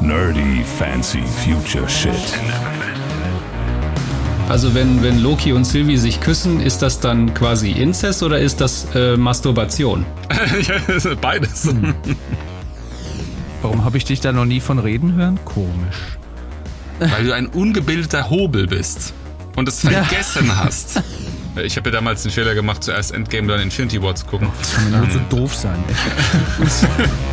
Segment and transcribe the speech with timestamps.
[0.00, 2.12] Nerdy fancy future shit.
[4.48, 8.60] Also wenn, wenn Loki und Sylvie sich küssen, ist das dann quasi Inzest oder ist
[8.60, 10.04] das äh, Masturbation?
[10.62, 11.64] ja, beides.
[11.64, 11.94] Hm.
[13.62, 15.38] Warum habe ich dich da noch nie von reden hören?
[15.44, 16.18] Komisch.
[16.98, 19.14] Weil du ein ungebildeter Hobel bist
[19.56, 20.56] und es vergessen ja.
[20.64, 21.02] hast.
[21.62, 24.48] Ich habe ja damals den Fehler gemacht, zuerst Endgame, dann Infinity War zu gucken.
[24.58, 25.82] Das kann nur so doof sein.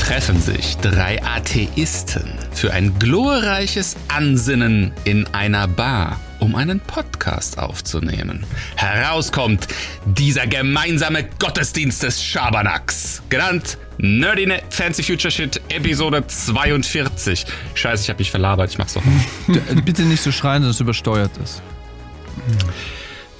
[0.00, 8.44] Treffen sich drei Atheisten für ein glorreiches Ansinnen in einer Bar, um einen Podcast aufzunehmen.
[8.74, 9.68] Herauskommt
[10.06, 17.46] dieser gemeinsame Gottesdienst des Schabernacks, genannt Nerdy Fancy Future Shit Episode 42.
[17.74, 19.02] Scheiße, ich habe mich verlabert, ich mach's doch.
[19.84, 21.62] Bitte nicht so schreien, sonst übersteuert es.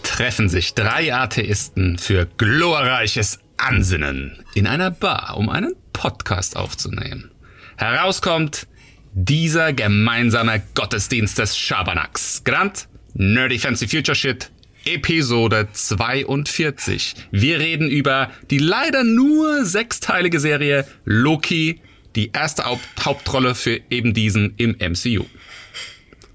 [0.05, 7.31] Treffen sich drei Atheisten für glorreiches Ansinnen in einer Bar, um einen Podcast aufzunehmen.
[7.77, 8.67] Herauskommt
[9.13, 14.51] dieser gemeinsame Gottesdienst des Schabernacks, genannt Nerdy Fancy Future Shit
[14.85, 17.15] Episode 42.
[17.31, 21.81] Wir reden über die leider nur sechsteilige Serie Loki,
[22.17, 25.25] die erste Hauptrolle für eben diesen im MCU.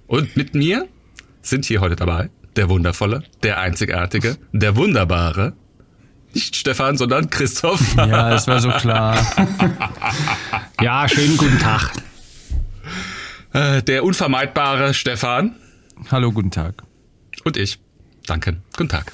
[0.07, 0.87] Und mit mir
[1.41, 5.53] sind hier heute dabei der wundervolle, der einzigartige, der wunderbare,
[6.35, 7.95] nicht Stefan, sondern Christoph.
[7.95, 9.17] Ja, das war so klar.
[10.81, 11.91] ja, schönen guten Tag.
[13.53, 15.55] Äh, der unvermeidbare Stefan.
[16.11, 16.83] Hallo, guten Tag.
[17.45, 17.79] Und ich.
[18.27, 18.57] Danke.
[18.75, 19.13] Guten Tag.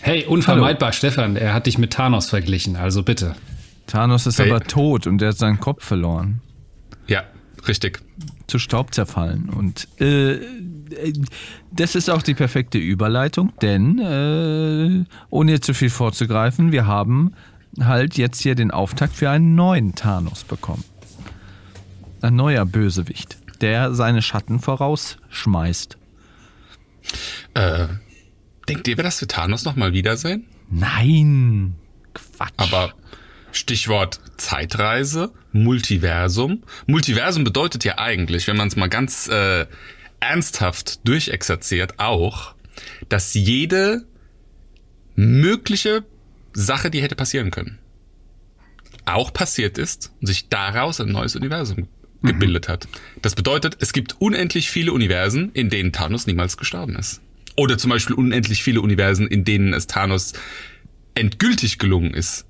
[0.00, 0.96] Hey, unvermeidbar, Hallo.
[0.96, 1.36] Stefan.
[1.36, 3.36] Er hat dich mit Thanos verglichen, also bitte.
[3.86, 4.50] Thanos ist hey.
[4.50, 6.40] aber tot und er hat seinen Kopf verloren.
[7.06, 7.24] Ja,
[7.68, 8.00] richtig.
[8.46, 9.50] Zu Staub zerfallen.
[9.50, 10.38] Und äh,
[11.70, 17.34] das ist auch die perfekte Überleitung, denn äh, ohne jetzt zu viel vorzugreifen, wir haben
[17.80, 20.84] halt jetzt hier den Auftakt für einen neuen Thanos bekommen.
[22.20, 25.98] Ein neuer Bösewicht, der seine Schatten vorausschmeißt.
[27.54, 27.86] Äh,
[28.68, 30.46] denkt ihr, wir das für Thanos nochmal wiedersehen?
[30.70, 31.74] Nein.
[32.14, 32.52] Quatsch.
[32.56, 32.94] Aber
[33.52, 36.62] Stichwort Zeitreise, Multiversum.
[36.86, 39.66] Multiversum bedeutet ja eigentlich, wenn man es mal ganz äh,
[40.30, 42.54] ernsthaft durchexerziert, auch,
[43.08, 44.06] dass jede
[45.16, 46.04] mögliche
[46.52, 47.78] Sache, die hätte passieren können,
[49.04, 51.88] auch passiert ist und sich daraus ein neues Universum
[52.20, 52.26] mhm.
[52.26, 52.88] gebildet hat.
[53.20, 57.20] Das bedeutet, es gibt unendlich viele Universen, in denen Thanos niemals gestorben ist.
[57.56, 60.32] Oder zum Beispiel unendlich viele Universen, in denen es Thanos
[61.14, 62.46] endgültig gelungen ist,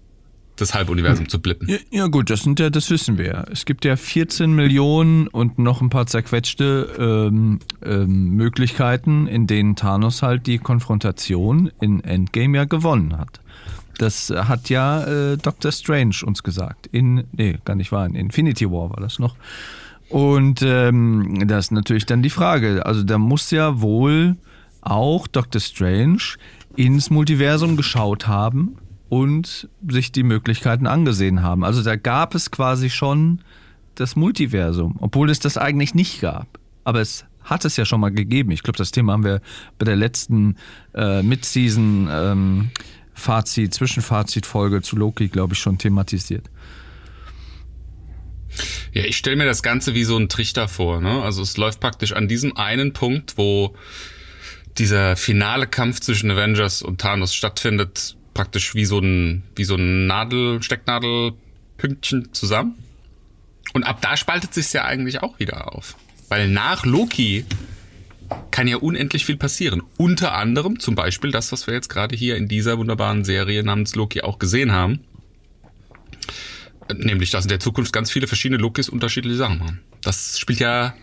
[0.56, 1.28] das Halbuniversum hm.
[1.28, 1.68] zu blippen.
[1.68, 3.44] Ja, ja, gut, das sind ja, das wissen wir ja.
[3.50, 9.76] Es gibt ja 14 Millionen und noch ein paar zerquetschte ähm, ähm, Möglichkeiten, in denen
[9.76, 13.40] Thanos halt die Konfrontation in Endgame ja gewonnen hat.
[13.98, 16.88] Das hat ja äh, Doctor Strange uns gesagt.
[16.88, 19.36] In, nee, gar nicht wahr, in Infinity War war das noch.
[20.08, 22.84] Und ähm, das ist natürlich dann die Frage.
[22.86, 24.36] Also da muss ja wohl
[24.80, 26.22] auch Doctor Strange
[26.76, 28.76] ins Multiversum geschaut haben
[29.08, 31.64] und sich die Möglichkeiten angesehen haben.
[31.64, 33.40] Also da gab es quasi schon
[33.94, 36.58] das Multiversum, obwohl es das eigentlich nicht gab.
[36.84, 38.50] Aber es hat es ja schon mal gegeben.
[38.50, 39.40] Ich glaube, das Thema haben wir
[39.78, 40.56] bei der letzten
[40.94, 42.70] äh, Mid-Season ähm,
[43.12, 46.50] Fazit, Zwischenfazit-Folge zu Loki, glaube ich, schon thematisiert.
[48.92, 51.00] Ja, ich stelle mir das Ganze wie so ein Trichter vor.
[51.00, 51.22] Ne?
[51.22, 53.74] Also es läuft praktisch an diesem einen Punkt, wo
[54.78, 60.06] dieser finale Kampf zwischen Avengers und Thanos stattfindet, praktisch wie so ein, wie so ein
[60.06, 62.74] Nadel, Stecknadelpünktchen zusammen.
[63.72, 65.96] Und ab da spaltet sich ja eigentlich auch wieder auf.
[66.28, 67.44] Weil nach Loki
[68.50, 69.82] kann ja unendlich viel passieren.
[69.96, 73.94] Unter anderem zum Beispiel das, was wir jetzt gerade hier in dieser wunderbaren Serie namens
[73.94, 75.00] Loki auch gesehen haben.
[76.92, 79.80] Nämlich, dass in der Zukunft ganz viele verschiedene Lokis unterschiedliche Sachen machen.
[80.02, 80.94] Das spielt ja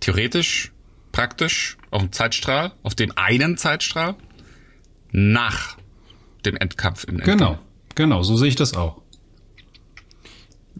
[0.00, 0.72] theoretisch,
[1.12, 4.16] praktisch auf dem Zeitstrahl, auf dem einen Zeitstrahl
[5.12, 5.78] nach
[6.46, 7.38] dem Endkampf im Endkampf.
[7.38, 7.58] Genau,
[7.94, 9.00] genau, so sehe ich das auch.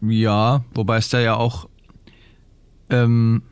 [0.00, 1.68] Ja, wobei es da ja auch
[2.90, 3.42] ähm,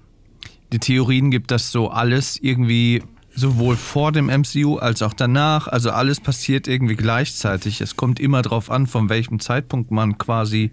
[0.73, 3.03] die Theorien gibt, dass so alles irgendwie
[3.35, 7.81] sowohl vor dem MCU als auch danach, also alles passiert irgendwie gleichzeitig.
[7.81, 10.73] Es kommt immer darauf an, von welchem Zeitpunkt man quasi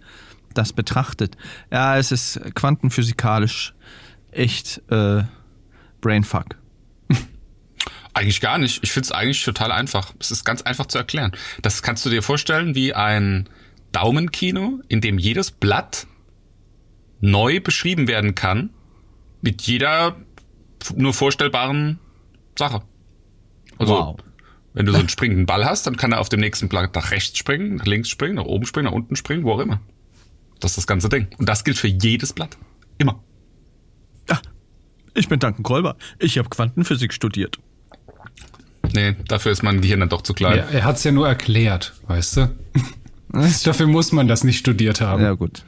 [0.53, 1.37] das betrachtet.
[1.71, 3.73] Ja, es ist quantenphysikalisch
[4.31, 5.23] echt äh,
[6.01, 6.55] Brainfuck.
[8.13, 8.83] Eigentlich gar nicht.
[8.83, 10.13] Ich finde es eigentlich total einfach.
[10.19, 11.31] Es ist ganz einfach zu erklären.
[11.61, 13.47] Das kannst du dir vorstellen wie ein
[13.91, 16.07] Daumenkino, in dem jedes Blatt
[17.21, 18.71] neu beschrieben werden kann
[19.41, 20.17] mit jeder
[20.95, 21.99] nur vorstellbaren
[22.57, 22.81] Sache.
[23.77, 24.17] Also, wow.
[24.73, 27.11] wenn du so einen springenden Ball hast, dann kann er auf dem nächsten Blatt nach
[27.11, 29.79] rechts springen, nach links springen, nach oben springen, nach unten springen, wo auch immer.
[30.59, 31.27] Das ist das ganze Ding.
[31.37, 32.57] Und das gilt für jedes Blatt.
[32.97, 33.23] Immer.
[34.29, 34.39] Ah,
[35.13, 35.95] ich bin Duncan Kolber.
[36.19, 37.59] Ich habe Quantenphysik studiert.
[38.93, 40.57] Nee, dafür ist mein Gehirn dann doch zu klein.
[40.57, 42.55] Ja, er hat es ja nur erklärt, weißt du?
[43.63, 45.21] Dafür muss man das nicht studiert haben.
[45.21, 45.63] Ja, gut.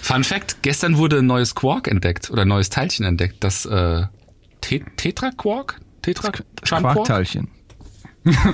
[0.00, 3.38] Fun Fact: Gestern wurde ein neues Quark entdeckt oder ein neues Teilchen entdeckt.
[3.40, 4.04] Das äh,
[4.60, 5.80] Te Tetra Quark?
[6.02, 6.30] Tetra?
[6.62, 7.48] Quarkteilchen.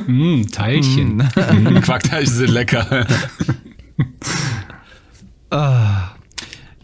[0.07, 1.17] Mm, Teilchen.
[1.17, 3.07] Mm, Quarkteilchen sind lecker.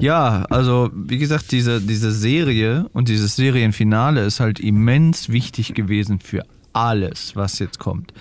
[0.00, 6.20] Ja, also wie gesagt, diese, diese Serie und dieses Serienfinale ist halt immens wichtig gewesen
[6.20, 8.12] für alles, was jetzt kommt.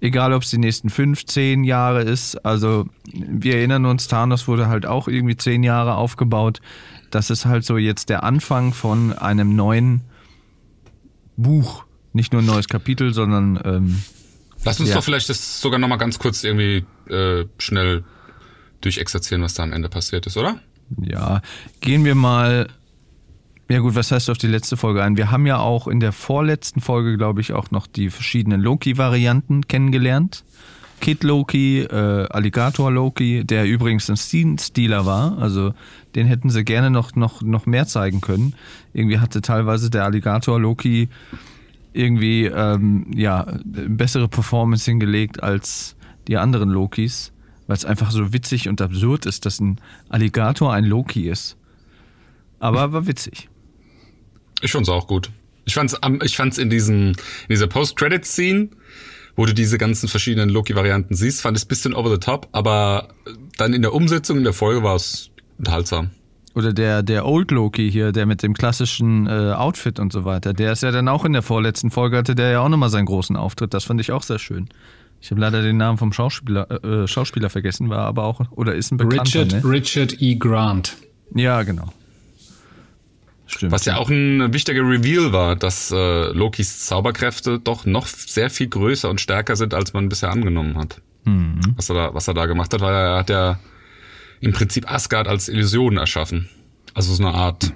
[0.00, 2.36] Egal, ob es die nächsten fünf, zehn Jahre ist.
[2.44, 6.60] Also wir erinnern uns, Thanos wurde halt auch irgendwie zehn Jahre aufgebaut.
[7.10, 10.00] Das ist halt so jetzt der Anfang von einem neuen
[11.36, 11.84] Buch.
[12.12, 14.02] Nicht nur ein neues Kapitel, sondern ähm,
[14.64, 14.96] Lass uns Ja.
[14.96, 18.04] doch vielleicht das sogar noch mal ganz kurz irgendwie äh, schnell
[18.80, 20.58] durchexerzieren, was da am Ende passiert ist, oder?
[21.00, 21.42] Ja,
[21.80, 22.68] gehen wir mal.
[23.72, 25.16] Ja gut, was heißt auf die letzte Folge ein?
[25.16, 29.66] Wir haben ja auch in der vorletzten Folge, glaube ich, auch noch die verschiedenen Loki-Varianten
[29.66, 30.44] kennengelernt.
[31.00, 35.38] Kid Loki, äh, Alligator Loki, der übrigens ein Scene-Stealer war.
[35.38, 35.72] Also
[36.14, 38.52] den hätten sie gerne noch, noch, noch mehr zeigen können.
[38.92, 41.08] Irgendwie hatte teilweise der Alligator Loki
[41.94, 45.96] irgendwie ähm, ja, bessere Performance hingelegt als
[46.28, 47.32] die anderen Lokis,
[47.68, 49.80] weil es einfach so witzig und absurd ist, dass ein
[50.10, 51.56] Alligator ein Loki ist.
[52.58, 53.48] Aber war witzig.
[54.62, 55.30] Ich fand's auch gut.
[55.64, 57.16] Ich fand's, ich fand's in diesem, in
[57.50, 58.68] dieser Post-Credit-Scene,
[59.36, 63.08] wo du diese ganzen verschiedenen Loki-Varianten siehst, fand ich ein bisschen over the top, aber
[63.58, 66.10] dann in der Umsetzung in der Folge war es unterhaltsam.
[66.54, 70.52] Oder der, der Old Loki hier, der mit dem klassischen äh, Outfit und so weiter,
[70.52, 73.06] der ist ja dann auch in der vorletzten Folge, hatte der ja auch nochmal seinen
[73.06, 73.72] großen Auftritt.
[73.72, 74.68] Das fand ich auch sehr schön.
[75.20, 78.90] Ich habe leider den Namen vom Schauspieler, äh, Schauspieler vergessen, war aber auch, oder ist
[78.90, 79.70] ein Bekannter, Richard, ne?
[79.70, 80.34] Richard E.
[80.34, 80.96] Grant.
[81.34, 81.92] Ja, genau.
[83.56, 83.72] Stimmt.
[83.72, 88.68] Was ja auch ein wichtiger Reveal war, dass äh, Lokis Zauberkräfte doch noch sehr viel
[88.68, 91.00] größer und stärker sind, als man bisher angenommen hat.
[91.76, 93.60] Was, er da, was er da gemacht hat, weil er hat ja
[94.40, 96.48] im Prinzip Asgard als Illusion erschaffen.
[96.94, 97.72] Also so eine Art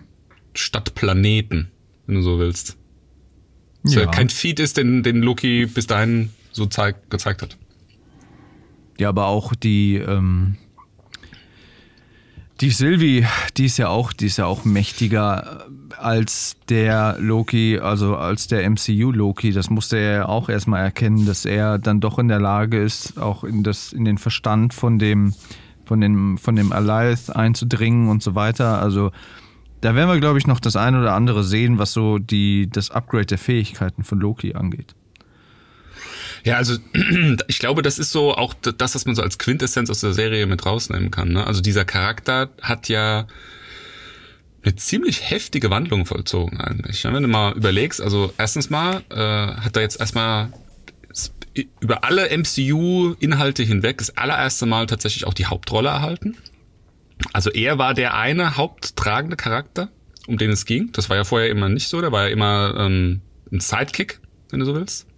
[0.54, 1.70] Stadtplaneten,
[2.06, 2.76] wenn du so willst.
[3.82, 4.02] Was ja.
[4.02, 4.10] Ja.
[4.10, 7.56] kein Feed ist, den, den Loki bis dahin so zeig, gezeigt hat.
[8.98, 10.56] Ja, aber auch die, ähm,
[12.60, 13.26] die Sylvie,
[13.56, 15.66] die ist ja auch, die ist ja auch mächtiger
[15.98, 19.52] als der Loki, also als der MCU Loki.
[19.52, 23.18] Das musste er ja auch erstmal erkennen, dass er dann doch in der Lage ist,
[23.18, 25.34] auch in das, in den Verstand von dem,
[25.84, 28.80] von dem, von dem Alliance einzudringen und so weiter.
[28.80, 29.12] Also
[29.82, 32.90] da werden wir, glaube ich, noch das eine oder andere sehen, was so die, das
[32.90, 34.95] Upgrade der Fähigkeiten von Loki angeht.
[36.46, 36.76] Ja, also
[37.48, 40.46] ich glaube, das ist so auch das, was man so als Quintessenz aus der Serie
[40.46, 41.32] mit rausnehmen kann.
[41.32, 41.44] Ne?
[41.44, 43.26] Also dieser Charakter hat ja
[44.62, 47.02] eine ziemlich heftige Wandlung vollzogen eigentlich.
[47.02, 50.52] Wenn du mal überlegst, also erstens mal äh, hat er jetzt erstmal
[51.80, 56.36] über alle MCU-Inhalte hinweg das allererste Mal tatsächlich auch die Hauptrolle erhalten.
[57.32, 59.88] Also er war der eine haupttragende Charakter,
[60.28, 60.92] um den es ging.
[60.92, 62.00] Das war ja vorher immer nicht so.
[62.00, 63.20] Der war ja immer ähm,
[63.50, 64.20] ein Sidekick,
[64.50, 65.08] wenn du so willst.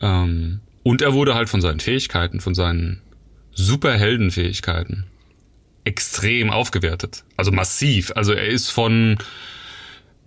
[0.00, 3.00] Ähm, und er wurde halt von seinen Fähigkeiten, von seinen
[3.52, 5.06] Superheldenfähigkeiten
[5.84, 7.24] extrem aufgewertet.
[7.36, 8.12] Also massiv.
[8.14, 9.18] Also er ist von,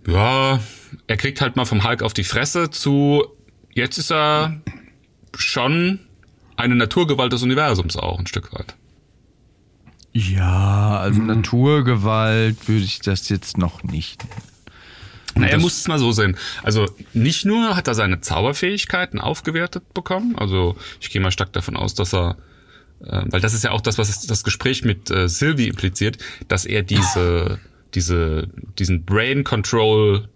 [0.06, 0.58] ja,
[1.06, 3.24] er kriegt halt mal vom Hulk auf die Fresse zu,
[3.74, 4.60] jetzt ist er
[5.34, 6.00] schon
[6.56, 8.74] eine Naturgewalt des Universums auch ein Stück weit.
[10.12, 14.24] Ja, also Naturgewalt würde ich das jetzt noch nicht.
[15.34, 16.36] Na, er das- muss es mal so sehen.
[16.62, 21.76] Also nicht nur hat er seine Zauberfähigkeiten aufgewertet bekommen, also ich gehe mal stark davon
[21.76, 22.36] aus, dass er,
[23.04, 26.18] äh, weil das ist ja auch das, was das Gespräch mit äh, Sylvie impliziert,
[26.48, 27.58] dass er diese,
[27.94, 30.28] diese, diesen Brain Control,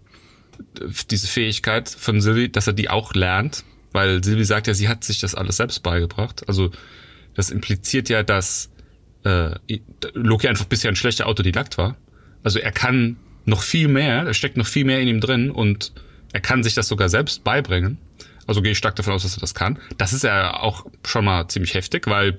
[1.09, 5.03] diese Fähigkeit von Sylvie, dass er die auch lernt, weil Sylvie sagt ja, sie hat
[5.03, 6.47] sich das alles selbst beigebracht.
[6.47, 6.71] Also
[7.33, 8.69] das impliziert ja, dass
[9.23, 9.51] äh,
[10.13, 11.97] Loki einfach bisher ein schlechter Autodidakt war.
[12.43, 15.93] Also er kann noch viel mehr, da steckt noch viel mehr in ihm drin und
[16.33, 17.97] er kann sich das sogar selbst beibringen.
[18.47, 19.79] Also gehe ich stark davon aus, dass er das kann.
[19.97, 22.37] Das ist ja auch schon mal ziemlich heftig, weil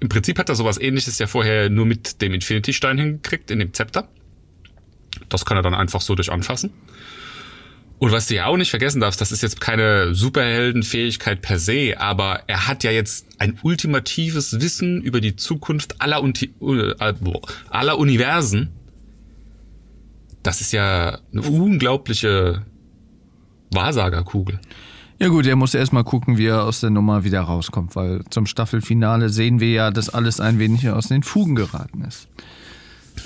[0.00, 3.72] im Prinzip hat er sowas ähnliches ja vorher nur mit dem Infinity-Stein hingekriegt, in dem
[3.72, 4.08] Zepter.
[5.28, 6.72] Das kann er dann einfach so durch anfassen.
[7.98, 11.96] Und was du ja auch nicht vergessen darfst, das ist jetzt keine Superheldenfähigkeit per se,
[11.98, 17.40] aber er hat ja jetzt ein ultimatives Wissen über die Zukunft aller, Unti äh, boah,
[17.70, 18.70] aller Universen.
[20.48, 22.64] Das ist ja eine unglaubliche
[23.70, 24.58] Wahrsagerkugel.
[25.18, 28.46] Ja gut, er muss erstmal gucken, wie er aus der Nummer wieder rauskommt, weil zum
[28.46, 32.28] Staffelfinale sehen wir ja, dass alles ein wenig aus den Fugen geraten ist.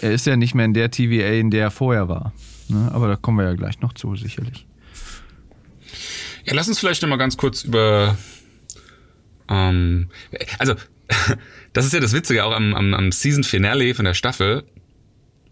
[0.01, 2.33] Er ist ja nicht mehr in der TVA, in der er vorher war.
[2.67, 2.91] Ne?
[2.93, 4.67] Aber da kommen wir ja gleich noch zu, sicherlich.
[6.45, 8.17] Ja, lass uns vielleicht nochmal ganz kurz über.
[9.49, 10.09] Ähm,
[10.59, 10.75] also,
[11.73, 14.65] das ist ja das Witzige auch am, am, am Season Finale von der Staffel.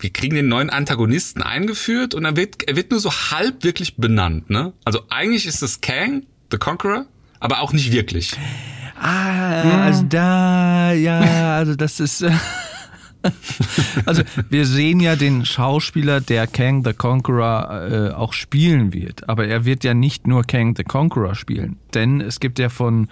[0.00, 3.96] Wir kriegen den neuen Antagonisten eingeführt und er wird, er wird nur so halb wirklich
[3.96, 4.72] benannt, ne?
[4.84, 7.06] Also eigentlich ist es Kang, The Conqueror,
[7.38, 8.36] aber auch nicht wirklich.
[8.98, 12.22] Ah, also da, ja, also das ist.
[12.22, 12.32] Äh,
[14.06, 19.28] also wir sehen ja den Schauspieler, der Kang the Conqueror äh, auch spielen wird.
[19.28, 21.76] Aber er wird ja nicht nur Kang the Conqueror spielen.
[21.92, 23.08] Denn es gibt ja von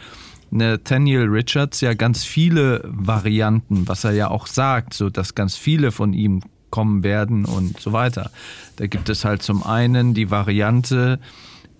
[0.50, 5.92] Nathaniel Richards ja ganz viele Varianten, was er ja auch sagt, so dass ganz viele
[5.92, 8.30] von ihm kommen werden und so weiter.
[8.76, 11.18] Da gibt es halt zum einen die Variante,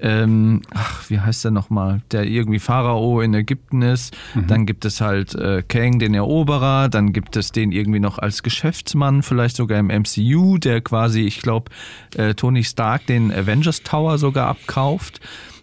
[0.01, 4.17] ähm, ach, wie heißt der nochmal, der irgendwie Pharao in Ägypten ist.
[4.35, 4.47] Mhm.
[4.47, 6.89] Dann gibt es halt äh, Kang, den Eroberer.
[6.89, 11.41] Dann gibt es den irgendwie noch als Geschäftsmann, vielleicht sogar im MCU, der quasi, ich
[11.41, 11.71] glaube,
[12.17, 15.21] äh, Tony Stark den Avengers Tower sogar abkauft.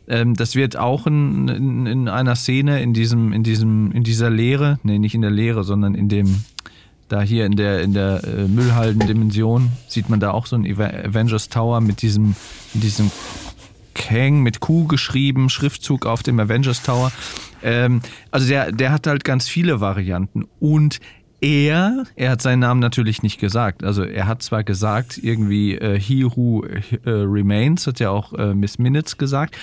[0.08, 4.30] Ähm, das wird auch in, in, in, einer Szene in diesem, in diesem, in dieser
[4.30, 6.44] Lehre, nee, nicht in der Lehre, sondern in dem,
[7.08, 11.50] da hier in der, in der äh, Müllhalden-Dimension sieht man da auch so einen Avengers
[11.50, 12.36] Tower mit diesem,
[12.74, 13.12] mit diesem
[13.94, 17.12] Kang mit Q geschrieben, Schriftzug auf dem Avengers Tower.
[17.64, 20.46] Ähm, also der, der hat halt ganz viele Varianten.
[20.60, 21.00] Und
[21.42, 23.84] er, er hat seinen Namen natürlich nicht gesagt.
[23.84, 28.54] Also er hat zwar gesagt, irgendwie äh, He Who äh, Remains, hat ja auch äh,
[28.54, 29.58] Miss Minutes gesagt,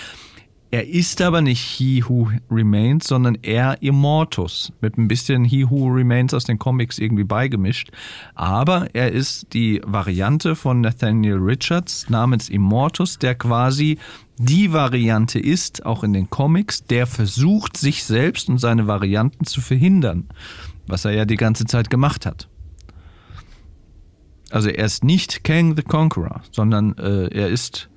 [0.72, 4.72] er ist aber nicht He Who Remains, sondern er Immortus.
[4.80, 7.90] Mit ein bisschen He Who Remains aus den Comics irgendwie beigemischt.
[8.34, 13.98] Aber er ist die Variante von Nathaniel Richards namens Immortus, der quasi
[14.38, 19.60] die Variante ist, auch in den Comics, der versucht, sich selbst und seine Varianten zu
[19.60, 20.30] verhindern.
[20.86, 22.48] Was er ja die ganze Zeit gemacht hat.
[24.48, 27.90] Also er ist nicht Kang the Conqueror, sondern äh, er ist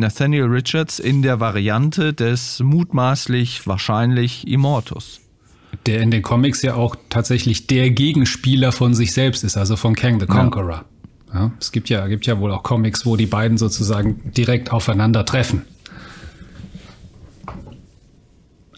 [0.00, 5.20] Nathaniel Richards in der Variante des mutmaßlich wahrscheinlich Immortus.
[5.86, 9.94] Der in den Comics ja auch tatsächlich der Gegenspieler von sich selbst ist, also von
[9.94, 10.84] Kang the Conqueror.
[11.32, 11.40] Ja.
[11.40, 15.24] ja es gibt ja, gibt ja wohl auch Comics, wo die beiden sozusagen direkt aufeinander
[15.24, 15.62] treffen.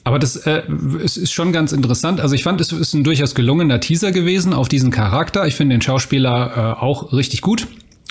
[0.04, 0.62] Aber das äh,
[1.04, 2.20] es ist schon ganz interessant.
[2.20, 5.46] Also ich fand, es ist ein durchaus gelungener Teaser gewesen auf diesen Charakter.
[5.46, 7.68] Ich finde den Schauspieler äh, auch richtig gut.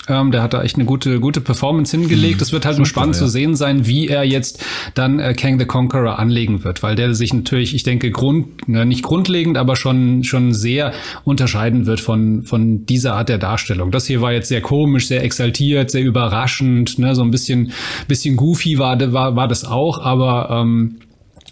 [0.08, 2.36] Ähm, der hat da echt eine gute, gute Performance hingelegt.
[2.36, 2.42] Mhm.
[2.42, 3.20] Es wird halt nur spannend ja.
[3.20, 7.14] zu sehen sein, wie er jetzt dann äh, Kang the Conqueror anlegen wird, weil der
[7.14, 10.92] sich natürlich, ich denke, Grund, ne, nicht grundlegend, aber schon, schon sehr
[11.24, 13.92] unterscheiden wird von, von dieser Art der Darstellung.
[13.92, 17.72] Das hier war jetzt sehr komisch, sehr exaltiert, sehr überraschend, ne, so ein bisschen,
[18.08, 20.96] bisschen goofy war, war, war das auch, aber ähm,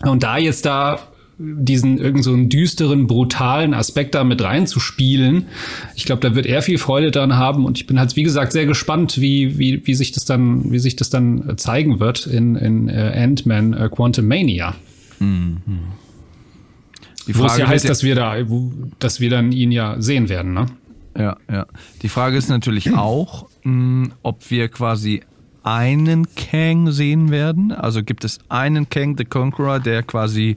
[0.02, 0.99] und da jetzt da
[1.43, 5.47] diesen irgend so einen düsteren, brutalen Aspekt da mit reinzuspielen.
[5.97, 8.53] Ich glaube, da wird er viel Freude dran haben und ich bin halt, wie gesagt,
[8.53, 12.57] sehr gespannt, wie, wie, wie sich das dann, wie sich das dann zeigen wird in,
[12.57, 14.75] in äh, Ant-Man äh, Quantum Mania.
[15.19, 15.59] Mhm.
[17.27, 18.37] Wo es ja heißt, dass wir da,
[18.99, 20.67] dass wir dann ihn ja sehen werden, ne?
[21.17, 21.67] Ja, ja.
[22.03, 25.23] Die Frage ist natürlich auch, mh, hm, ob wir quasi
[25.63, 27.73] einen Kang sehen werden.
[27.73, 30.57] Also gibt es einen Kang the Conqueror, der quasi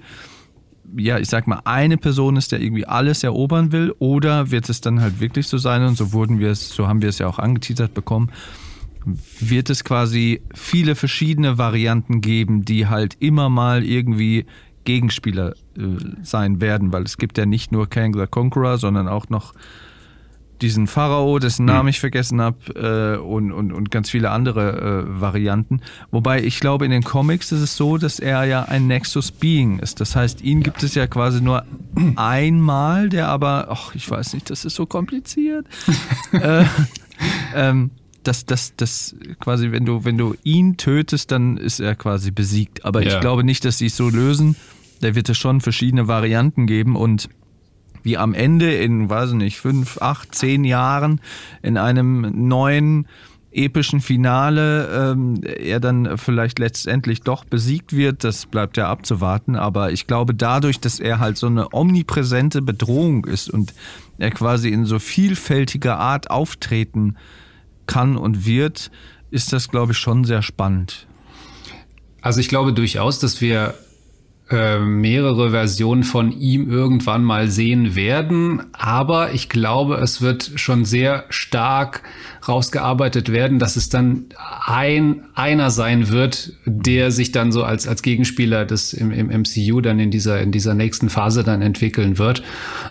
[0.96, 4.82] ja, ich sag mal, eine Person ist, der irgendwie alles erobern will, oder wird es
[4.82, 7.28] dann halt wirklich so sein, und so wurden wir es, so haben wir es ja
[7.28, 8.32] auch angeteasert bekommen,
[9.40, 14.46] wird es quasi viele verschiedene Varianten geben, die halt immer mal irgendwie
[14.86, 15.82] Gegenspieler äh,
[16.24, 19.54] sein werden, weil es gibt ja nicht nur Kang the Conqueror, sondern auch noch
[20.64, 21.88] diesen Pharao, dessen Namen hm.
[21.90, 25.82] ich vergessen habe, äh, und, und, und ganz viele andere äh, Varianten.
[26.10, 29.80] Wobei ich glaube, in den Comics ist es so, dass er ja ein Nexus Being
[29.80, 30.00] ist.
[30.00, 31.66] Das heißt, ihn gibt es ja quasi nur
[32.16, 35.68] einmal, der aber, ach, ich weiß nicht, das ist so kompliziert.
[36.32, 36.64] äh,
[37.54, 37.92] ähm,
[38.24, 42.86] dass das, das quasi, wenn du, wenn du ihn tötest, dann ist er quasi besiegt.
[42.86, 43.10] Aber ja.
[43.14, 44.56] ich glaube nicht, dass sie es so lösen.
[45.02, 47.28] Da wird es schon verschiedene Varianten geben und
[48.04, 51.22] wie am Ende in, weiß ich nicht, fünf, acht, zehn Jahren
[51.62, 53.08] in einem neuen
[53.54, 59.56] epischen Finale ähm, er dann vielleicht letztendlich doch besiegt wird, das bleibt ja abzuwarten.
[59.56, 63.74] Aber ich glaube, dadurch, dass er halt so eine omnipräsente Bedrohung ist und
[64.18, 67.16] er quasi in so vielfältiger Art auftreten
[67.86, 68.92] kann und wird,
[69.32, 71.08] ist das, glaube ich, schon sehr spannend.
[72.22, 73.74] Also ich glaube durchaus, dass wir
[74.50, 78.64] äh, mehrere Versionen von ihm irgendwann mal sehen werden.
[78.74, 82.04] Aber ich glaube, es wird schon sehr stark
[82.48, 84.26] rausgearbeitet werden, dass es dann
[84.66, 89.80] ein einer sein wird, der sich dann so als als Gegenspieler des im, im MCU
[89.80, 92.44] dann in dieser in dieser nächsten Phase dann entwickeln wird.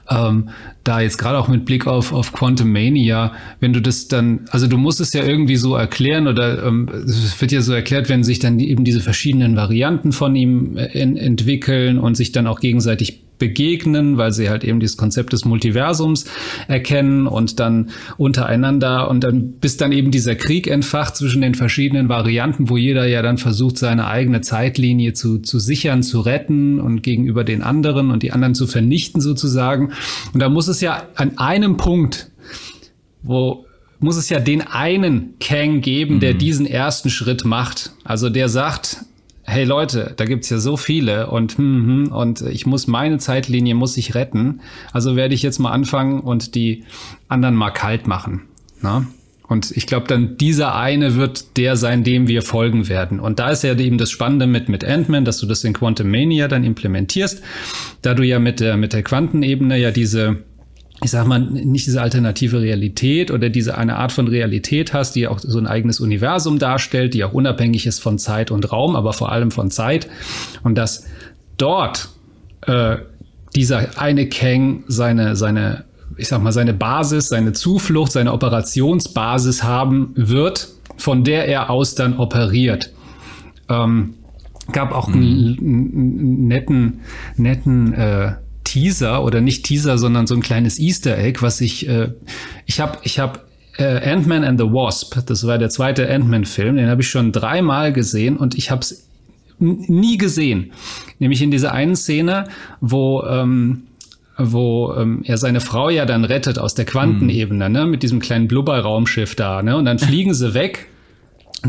[0.09, 0.49] Ähm,
[0.85, 4.67] da jetzt gerade auch mit Blick auf auf Quantum Mania, wenn du das dann, also
[4.67, 8.25] du musst es ja irgendwie so erklären oder ähm, es wird ja so erklärt, wenn
[8.25, 13.22] sich dann eben diese verschiedenen Varianten von ihm äh, entwickeln und sich dann auch gegenseitig
[13.43, 16.27] begegnen, weil sie halt eben dieses Konzept des Multiversums
[16.69, 22.09] erkennen und dann untereinander und dann bis dann eben dieser Krieg entfacht zwischen den verschiedenen
[22.09, 27.03] Varianten, wo jeder ja dann versucht, seine eigene Zeitlinie zu, zu sichern, zu retten und
[27.03, 29.91] gegenüber den anderen und die anderen zu vernichten sozusagen.
[30.33, 32.31] Und da muss es ja an einem Punkt,
[33.25, 33.67] wo
[33.99, 36.39] muss es ja den einen Kang geben, der mhm.
[36.39, 37.91] diesen ersten Schritt macht.
[38.05, 38.99] Also der sagt,
[39.53, 43.75] hey Leute, da gibt's ja so viele und hm, hm, und ich muss meine Zeitlinie
[43.75, 44.61] muss ich retten.
[44.93, 46.85] Also werde ich jetzt mal anfangen und die
[47.29, 48.43] anderen mal kalt machen.
[48.81, 49.07] Na?
[49.53, 53.21] Und ich glaube, dann dieser eine wird der sein, dem wir folgen werden.
[53.21, 56.11] Und da ist ja eben das Spannende mit, mit Ant-Man, dass du das in Quantum
[56.11, 57.43] Mania dann implementierst,
[58.01, 60.39] da du ja mit der, mit der Quantenebene ja diese,
[61.03, 65.27] ich sag mal, nicht diese alternative Realität oder diese eine Art von Realität hast, die
[65.27, 69.13] auch so ein eigenes Universum darstellt, die auch unabhängig ist von Zeit und Raum, aber
[69.13, 70.09] vor allem von Zeit.
[70.63, 71.05] Und dass
[71.57, 72.09] dort
[72.67, 72.97] äh,
[73.57, 75.85] dieser eine Kang seine, seine,
[76.17, 81.97] ich sag mal, seine Basis, seine Zuflucht, seine Operationsbasis haben wird, von der er aus
[81.97, 82.93] dann operiert.
[83.69, 84.15] Ähm,
[84.71, 87.01] gab auch einen, einen netten,
[87.37, 88.33] netten äh,
[88.73, 92.09] Teaser oder nicht Teaser, sondern so ein kleines Easter Egg, was ich, äh,
[92.65, 93.41] ich habe, ich habe
[93.77, 97.93] äh, Ant-Man and the Wasp, das war der zweite Ant-Man-Film, den habe ich schon dreimal
[97.93, 99.09] gesehen und ich habe es
[99.59, 100.73] nie gesehen.
[101.19, 102.49] Nämlich in dieser einen Szene,
[102.81, 103.83] wo ähm,
[104.39, 108.49] wo ähm, er seine Frau ja dann rettet aus der Quantenebene, ne, mit diesem kleinen
[108.49, 110.89] Blubberraumschiff da, ne, und dann fliegen sie weg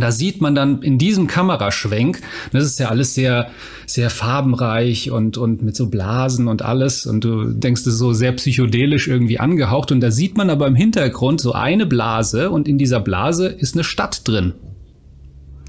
[0.01, 2.19] da sieht man dann in diesem Kameraschwenk,
[2.51, 3.51] das ist ja alles sehr,
[3.85, 7.05] sehr farbenreich und, und mit so Blasen und alles.
[7.05, 9.91] Und du denkst, es ist so sehr psychedelisch irgendwie angehaucht.
[9.91, 13.75] Und da sieht man aber im Hintergrund so eine Blase und in dieser Blase ist
[13.75, 14.53] eine Stadt drin.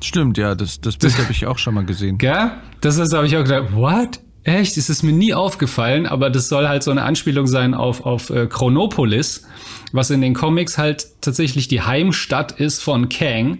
[0.02, 2.18] Stimmt, ja, das, das Bild habe ich auch schon mal gesehen.
[2.18, 2.52] Gell?
[2.80, 4.20] Das ist, habe ich auch gedacht, what?
[4.42, 4.76] Echt?
[4.76, 8.28] Das ist mir nie aufgefallen, aber das soll halt so eine Anspielung sein auf, auf
[8.28, 9.46] äh, Chronopolis,
[9.92, 13.58] was in den Comics halt tatsächlich die Heimstadt ist von Kang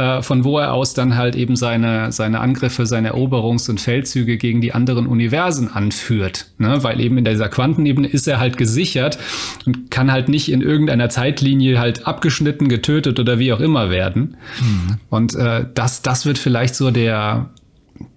[0.00, 4.38] äh, von wo er aus dann halt eben seine, seine Angriffe, seine Eroberungs- und Feldzüge
[4.38, 6.46] gegen die anderen Universen anführt.
[6.56, 6.82] Ne?
[6.82, 9.18] Weil eben in dieser Quantenebene ist er halt gesichert
[9.66, 14.36] und kann halt nicht in irgendeiner Zeitlinie halt abgeschnitten, getötet oder wie auch immer werden.
[14.60, 14.96] Mhm.
[15.10, 17.50] Und äh, das, das wird vielleicht so der,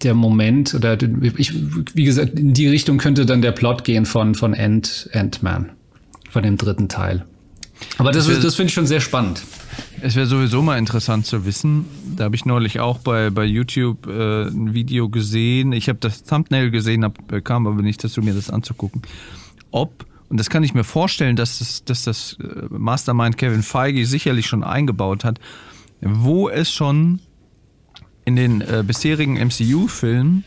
[0.04, 1.54] der Moment oder ich,
[1.94, 5.72] wie gesagt, in die Richtung könnte dann der Plot gehen von, von Ant, Ant-Man,
[6.30, 7.26] von dem dritten Teil.
[7.98, 9.42] Aber das, das, das finde ich schon sehr spannend.
[10.02, 11.86] Es wäre sowieso mal interessant zu wissen.
[12.16, 15.72] Da habe ich neulich auch bei, bei YouTube äh, ein Video gesehen.
[15.72, 19.02] Ich habe das Thumbnail gesehen, hab, äh, kam aber nicht dazu, mir das anzugucken.
[19.72, 24.06] Ob, und das kann ich mir vorstellen, dass das, dass das äh, Mastermind Kevin Feige
[24.06, 25.40] sicherlich schon eingebaut hat,
[26.02, 27.20] wo es schon
[28.26, 30.44] in den äh, bisherigen MCU-Filmen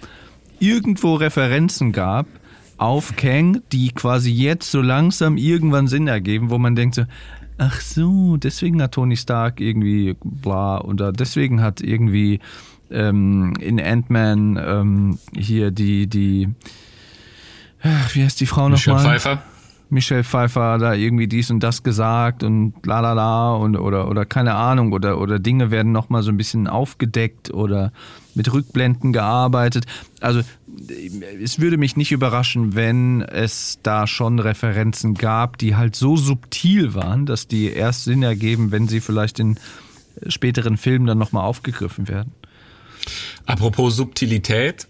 [0.58, 2.26] irgendwo Referenzen gab
[2.78, 7.04] auf Kang, die quasi jetzt so langsam irgendwann Sinn ergeben, wo man denkt so,
[7.58, 12.40] ach so, deswegen hat Tony Stark irgendwie bla oder deswegen hat irgendwie
[12.90, 16.48] ähm, in Ant-Man ähm, hier die, die,
[17.82, 18.96] ach, wie heißt die Frau nochmal?
[18.96, 19.42] Michelle Pfeiffer.
[19.88, 24.26] Michelle Pfeiffer da irgendwie dies und das gesagt und la la la und oder oder
[24.26, 27.92] keine Ahnung oder oder Dinge werden noch mal so ein bisschen aufgedeckt oder
[28.36, 29.86] mit Rückblenden gearbeitet.
[30.20, 30.42] Also
[31.42, 36.94] es würde mich nicht überraschen, wenn es da schon Referenzen gab, die halt so subtil
[36.94, 39.58] waren, dass die erst Sinn ergeben, wenn sie vielleicht in
[40.28, 42.32] späteren Filmen dann noch mal aufgegriffen werden.
[43.46, 44.88] Apropos Subtilität,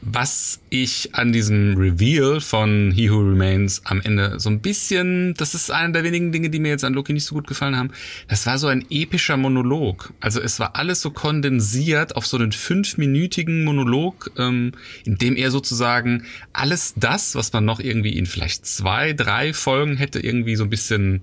[0.00, 5.54] was ich an diesem Reveal von He Who Remains am Ende so ein bisschen, das
[5.54, 7.90] ist einer der wenigen Dinge, die mir jetzt an Loki nicht so gut gefallen haben.
[8.28, 10.12] Das war so ein epischer Monolog.
[10.20, 14.72] Also es war alles so kondensiert auf so einen fünfminütigen Monolog, ähm,
[15.04, 19.96] in dem er sozusagen alles das, was man noch irgendwie in vielleicht zwei, drei Folgen
[19.96, 21.22] hätte irgendwie so ein bisschen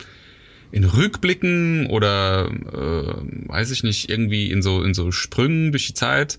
[0.71, 5.93] in Rückblicken oder äh, weiß ich nicht, irgendwie in so in so Sprüngen durch die
[5.93, 6.38] Zeit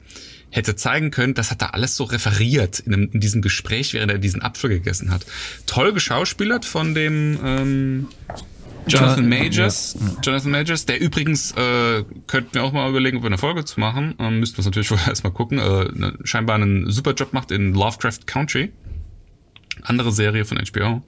[0.56, 4.10] hätte zeigen können, das hat er alles so referiert in, einem, in diesem Gespräch, während
[4.10, 5.26] er diesen Apfel gegessen hat.
[5.66, 8.08] Toll geschauspielert von dem, ähm,
[8.88, 13.38] Jonathan Majors, Jonathan Majors, der übrigens, äh, könnten wir auch mal überlegen, ob wir eine
[13.38, 16.90] Folge zu machen, ähm, müssten wir es natürlich vorher erstmal gucken, äh, ne, scheinbar einen
[16.90, 18.72] super Job macht in Lovecraft Country,
[19.82, 21.02] andere Serie von HBO,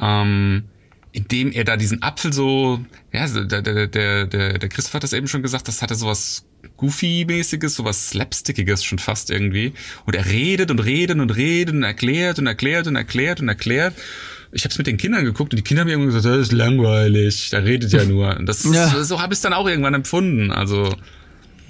[0.00, 0.64] ähm,
[1.12, 2.80] indem er da diesen Apfel so,
[3.12, 6.44] ja, der, der, der, der, der Christoph hat das eben schon gesagt, das hatte sowas
[6.76, 9.72] Goofy-mäßiges, sowas Slapstickiges schon fast irgendwie.
[10.06, 13.94] Und er redet und redet und redet und erklärt und erklärt und erklärt und erklärt.
[14.52, 16.52] Ich habe es mit den Kindern geguckt und die Kinder haben irgendwie gesagt, das ist
[16.52, 18.36] langweilig, der redet ja nur.
[18.36, 19.02] Und das Ja.
[19.04, 20.50] so habe ich es dann auch irgendwann empfunden.
[20.50, 20.94] Also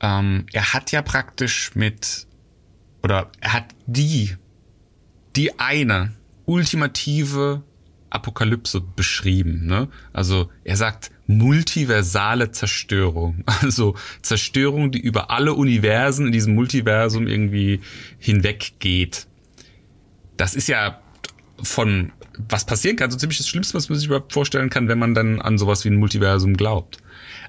[0.00, 2.26] ähm, er hat ja praktisch mit,
[3.02, 4.36] oder er hat die,
[5.36, 6.12] die eine
[6.44, 7.62] ultimative
[8.10, 9.66] Apokalypse beschrieben.
[9.66, 9.88] Ne?
[10.12, 13.44] Also er sagt multiversale Zerstörung.
[13.60, 17.80] Also Zerstörung, die über alle Universen in diesem Multiversum irgendwie
[18.18, 19.26] hinweggeht.
[20.36, 21.00] Das ist ja
[21.62, 22.12] von
[22.48, 25.14] was passieren kann, so ziemlich das Schlimmste, was man sich überhaupt vorstellen kann, wenn man
[25.14, 26.98] dann an sowas wie ein Multiversum glaubt.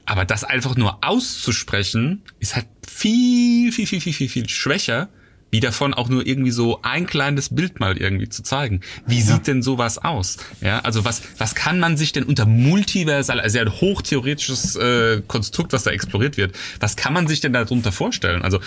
[0.06, 5.10] Aber das einfach nur auszusprechen, ist halt viel, viel, viel, viel, viel, viel schwächer,
[5.52, 8.82] wie davon auch nur irgendwie so ein kleines Bild mal irgendwie zu zeigen.
[9.06, 10.38] Wie sieht denn sowas aus?
[10.62, 15.74] Ja, also was, was kann man sich denn unter multiversal, also ein hochtheoretisches äh, Konstrukt,
[15.74, 18.42] was da exploriert wird, was kann man sich denn darunter vorstellen?
[18.42, 18.60] Also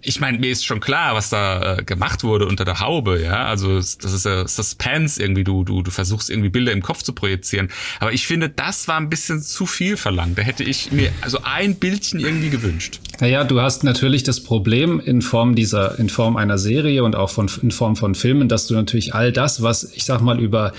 [0.00, 3.46] ich meine, mir ist schon klar, was da äh, gemacht wurde unter der Haube, ja.
[3.46, 7.12] Also das ist ja Suspense irgendwie, du, du, du versuchst irgendwie Bilder im Kopf zu
[7.12, 7.68] projizieren.
[8.00, 10.38] Aber ich finde, das war ein bisschen zu viel verlangt.
[10.38, 13.00] Da hätte ich mir also ein Bildchen irgendwie gewünscht.
[13.20, 17.30] Naja, du hast natürlich das Problem in Form dieser, in Form einer Serie und auch
[17.30, 20.72] von, in Form von Filmen, dass du natürlich all das, was ich sag mal über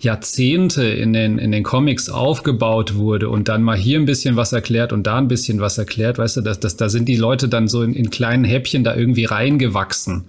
[0.00, 4.52] Jahrzehnte in den, in den Comics aufgebaut wurde und dann mal hier ein bisschen was
[4.52, 7.48] erklärt und da ein bisschen was erklärt, weißt du, dass, dass, da sind die Leute
[7.48, 10.24] dann so in, in kleinen Häppchen da irgendwie reingewachsen.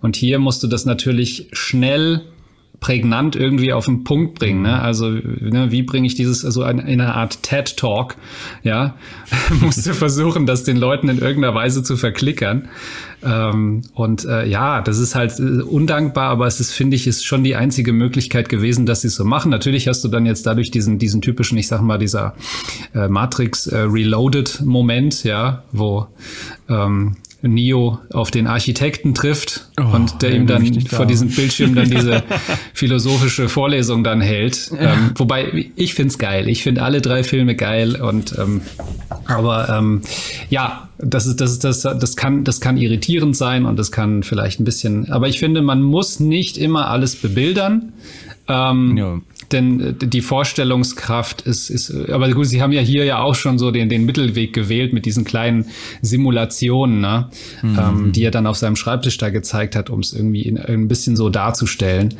[0.00, 2.22] Und hier musst du das natürlich schnell
[2.82, 4.62] prägnant irgendwie auf den Punkt bringen.
[4.62, 4.80] Ne?
[4.82, 8.16] Also ne, wie bringe ich dieses also in, in einer Art TED Talk,
[8.64, 8.96] ja,
[9.60, 12.68] musst du versuchen, das den Leuten in irgendeiner Weise zu verklickern.
[13.22, 17.24] Ähm, und äh, ja, das ist halt äh, undankbar, aber es ist, finde ich, ist
[17.24, 19.50] schon die einzige Möglichkeit gewesen, dass sie es so machen.
[19.50, 22.34] Natürlich hast du dann jetzt dadurch diesen diesen typischen, ich sag mal, dieser
[22.94, 26.08] äh, Matrix äh, Reloaded Moment, ja, wo
[26.68, 31.90] ähm, Neo auf den Architekten trifft Oh, und der ihm dann vor diesem Bildschirm dann
[31.90, 32.22] diese
[32.74, 34.70] philosophische Vorlesung dann hält.
[34.78, 36.48] Ähm, wobei ich find's geil.
[36.48, 38.60] Ich finde alle drei Filme geil und ähm,
[39.26, 40.02] aber ähm,
[40.50, 44.22] ja, das ist das ist das das kann das kann irritierend sein und das kann
[44.22, 45.10] vielleicht ein bisschen.
[45.10, 47.92] Aber ich finde, man muss nicht immer alles bebildern.
[48.48, 49.20] Ähm, Ja.
[49.52, 53.58] Denn äh, die Vorstellungskraft ist, ist, aber gut, Sie haben ja hier ja auch schon
[53.58, 55.66] so den, den Mittelweg gewählt mit diesen kleinen
[56.00, 57.28] Simulationen, ne?
[57.62, 60.88] ähm, die er dann auf seinem Schreibtisch da gezeigt hat, um es irgendwie in, ein
[60.88, 62.14] bisschen so darzustellen.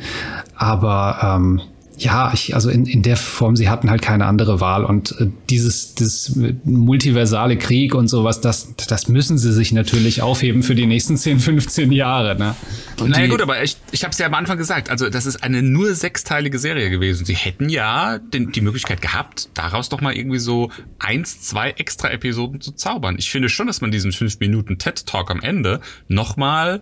[0.55, 1.61] Aber ähm,
[2.03, 5.27] ja, ich, also in, in der Form, sie hatten halt keine andere Wahl und äh,
[5.49, 10.85] dieses, dieses multiversale Krieg und sowas, das, das müssen sie sich natürlich aufheben für die
[10.85, 12.35] nächsten 10, 15 Jahre.
[12.37, 12.55] Ne?
[12.99, 15.25] Und naja die- gut, aber ich, ich habe es ja am Anfang gesagt, also das
[15.25, 17.25] ist eine nur sechsteilige Serie gewesen.
[17.25, 22.09] Sie hätten ja den, die Möglichkeit gehabt, daraus doch mal irgendwie so eins, zwei extra
[22.09, 23.15] Episoden zu zaubern.
[23.17, 26.81] Ich finde schon, dass man diesen fünf Minuten TED-Talk am Ende nochmal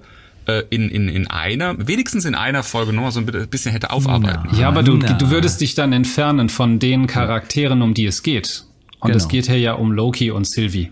[0.69, 4.49] in, in, in einer, wenigstens in einer Folge nochmal so ein bisschen hätte aufarbeiten.
[4.57, 5.13] Ja, aber du, Na.
[5.13, 8.63] du würdest dich dann entfernen von den Charakteren, um die es geht.
[8.99, 9.31] Und es Genau.
[9.31, 10.91] geht hier ja um Loki und Sylvie.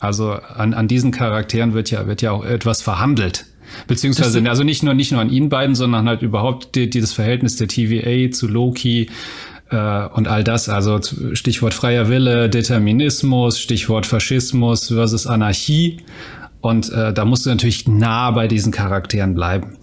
[0.00, 3.46] Also an, an diesen Charakteren wird ja, wird ja auch etwas verhandelt.
[3.86, 7.56] Beziehungsweise, also nicht nur, nicht nur an ihnen beiden, sondern halt überhaupt die, dieses Verhältnis
[7.56, 9.10] der TVA zu Loki
[9.70, 10.68] äh, und all das.
[10.68, 11.00] Also
[11.34, 15.98] Stichwort freier Wille, Determinismus, Stichwort Faschismus versus Anarchie.
[16.68, 19.78] Und äh, da musst du natürlich nah bei diesen Charakteren bleiben.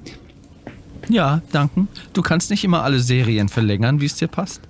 [1.09, 1.87] Ja, danke.
[2.13, 4.61] Du kannst nicht immer alle Serien verlängern, wie es dir passt.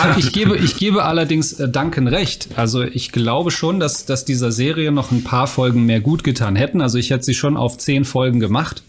[0.00, 2.50] Aber ich gebe, ich gebe allerdings äh, Duncan recht.
[2.54, 6.54] Also ich glaube schon, dass, dass dieser Serie noch ein paar Folgen mehr gut getan
[6.54, 6.80] hätten.
[6.80, 8.84] Also ich hätte sie schon auf zehn Folgen gemacht.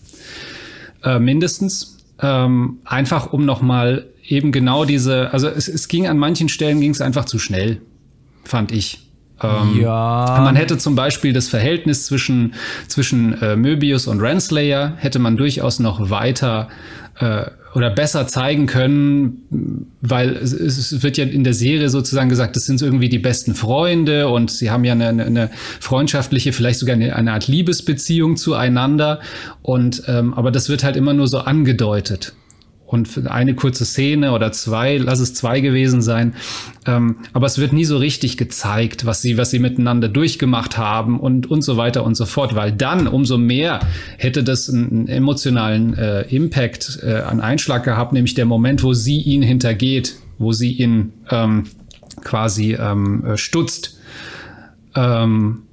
[1.04, 1.98] Äh, mindestens.
[2.20, 6.92] Ähm, einfach um nochmal eben genau diese, also es, es ging an manchen Stellen ging
[6.92, 7.82] es einfach zu schnell,
[8.44, 9.07] fand ich.
[9.42, 10.42] Ähm, Ja.
[10.44, 12.54] Man hätte zum Beispiel das Verhältnis zwischen,
[12.88, 16.68] zwischen äh, Möbius und Renslayer hätte man durchaus noch weiter
[17.20, 17.46] äh,
[17.76, 22.66] oder besser zeigen können, weil es, es wird ja in der Serie sozusagen gesagt, das
[22.66, 27.16] sind irgendwie die besten Freunde und sie haben ja eine, eine- freundschaftliche, vielleicht sogar eine,
[27.16, 29.20] eine Art Liebesbeziehung zueinander.
[29.62, 32.34] Und ähm, aber das wird halt immer nur so angedeutet
[32.88, 36.34] und für eine kurze Szene oder zwei, lass es zwei gewesen sein.
[36.86, 41.20] Ähm, aber es wird nie so richtig gezeigt, was sie, was sie miteinander durchgemacht haben
[41.20, 43.82] und, und so weiter und so fort, weil dann umso mehr
[44.18, 48.94] hätte das einen, einen emotionalen äh, Impact, äh, an Einschlag gehabt, nämlich der Moment, wo
[48.94, 51.66] sie ihn hintergeht, wo sie ihn ähm,
[52.24, 54.00] quasi ähm, äh, stutzt.
[54.96, 55.64] Ähm,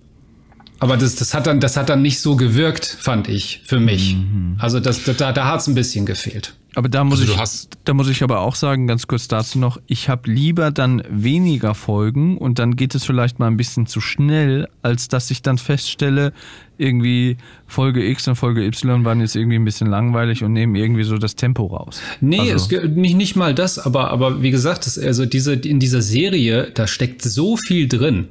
[0.80, 4.16] aber das, das, hat dann, das hat dann nicht so gewirkt, fand ich, für mich.
[4.58, 6.54] Also das, da, da hat es ein bisschen gefehlt.
[6.74, 9.80] Aber da muss Also ich, da muss ich aber auch sagen, ganz kurz dazu noch,
[9.86, 14.00] ich habe lieber dann weniger Folgen und dann geht es vielleicht mal ein bisschen zu
[14.00, 16.32] schnell, als dass ich dann feststelle,
[16.76, 21.04] irgendwie Folge X und Folge Y waren jetzt irgendwie ein bisschen langweilig und nehmen irgendwie
[21.04, 22.00] so das Tempo raus.
[22.20, 25.78] Nee, Also- es, nicht, nicht mal das, aber, aber wie gesagt, das, also diese, in
[25.78, 28.28] dieser Serie, da steckt so viel drin.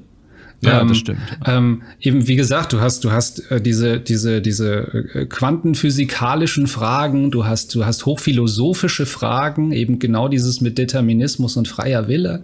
[0.66, 1.20] Ja, ähm, das stimmt.
[1.46, 7.32] Ähm, eben wie gesagt, du hast, du hast äh, diese, diese, diese äh, quantenphysikalischen Fragen,
[7.32, 12.44] du hast, du hast hochphilosophische Fragen, eben genau dieses mit Determinismus und freier Wille.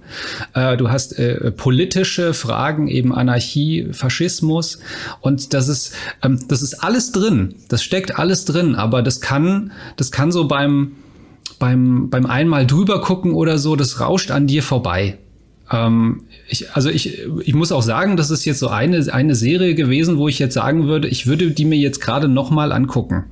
[0.53, 4.79] Äh, du hast äh, politische Fragen, eben Anarchie, Faschismus.
[5.21, 7.55] Und das ist, ähm, das ist alles drin.
[7.69, 10.93] Das steckt alles drin, aber das kann, das kann so beim,
[11.59, 15.17] beim, beim einmal drüber gucken oder so, das rauscht an dir vorbei.
[15.71, 19.75] Ähm, ich, also ich, ich muss auch sagen, das ist jetzt so eine, eine Serie
[19.75, 23.25] gewesen, wo ich jetzt sagen würde, ich würde die mir jetzt gerade nochmal angucken.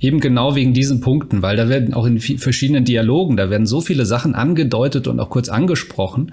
[0.00, 3.82] Eben genau wegen diesen Punkten, weil da werden auch in verschiedenen Dialogen, da werden so
[3.82, 6.32] viele Sachen angedeutet und auch kurz angesprochen.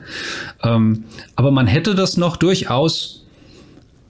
[0.64, 1.04] Ähm,
[1.36, 3.26] aber man hätte das noch durchaus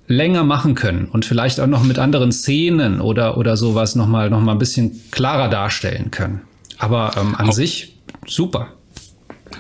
[0.08, 4.42] länger machen können und vielleicht auch noch mit anderen Szenen oder, oder sowas nochmal noch
[4.42, 6.42] mal ein bisschen klarer darstellen können.
[6.78, 7.96] Aber ähm, an Auch- sich
[8.28, 8.70] super.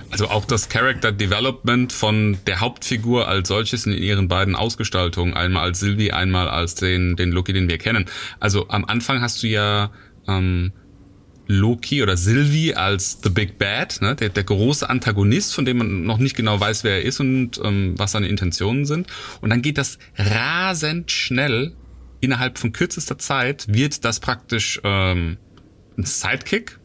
[0.09, 5.63] Also auch das Character Development von der Hauptfigur als solches in ihren beiden Ausgestaltungen, einmal
[5.63, 8.05] als Sylvie, einmal als den, den Loki, den wir kennen.
[8.39, 9.91] Also am Anfang hast du ja
[10.27, 10.71] ähm,
[11.47, 14.15] Loki oder Sylvie als The Big Bad, ne?
[14.15, 17.59] der, der große Antagonist, von dem man noch nicht genau weiß, wer er ist und
[17.63, 19.07] ähm, was seine Intentionen sind.
[19.41, 21.73] Und dann geht das rasend schnell.
[22.19, 25.37] Innerhalb von kürzester Zeit wird das praktisch ähm,
[25.97, 26.79] ein Sidekick,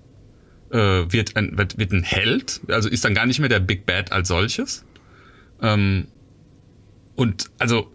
[0.73, 3.87] äh, wird, ein, wird, wird ein Held, also ist dann gar nicht mehr der Big
[3.87, 4.85] Bad als solches.
[5.61, 6.09] Ähm,
[7.15, 7.93] und also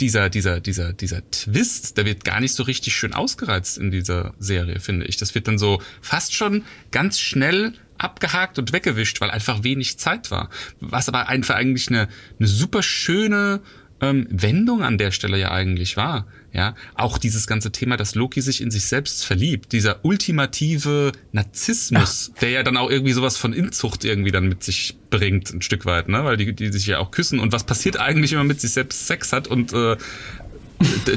[0.00, 4.32] dieser, dieser, dieser, dieser Twist, der wird gar nicht so richtig schön ausgereizt in dieser
[4.38, 5.16] Serie, finde ich.
[5.16, 10.30] Das wird dann so fast schon ganz schnell abgehakt und weggewischt, weil einfach wenig Zeit
[10.30, 10.50] war.
[10.78, 12.08] Was aber einfach eigentlich eine,
[12.38, 13.60] eine super schöne
[14.00, 16.28] ähm, Wendung an der Stelle ja eigentlich war.
[16.52, 22.32] Ja, auch dieses ganze Thema, dass Loki sich in sich selbst verliebt, dieser ultimative Narzissmus,
[22.40, 25.84] der ja dann auch irgendwie sowas von Inzucht irgendwie dann mit sich bringt, ein Stück
[25.84, 26.24] weit, ne?
[26.24, 27.38] Weil die, die sich ja auch küssen.
[27.38, 29.96] Und was passiert eigentlich, wenn man mit sich selbst Sex hat und äh,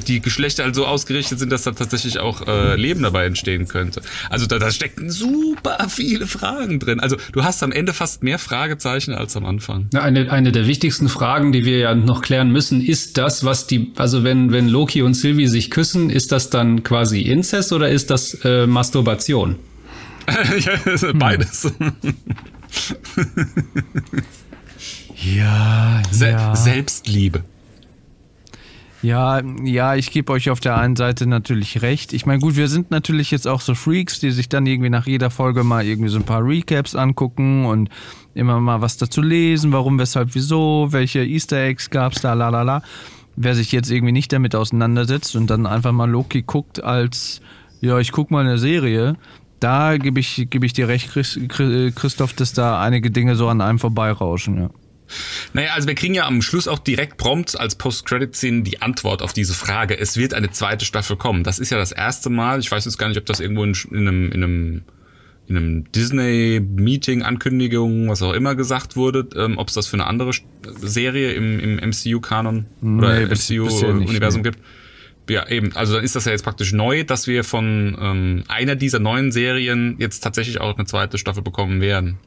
[0.08, 4.02] die Geschlechter halt so ausgerichtet sind, dass da tatsächlich auch äh, Leben dabei entstehen könnte.
[4.30, 7.00] Also da, da stecken super viele Fragen drin.
[7.00, 9.88] Also du hast am Ende fast mehr Fragezeichen als am Anfang.
[9.94, 13.92] Eine, eine der wichtigsten Fragen, die wir ja noch klären müssen, ist das, was die,
[13.98, 18.10] also wenn, wenn Loki und Sylvie sich küssen, ist das dann quasi Inzest oder ist
[18.10, 19.58] das äh, Masturbation?
[21.16, 21.72] beides.
[25.16, 26.56] Ja, Se ja.
[26.56, 27.44] Selbstliebe.
[29.02, 32.14] Ja, ja, ich gebe euch auf der einen Seite natürlich recht.
[32.14, 35.08] Ich meine, gut, wir sind natürlich jetzt auch so Freaks, die sich dann irgendwie nach
[35.08, 37.90] jeder Folge mal irgendwie so ein paar Recaps angucken und
[38.36, 42.62] immer mal was dazu lesen, warum, weshalb, wieso, welche Easter Eggs gab's da, la la
[42.62, 42.84] la.
[43.36, 47.42] Wer sich jetzt irgendwie nicht damit auseinandersetzt und dann einfach mal Loki guckt als,
[47.80, 49.16] ja, ich guck mal eine Serie,
[49.60, 51.40] da gebe ich, gebe ich dir recht, Chris,
[51.96, 54.70] Christoph, dass da einige Dinge so an einem vorbeirauschen, ja.
[55.54, 59.34] Naja, also wir kriegen ja am Schluss auch direkt prompt als Post-Credit-Szene die Antwort auf
[59.34, 59.98] diese Frage.
[59.98, 61.44] Es wird eine zweite Staffel kommen.
[61.44, 62.60] Das ist ja das erste Mal.
[62.60, 64.82] Ich weiß jetzt gar nicht, ob das irgendwo in, in einem, in einem,
[65.48, 70.08] in einem Disney-Meeting, Ankündigung, was auch immer gesagt wurde, ähm, ob es das für eine
[70.08, 70.32] andere
[70.82, 74.50] Serie im, im MCU-Kanon Nee, oder MCU-Universum nee.
[74.50, 74.60] gibt.
[75.30, 75.76] ja, eben.
[75.76, 79.32] Also dann ist das ja jetzt praktisch neu, dass wir von ähm, einer dieser neuen
[79.32, 82.18] Serien jetzt tatsächlich auch eine zweite Staffel bekommen werden.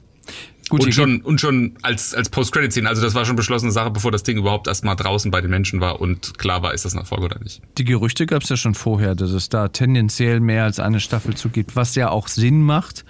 [0.68, 2.88] Gut, und schon, und schon als, als Post-Credit-Szene.
[2.88, 5.80] Also das war schon beschlossene Sache, bevor das Ding überhaupt erstmal draußen bei den Menschen
[5.80, 7.60] war und klar war, ist das ein Erfolg oder nicht.
[7.76, 11.34] Die Gerüchte gab es ja schon vorher, dass es da tendenziell mehr als eine Staffel
[11.34, 13.04] zugibt, was ja auch Sinn macht,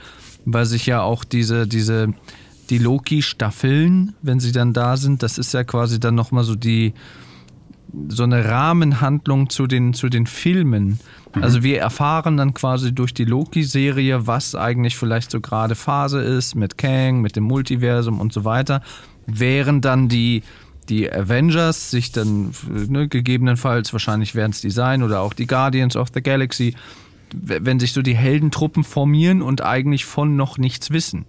[0.45, 2.13] weil sich ja auch diese, diese,
[2.71, 6.93] die Loki-Staffeln, wenn sie dann da sind, das ist ja quasi dann nochmal so die,
[8.09, 10.99] so eine Rahmenhandlung zu den, zu den Filmen.
[11.35, 11.43] Mhm.
[11.43, 16.55] Also wir erfahren dann quasi durch die Loki-Serie, was eigentlich vielleicht so gerade Phase ist
[16.55, 18.83] mit Kang, mit dem Multiversum und so weiter,
[19.27, 20.43] während dann die,
[20.89, 22.53] die Avengers sich dann
[22.89, 26.75] ne, gegebenenfalls, wahrscheinlich werden es die sein, oder auch die Guardians of the Galaxy,
[27.33, 31.25] wenn sich so die Heldentruppen formieren und eigentlich von noch nichts wissen.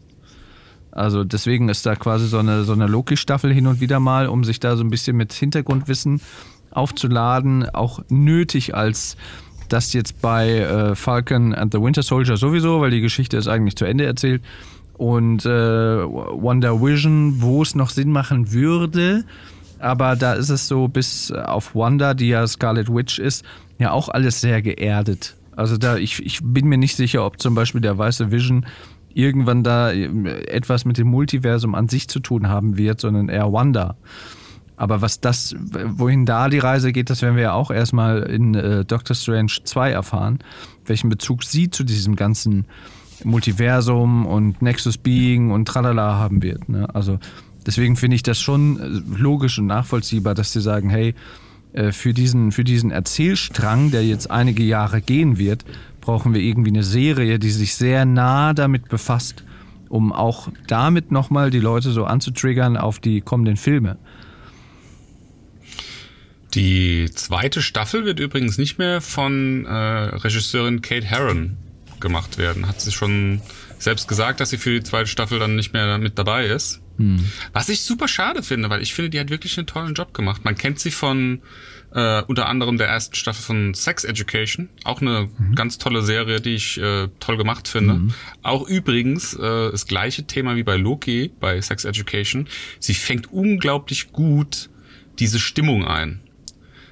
[0.91, 4.45] Also deswegen ist da quasi so eine, so eine Loki-Staffel hin und wieder mal, um
[4.45, 6.21] sich da so ein bisschen mit Hintergrundwissen
[6.71, 9.17] aufzuladen, auch nötig als
[9.67, 13.75] das jetzt bei äh, Falcon and the Winter Soldier sowieso, weil die Geschichte ist eigentlich
[13.75, 14.41] zu Ende erzählt.
[14.93, 19.25] Und äh, Wonder Vision, wo es noch Sinn machen würde,
[19.80, 23.43] aber da ist es so, bis auf Wanda, die ja Scarlet Witch ist,
[23.78, 25.36] ja auch alles sehr geerdet.
[25.56, 28.65] Also da, ich, ich bin mir nicht sicher, ob zum Beispiel der weiße Vision
[29.13, 30.08] irgendwann da äh,
[30.47, 33.95] etwas mit dem Multiversum an sich zu tun haben wird, sondern eher Wanda.
[34.77, 38.55] Aber was das, wohin da die Reise geht, das werden wir ja auch erstmal in
[38.55, 40.39] äh, Doctor Strange 2 erfahren,
[40.85, 42.65] welchen Bezug sie zu diesem ganzen
[43.23, 46.67] Multiversum und Nexus Being und Tralala haben wird.
[46.67, 46.93] Ne?
[46.93, 47.19] Also
[47.65, 51.15] deswegen finde ich das schon äh, logisch und nachvollziehbar, dass sie sagen, hey,
[51.73, 55.65] äh, für diesen, für diesen Erzählstrang, der jetzt einige Jahre gehen wird,
[56.01, 59.43] brauchen wir irgendwie eine Serie, die sich sehr nah damit befasst,
[59.89, 63.97] um auch damit nochmal die Leute so anzutriggern auf die kommenden Filme.
[66.55, 71.57] Die zweite Staffel wird übrigens nicht mehr von äh, Regisseurin Kate Herron
[71.99, 72.67] gemacht werden.
[72.67, 73.41] Hat sie schon
[73.77, 76.81] selbst gesagt, dass sie für die zweite Staffel dann nicht mehr mit dabei ist.
[76.97, 77.29] Hm.
[77.51, 80.45] Was ich super schade finde, weil ich finde, die hat wirklich einen tollen Job gemacht.
[80.45, 81.41] Man kennt sie von
[81.93, 84.69] äh, unter anderem der ersten Staffel von Sex Education.
[84.85, 85.55] Auch eine mhm.
[85.55, 87.95] ganz tolle Serie, die ich äh, toll gemacht finde.
[87.95, 88.13] Mhm.
[88.43, 92.47] Auch übrigens äh, das gleiche Thema wie bei Loki, bei Sex Education.
[92.79, 94.69] Sie fängt unglaublich gut
[95.19, 96.21] diese Stimmung ein.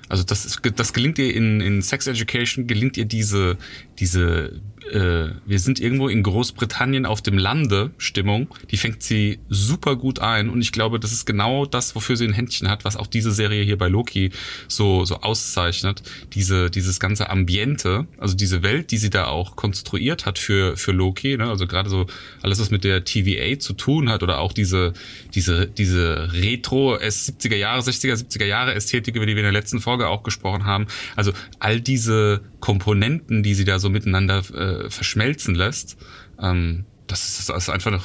[0.10, 3.58] Also das, das gelingt ihr in, in Sex Education, gelingt ihr diese,
[4.00, 9.96] diese äh, wir sind irgendwo in Großbritannien auf dem Lande Stimmung, die fängt sie super
[9.96, 12.98] gut ein und ich glaube, das ist genau das, wofür sie ein Händchen hat, was
[12.98, 14.32] auch diese Serie hier bei Loki
[14.68, 16.04] so, so auszeichnet.
[16.34, 20.92] Diese, dieses ganze Ambiente, also diese Welt, die sie da auch konstruiert hat für, für
[20.92, 21.50] Loki, ne?
[21.50, 22.08] also gerade so
[22.42, 24.94] alles, was mit der TVA zu tun hat oder auch diese,
[25.34, 29.80] diese, diese Retro 70er Jahre, 60er, 70er Jahre Ästhetik, über die wir in der letzten
[29.80, 30.88] Folge auch gesprochen haben.
[31.16, 35.98] Also all diese Komponenten, die sie da so miteinander äh, verschmelzen lässt,
[36.42, 38.00] ähm, das ist, das ist einfach eine,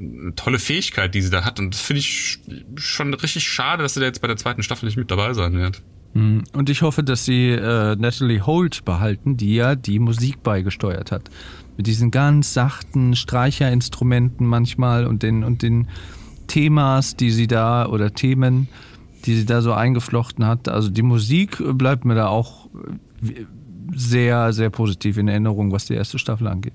[0.00, 1.60] eine tolle Fähigkeit, die sie da hat.
[1.60, 2.40] Und das finde ich
[2.74, 5.52] schon richtig schade, dass sie da jetzt bei der zweiten Staffel nicht mit dabei sein
[5.52, 5.82] wird.
[6.14, 6.42] Hm.
[6.52, 11.30] Und ich hoffe, dass sie äh, Natalie Holt behalten, die ja die Musik beigesteuert hat.
[11.76, 15.86] Mit diesen ganz sachten Streicherinstrumenten manchmal und den, und den
[16.48, 18.66] Themas, die sie da oder Themen,
[19.26, 20.68] die sie da so eingeflochten hat.
[20.68, 22.68] Also die Musik bleibt mir da auch
[23.94, 26.74] sehr, sehr positiv in Erinnerung, was die erste Staffel angeht.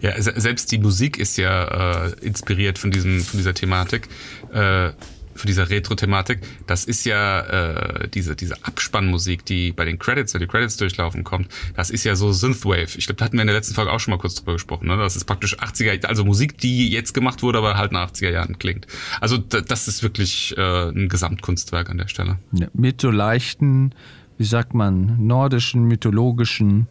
[0.00, 4.08] Ja, selbst die Musik ist ja äh, inspiriert von diesem, von dieser Thematik,
[4.52, 4.90] äh,
[5.34, 6.40] von dieser Retro-Thematik.
[6.66, 11.24] Das ist ja äh, diese, diese Abspannmusik, die bei den Credits, wenn die Credits durchlaufen
[11.24, 12.96] kommt, das ist ja so Synthwave.
[12.96, 14.88] Ich glaube, da hatten wir in der letzten Folge auch schon mal kurz drüber gesprochen.
[14.88, 14.96] Ne?
[14.96, 18.58] Das ist praktisch 80er, also Musik, die jetzt gemacht wurde, aber halt nach 80er Jahren
[18.58, 18.86] klingt.
[19.20, 22.38] Also das ist wirklich äh, ein Gesamtkunstwerk an der Stelle.
[22.52, 23.92] Ja, mit so leichten
[24.38, 26.88] wie sagt man, nordischen, mythologischen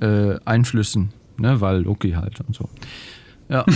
[0.00, 1.60] äh, Einflüssen, ne?
[1.60, 2.68] weil Loki halt und so.
[3.48, 3.64] Ja.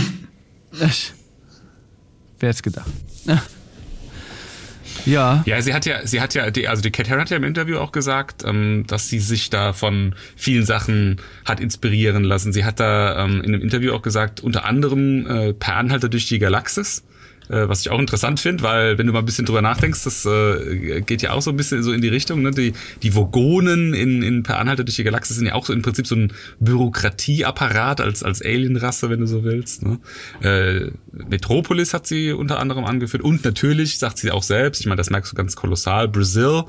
[2.39, 2.89] Wer hätte gedacht?
[5.05, 5.43] ja.
[5.45, 7.43] Ja, sie hat ja, sie hat ja, die, also die Cat Herron hat ja im
[7.43, 12.53] Interview auch gesagt, ähm, dass sie sich da von vielen Sachen hat inspirieren lassen.
[12.53, 16.27] Sie hat da ähm, in einem Interview auch gesagt, unter anderem äh, per Anhalter durch
[16.27, 17.03] die Galaxis
[17.49, 21.01] was ich auch interessant finde, weil wenn du mal ein bisschen drüber nachdenkst, das äh,
[21.01, 22.43] geht ja auch so ein bisschen so in die Richtung.
[22.43, 22.51] Ne?
[22.51, 25.81] Die, die Vogonen in, in Per Anhalter durch die Galaxie sind ja auch so im
[25.81, 29.83] Prinzip so ein Bürokratieapparat als, als Alienrasse, wenn du so willst.
[29.83, 29.99] Ne?
[30.41, 34.97] Äh, Metropolis hat sie unter anderem angeführt und natürlich, sagt sie auch selbst, ich meine,
[34.97, 36.63] das merkst du ganz kolossal, Brazil,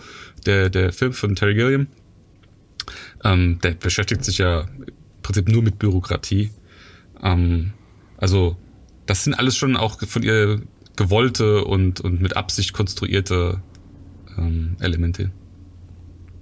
[0.46, 1.88] der, der Film von Terry Gilliam,
[3.22, 6.50] ähm, der beschäftigt sich ja im Prinzip nur mit Bürokratie.
[7.22, 7.72] Ähm,
[8.16, 8.56] also
[9.06, 10.62] das sind alles schon auch von ihr
[11.00, 13.62] gewollte und, und mit Absicht konstruierte
[14.36, 15.32] ähm, Elemente.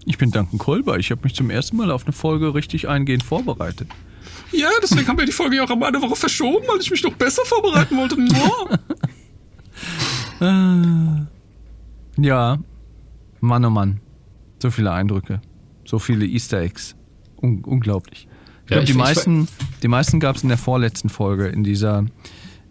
[0.04, 0.98] Ich bin Duncan Kolber.
[0.98, 3.88] Ich habe mich zum ersten Mal auf eine Folge richtig eingehend vorbereitet.
[4.50, 7.04] Ja, deswegen haben wir die Folge ja auch um eine Woche verschoben, weil ich mich
[7.04, 8.16] noch besser vorbereiten wollte.
[12.16, 12.58] ja,
[13.40, 14.00] Mann oh Mann.
[14.60, 15.40] So viele Eindrücke.
[15.84, 16.96] So viele Easter Eggs.
[17.40, 18.26] Un unglaublich.
[18.62, 19.46] Ich glaube, die, meisten,
[19.84, 22.06] die meisten gab es in der vorletzten Folge, in dieser,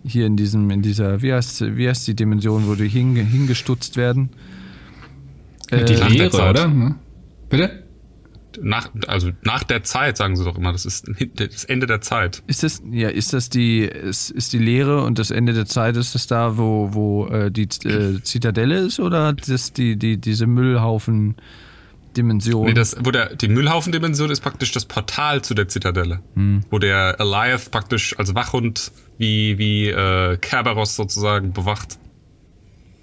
[0.07, 3.97] hier in diesem, in dieser, wie heißt, wie heißt die Dimension, wo die hinge, hingestutzt
[3.97, 4.29] werden?
[5.69, 6.49] Die nach der Zeit.
[6.49, 6.63] oder?
[6.65, 6.95] Hm?
[7.49, 7.83] Bitte?
[8.59, 12.41] Nach, also nach der Zeit, sagen sie doch immer, das ist das Ende der Zeit.
[12.47, 15.97] Ist das, ja, ist das die, ist, ist die Lehre und das Ende der Zeit,
[15.97, 20.47] ist das da, wo, wo äh, die äh, Zitadelle ist oder das die, die, diese
[22.23, 22.65] Müllhaufen-Dimension?
[22.65, 26.21] Nee, das, wo der, die Müllhaufen-Dimension ist praktisch das Portal zu der Zitadelle.
[26.69, 31.97] Wo der Eliath praktisch als Wachhund wie, wie äh, Kerberos sozusagen bewacht.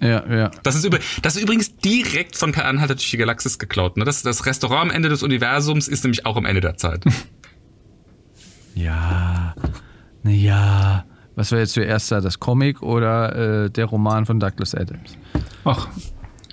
[0.01, 0.51] ja, ja.
[0.63, 3.97] Das ist, über, das ist übrigens direkt von Per Anhalter durch die Galaxis geklaut.
[3.97, 4.05] Ne?
[4.05, 7.03] Das, das Restaurant am Ende des Universums ist nämlich auch am Ende der Zeit.
[8.77, 9.55] Ja,
[10.23, 11.05] na ja.
[11.35, 15.17] Was war jetzt zuerst da, das Comic oder äh, der Roman von Douglas Adams?
[15.63, 15.87] Ach,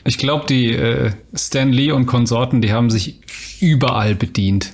[0.05, 3.21] ich glaube, die äh, Stan Lee und Konsorten, die haben sich
[3.61, 4.73] überall bedient.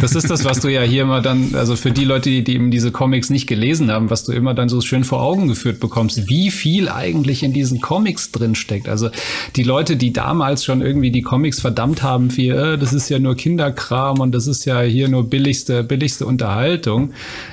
[0.00, 2.54] Das ist das, was du ja hier immer dann, also für die Leute, die, die
[2.54, 5.80] eben diese Comics nicht gelesen haben, was du immer dann so schön vor Augen geführt
[5.80, 8.88] bekommst, wie viel eigentlich in diesen Comics drin steckt.
[8.88, 9.10] Also
[9.56, 13.18] die Leute, die damals schon irgendwie die Comics verdammt haben für, äh, das ist ja
[13.18, 17.12] nur Kinderkram und das ist ja hier nur billigste, billigste Unterhaltung.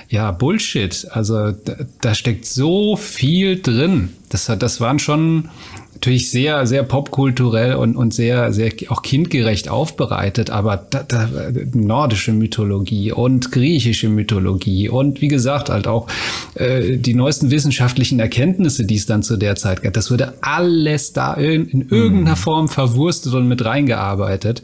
[0.10, 1.08] Ja, Bullshit.
[1.12, 4.10] Also da, da steckt so viel drin.
[4.30, 5.50] Das, das waren schon
[5.98, 11.28] natürlich sehr, sehr popkulturell und, und sehr, sehr auch kindgerecht aufbereitet, aber da, da,
[11.74, 16.08] nordische Mythologie und griechische Mythologie und wie gesagt halt auch
[16.56, 21.14] äh, die neuesten wissenschaftlichen Erkenntnisse, die es dann zu der Zeit gab, das wurde alles
[21.14, 24.64] da in, in irgendeiner Form verwurstet und mit reingearbeitet.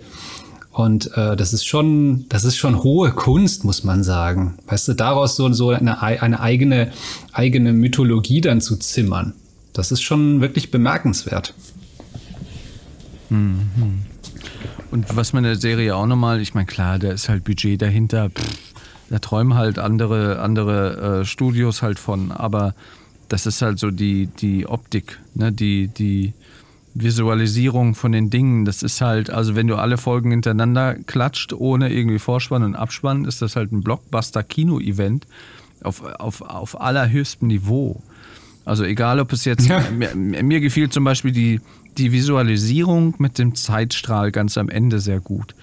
[0.71, 4.55] Und äh, das ist schon, das ist schon hohe Kunst, muss man sagen.
[4.65, 6.91] Weißt du, daraus so, so eine, ei- eine eigene,
[7.31, 9.33] eigene Mythologie dann zu zimmern.
[9.73, 11.53] Das ist schon wirklich bemerkenswert.
[14.91, 17.81] Und was man in der Serie auch nochmal, ich meine, klar, da ist halt Budget
[17.81, 18.29] dahinter.
[18.29, 18.73] Pff,
[19.09, 22.73] da träumen halt andere, andere äh, Studios halt von, aber
[23.29, 25.51] das ist halt so die, die Optik, ne?
[25.51, 26.33] die, die
[26.93, 28.65] Visualisierung von den Dingen.
[28.65, 33.25] Das ist halt, also wenn du alle Folgen hintereinander klatscht, ohne irgendwie Vorspann und Abspann,
[33.25, 35.25] ist das halt ein Blockbuster-Kino-Event
[35.83, 38.01] auf, auf, auf allerhöchstem Niveau.
[38.65, 39.83] Also egal, ob es jetzt, Ja.
[39.91, 41.59] mir, mir gefiel zum Beispiel die,
[41.97, 45.53] die Visualisierung mit dem Zeitstrahl ganz am Ende sehr gut.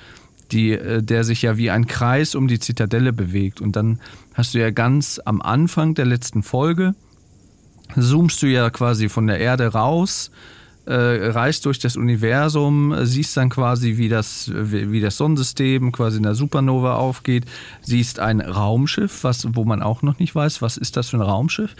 [0.52, 3.60] Die, äh, der sich ja wie ein Kreis um die Zitadelle bewegt.
[3.60, 4.00] Und dann
[4.34, 6.94] hast du ja ganz am Anfang der letzten Folge,
[7.96, 10.30] zoomst du ja quasi von der Erde raus,
[10.86, 16.16] äh, reist durch das Universum, siehst dann quasi, wie das, wie, wie das Sonnensystem quasi
[16.16, 17.44] in der Supernova aufgeht,
[17.82, 21.22] siehst ein Raumschiff, was, wo man auch noch nicht weiß, was ist das für ein
[21.22, 21.76] Raumschiff,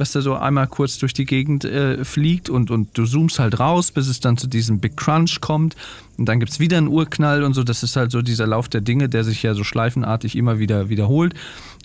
[0.00, 3.60] was da so einmal kurz durch die Gegend äh, fliegt und, und du zoomst halt
[3.60, 5.76] raus, bis es dann zu diesem Big Crunch kommt
[6.20, 8.68] und dann gibt es wieder einen Urknall und so, das ist halt so dieser Lauf
[8.68, 11.34] der Dinge, der sich ja so schleifenartig immer wieder wiederholt.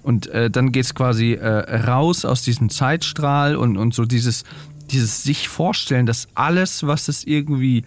[0.03, 1.47] Und äh, dann geht es quasi äh,
[1.87, 4.43] raus aus diesem Zeitstrahl und, und so dieses,
[4.91, 7.85] dieses sich vorstellen, dass alles, was es irgendwie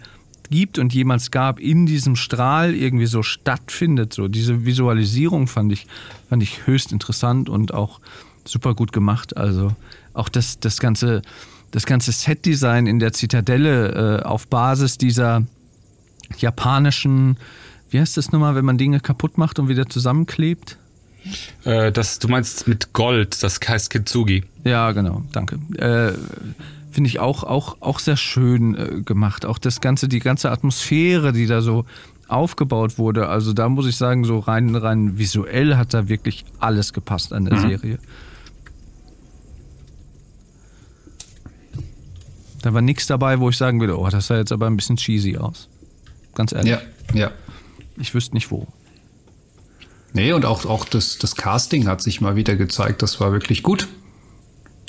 [0.49, 4.13] gibt und jemals gab, in diesem Strahl irgendwie so stattfindet.
[4.13, 5.85] So diese Visualisierung fand ich,
[6.29, 7.99] fand ich höchst interessant und auch
[8.43, 9.37] super gut gemacht.
[9.37, 9.75] Also
[10.19, 11.21] auch das, das ganze,
[11.71, 15.43] das ganze Set-Design in der Zitadelle äh, auf Basis dieser
[16.37, 17.37] japanischen,
[17.89, 20.77] wie heißt das nochmal, wenn man Dinge kaputt macht und wieder zusammenklebt?
[21.65, 24.43] äh, das, du meinst mit Gold, das heißt Kitsugi.
[24.63, 25.59] Ja, genau, danke.
[25.77, 26.13] Äh,
[26.91, 29.45] Finde ich auch, auch, auch sehr schön äh, gemacht.
[29.45, 31.85] Auch das ganze, die ganze Atmosphäre, die da so
[32.27, 33.27] aufgebaut wurde.
[33.27, 37.45] Also da muss ich sagen, so rein, rein visuell hat da wirklich alles gepasst an
[37.45, 37.99] der Serie.
[42.61, 44.97] Da war nichts dabei, wo ich sagen würde, oh, das sah jetzt aber ein bisschen
[44.97, 45.69] cheesy aus.
[46.35, 46.71] Ganz ehrlich.
[46.71, 46.79] Ja,
[47.13, 47.31] ja.
[47.97, 48.67] Ich wüsste nicht wo.
[50.13, 53.63] Nee, und auch, auch das, das Casting hat sich mal wieder gezeigt, das war wirklich
[53.63, 53.87] gut.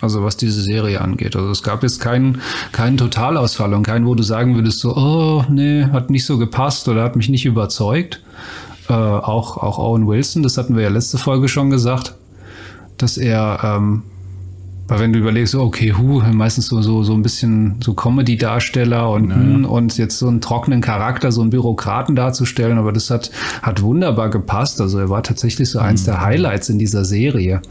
[0.01, 1.37] Also was diese Serie angeht.
[1.37, 2.41] Also es gab jetzt keinen,
[2.73, 6.89] keinen Totalausfall und keinen, wo du sagen würdest so, oh, nee, hat nicht so gepasst
[6.89, 8.23] oder hat mich nicht überzeugt.
[8.89, 12.15] Äh, auch, auch Owen Wilson, das hatten wir ja letzte Folge schon gesagt,
[12.97, 14.05] dass er, ähm,
[14.91, 19.33] weil wenn du überlegst, okay, hu, meistens so, so, so ein bisschen so Comedy-Darsteller und,
[19.33, 23.31] hm, und jetzt so einen trockenen Charakter, so einen Bürokraten darzustellen, aber das hat,
[23.63, 24.81] hat wunderbar gepasst.
[24.81, 27.63] Also er war tatsächlich so eins der Highlights in dieser Serie.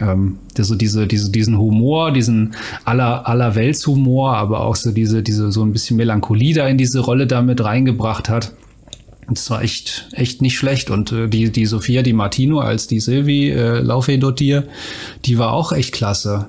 [0.00, 2.54] Ähm, der so diese, diese, diesen Humor, diesen
[2.84, 7.00] aller, aller Weltshumor, aber auch so diese, diese, so ein bisschen Melancholie da in diese
[7.00, 8.52] Rolle damit reingebracht hat.
[9.28, 10.88] Das war echt, echt nicht schlecht.
[10.88, 14.68] Und äh, die, die Sophia Di Martino als die Sylvie äh, Laufe Dotier,
[15.24, 16.46] die war auch echt klasse.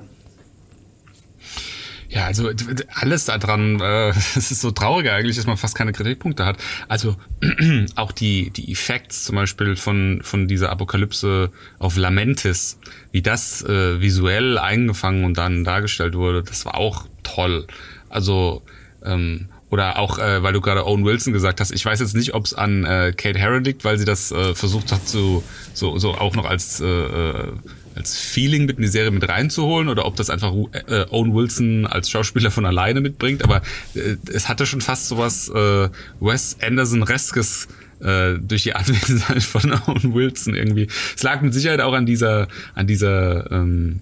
[2.12, 2.50] Ja, also
[2.94, 6.58] alles daran, äh, es ist so traurig eigentlich, dass man fast keine Kritikpunkte hat.
[6.86, 7.16] Also
[7.96, 12.78] auch die, die Effekts zum Beispiel von, von dieser Apokalypse auf Lamentis,
[13.12, 17.66] wie das äh, visuell eingefangen und dann dargestellt wurde, das war auch toll.
[18.10, 18.62] Also
[19.02, 22.34] ähm, oder auch, äh, weil du gerade Owen Wilson gesagt hast, ich weiß jetzt nicht,
[22.34, 25.42] ob es an äh, Kate Herron liegt, weil sie das äh, versucht hat, so,
[25.72, 27.52] so, so auch noch als, äh, äh
[27.94, 31.86] als Feeling mit in die Serie mit reinzuholen oder ob das einfach äh, Owen Wilson
[31.86, 33.44] als Schauspieler von alleine mitbringt.
[33.44, 33.62] Aber
[33.94, 35.88] äh, es hatte schon fast sowas äh,
[36.20, 37.68] Wes Anderson-reskes
[38.00, 40.88] äh, durch die Anwesenheit von Owen Wilson irgendwie.
[41.16, 44.00] Es lag mit Sicherheit auch an dieser, an dieser, ähm,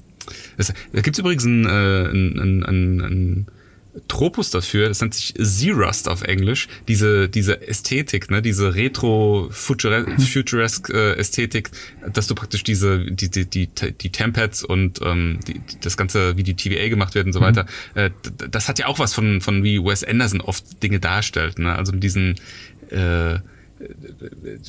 [0.56, 3.46] es, da gibt's übrigens ein, äh, ein, ein, ein, ein
[4.06, 11.18] Tropus dafür, das nennt sich Z-Rust auf Englisch, diese, diese Ästhetik, ne, diese retro-futuresque äh,
[11.18, 11.70] Ästhetik,
[12.12, 16.44] dass du praktisch diese, die, die, die, die Tempads und ähm, die, das Ganze, wie
[16.44, 17.44] die TVA gemacht werden und so mhm.
[17.44, 18.10] weiter, äh,
[18.50, 21.92] das hat ja auch was von, von wie Wes Anderson oft Dinge darstellt, ne, also
[21.92, 22.36] mit diesen,
[22.90, 23.40] äh,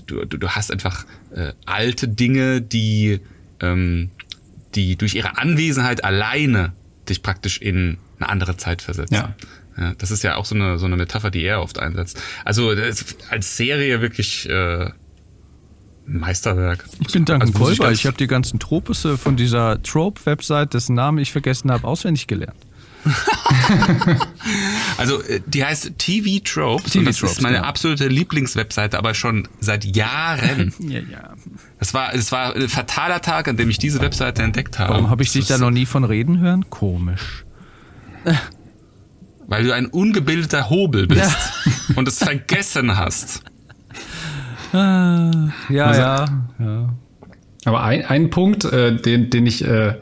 [0.08, 1.06] du, du, du hast einfach
[1.36, 3.20] äh, alte Dinge, die,
[3.60, 4.10] ähm,
[4.74, 6.74] die durch ihre Anwesenheit alleine
[7.08, 9.16] dich praktisch in eine andere Zeit versetzen.
[9.16, 9.36] Ja.
[9.78, 9.94] ja.
[9.98, 12.22] das ist ja auch so eine, so eine Metapher, die er oft einsetzt.
[12.46, 12.74] Also
[13.30, 14.90] als Serie wirklich äh,
[16.06, 16.86] Meisterwerk.
[17.00, 17.92] Ich bin Duncan also, Kolber.
[17.92, 22.58] Ich habe die ganzen Tropusse von dieser Trope-Website, dessen Namen ich vergessen habe, auswendig gelernt.
[24.98, 27.64] also äh, die heißt TV Tropes TV und das Tropes, ist meine ja.
[27.64, 30.72] absolute Lieblingswebseite, aber schon seit Jahren.
[30.80, 31.34] ja, ja.
[31.80, 34.94] Das war, es war ein fataler Tag, an dem ich diese Webseite entdeckt habe.
[34.94, 36.70] Warum habe ich dich da noch nie von reden hören?
[36.70, 37.44] Komisch.
[39.48, 41.96] Weil du ein ungebildeter Hobel bist ja.
[41.96, 43.44] und es vergessen hast.
[44.72, 46.26] Ah, ja, also, ja,
[46.60, 46.94] ja.
[47.66, 49.96] Aber ein, ein Punkt, äh, den, den ich, äh,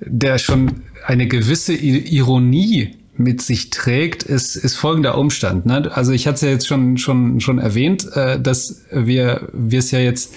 [0.00, 5.66] der schon eine gewisse Ironie mit sich trägt, ist, ist folgender Umstand.
[5.66, 5.90] Ne?
[5.94, 9.90] Also ich hatte es ja jetzt schon, schon, schon erwähnt, äh, dass wir, wir es
[9.90, 10.34] ja jetzt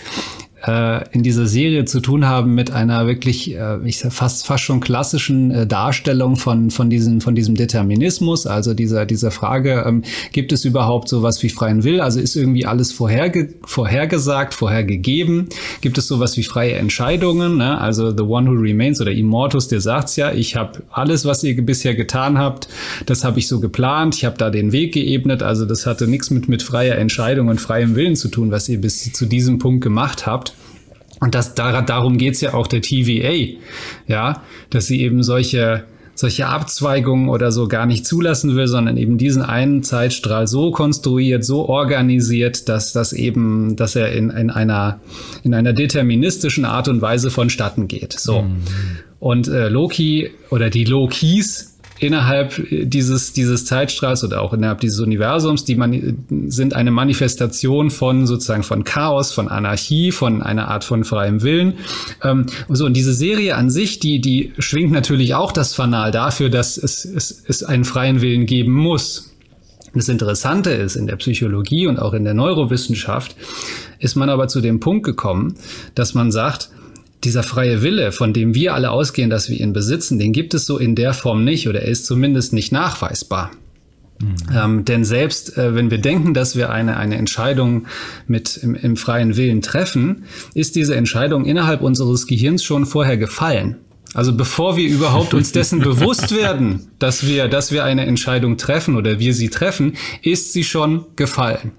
[0.65, 4.63] äh, in dieser Serie zu tun haben mit einer wirklich, äh, ich sag fast fast
[4.63, 10.03] schon klassischen äh, Darstellung von von diesem von diesem Determinismus, also dieser dieser Frage, ähm,
[10.31, 12.01] gibt es überhaupt sowas wie freien Will?
[12.01, 15.47] Also ist irgendwie alles vorherge vorhergesagt, vorhergegeben?
[15.81, 17.57] Gibt es sowas wie freie Entscheidungen?
[17.57, 17.79] Ne?
[17.79, 21.59] Also the one who remains oder Immortus, der sagt's ja, ich habe alles, was ihr
[21.65, 22.67] bisher getan habt,
[23.05, 26.29] das habe ich so geplant, ich habe da den Weg geebnet, also das hatte nichts
[26.31, 29.83] mit mit freier Entscheidung und freiem Willen zu tun, was ihr bis zu diesem Punkt
[29.83, 30.48] gemacht habt.
[31.19, 33.57] Und das, darum geht's ja auch der TVA,
[34.07, 35.83] ja, dass sie eben solche,
[36.15, 41.43] solche Abzweigungen oder so gar nicht zulassen will, sondern eben diesen einen Zeitstrahl so konstruiert,
[41.43, 45.01] so organisiert, dass das eben, dass er in, in einer,
[45.43, 48.13] in einer deterministischen Art und Weise vonstatten geht.
[48.13, 48.43] So.
[48.43, 48.57] Mhm.
[49.19, 51.68] Und äh, Loki oder die Lokis
[51.99, 58.25] innerhalb dieses, dieses Zeitstrahls oder auch innerhalb dieses Universums, die man, sind eine Manifestation von
[58.25, 61.73] sozusagen von Chaos, von Anarchie, von einer Art von freiem Willen.
[62.23, 66.49] Ähm, so, und diese Serie an sich, die, die schwingt natürlich auch das Fanal dafür,
[66.49, 69.35] dass es, es, es einen freien Willen geben muss.
[69.93, 73.35] Das Interessante ist, in der Psychologie und auch in der Neurowissenschaft
[73.97, 75.55] ist man aber zu dem Punkt gekommen,
[75.95, 76.69] dass man sagt,
[77.23, 80.65] dieser freie Wille, von dem wir alle ausgehen, dass wir ihn besitzen, den gibt es
[80.65, 83.51] so in der Form nicht oder er ist zumindest nicht nachweisbar.
[84.21, 84.35] Mhm.
[84.53, 87.87] Ähm, denn selbst äh, wenn wir denken, dass wir eine, eine Entscheidung
[88.27, 93.77] mit im, im freien Willen treffen, ist diese Entscheidung innerhalb unseres Gehirns schon vorher gefallen.
[94.13, 98.95] Also bevor wir überhaupt uns dessen bewusst werden, dass wir, dass wir eine Entscheidung treffen
[98.95, 101.71] oder wir sie treffen, ist sie schon gefallen.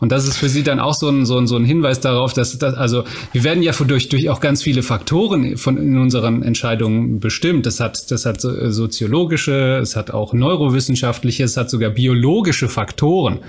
[0.00, 2.32] Und das ist für sie dann auch so ein, so ein, so ein Hinweis darauf,
[2.32, 6.42] dass das, also wir werden ja durch, durch auch ganz viele Faktoren von in unseren
[6.42, 7.66] Entscheidungen bestimmt.
[7.66, 13.40] Das hat, das hat soziologische, es hat auch neurowissenschaftliche, es hat sogar biologische Faktoren,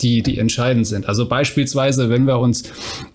[0.00, 1.08] die, die entscheidend sind.
[1.08, 2.62] Also beispielsweise, wenn wir uns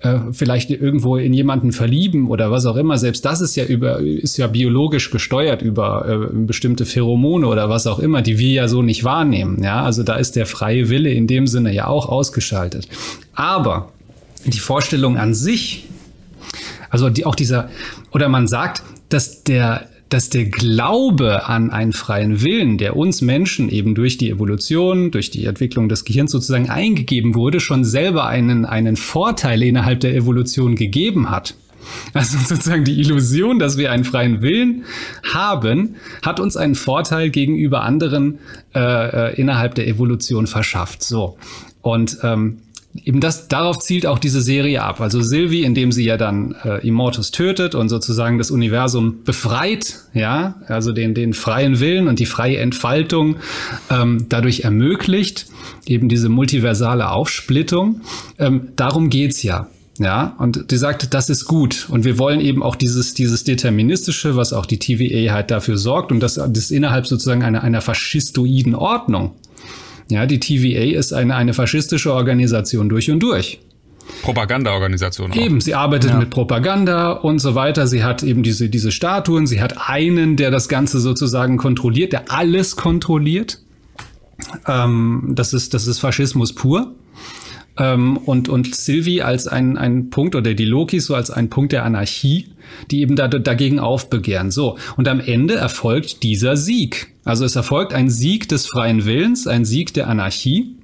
[0.02, 4.00] äh, vielleicht irgendwo in jemanden verlieben oder was auch immer, selbst das ist ja über,
[4.00, 8.68] ist ja biologisch gesteuert über äh, bestimmte Pheromone oder was auch immer, die wir ja
[8.68, 9.64] so nicht wahrnehmen.
[9.64, 13.00] Ja, also da ist der freie Wille in dem Sinne ja auch ausgeschaltet wird.
[13.34, 13.92] Aber
[14.46, 15.88] die Vorstellung an sich,
[16.90, 17.70] also die, auch dieser,
[18.12, 23.70] oder man sagt, dass der, dass der Glaube an einen freien Willen, der uns Menschen
[23.70, 28.66] eben durch die Evolution, durch die Entwicklung des Gehirns sozusagen eingegeben wurde, schon selber einen,
[28.66, 31.56] einen Vorteil innerhalb der Evolution gegeben hat.
[32.14, 34.84] Also sozusagen die Illusion, dass wir einen freien Willen
[35.34, 38.40] haben, hat uns einen Vorteil gegenüber anderen
[38.76, 38.80] äh,
[39.32, 41.04] äh innerhalb der Evolution verschafft.
[41.04, 41.38] So.
[41.82, 42.60] Und ähm,
[42.94, 45.00] eben das, darauf zielt auch diese Serie ab.
[45.00, 50.56] Also Sylvie, indem sie ja dann äh, Immortus tötet und sozusagen das Universum befreit, ja,
[50.68, 53.38] also den, den freien Willen und die freie Entfaltung
[53.89, 55.48] ähm, dadurch ermöglicht,
[55.86, 58.02] eben diese multiversale Aufsplittung.
[58.38, 59.68] Ähm, darum geht's ja.
[60.00, 61.88] Ja, und die sagt, das ist gut.
[61.89, 66.12] Und wir wollen eben auch dieses, dieses Deterministische, was auch die TVA halt dafür sorgt
[66.12, 69.36] und das, das innerhalb sozusagen einer, einer faschistoiden Ordnung.
[70.12, 73.59] Ja, die TVA ist eine, eine faschistische Organisation durch und durch.
[74.24, 75.32] Propagandaorganisation.
[75.32, 75.36] Auch.
[75.36, 76.18] Eben, sie arbeitet ja.
[76.18, 77.88] mit Propaganda und so weiter.
[77.88, 79.47] Sie hat eben diese, diese Statuen.
[79.47, 83.59] Sie hat einen, der das Ganze sozusagen kontrolliert, der alles kontrolliert.
[84.68, 86.93] Ähm, das, ist, das ist Faschismus pur.
[87.82, 91.72] Ähm, und, und Sylvie als ein, ein Punkt oder die Lokis so als ein Punkt
[91.72, 92.50] der Anarchie,
[92.92, 94.52] die eben da, dagegen aufbegehren.
[94.52, 94.78] So.
[94.98, 97.08] Und am Ende erfolgt dieser Sieg.
[97.26, 100.76] Also es erfolgt ein Sieg des freien Willens, ein Sieg der Anarchie.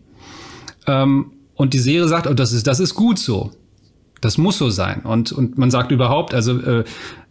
[0.87, 3.51] Ähm, und die Serie sagt, oh, das ist, das ist gut so.
[4.19, 5.01] Das muss so sein.
[5.01, 6.83] Und, und man sagt überhaupt, also äh,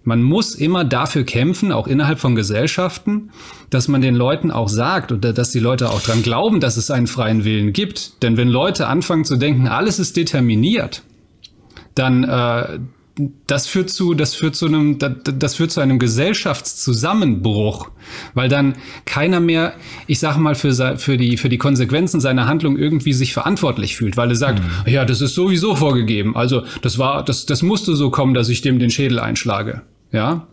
[0.06, 3.30] man muss immer dafür kämpfen, auch innerhalb von Gesellschaften,
[3.70, 6.92] dass man den Leuten auch sagt oder dass die Leute auch dran glauben, dass es
[6.92, 8.22] einen freien Willen gibt.
[8.22, 11.02] Denn wenn Leute anfangen zu denken, alles ist determiniert,
[11.96, 12.78] dann äh,
[13.46, 17.90] das führt zu, das führt zu einem, das führt zu einem Gesellschaftszusammenbruch,
[18.34, 18.76] weil dann
[19.06, 19.72] keiner mehr,
[20.06, 24.16] ich sage mal, für, für die, für die Konsequenzen seiner Handlung irgendwie sich verantwortlich fühlt,
[24.16, 24.92] weil er sagt, mhm.
[24.92, 26.36] ja, das ist sowieso vorgegeben.
[26.36, 29.82] Also, das war, das, das musste so kommen, dass ich dem den Schädel einschlage.
[30.16, 30.46] Ja.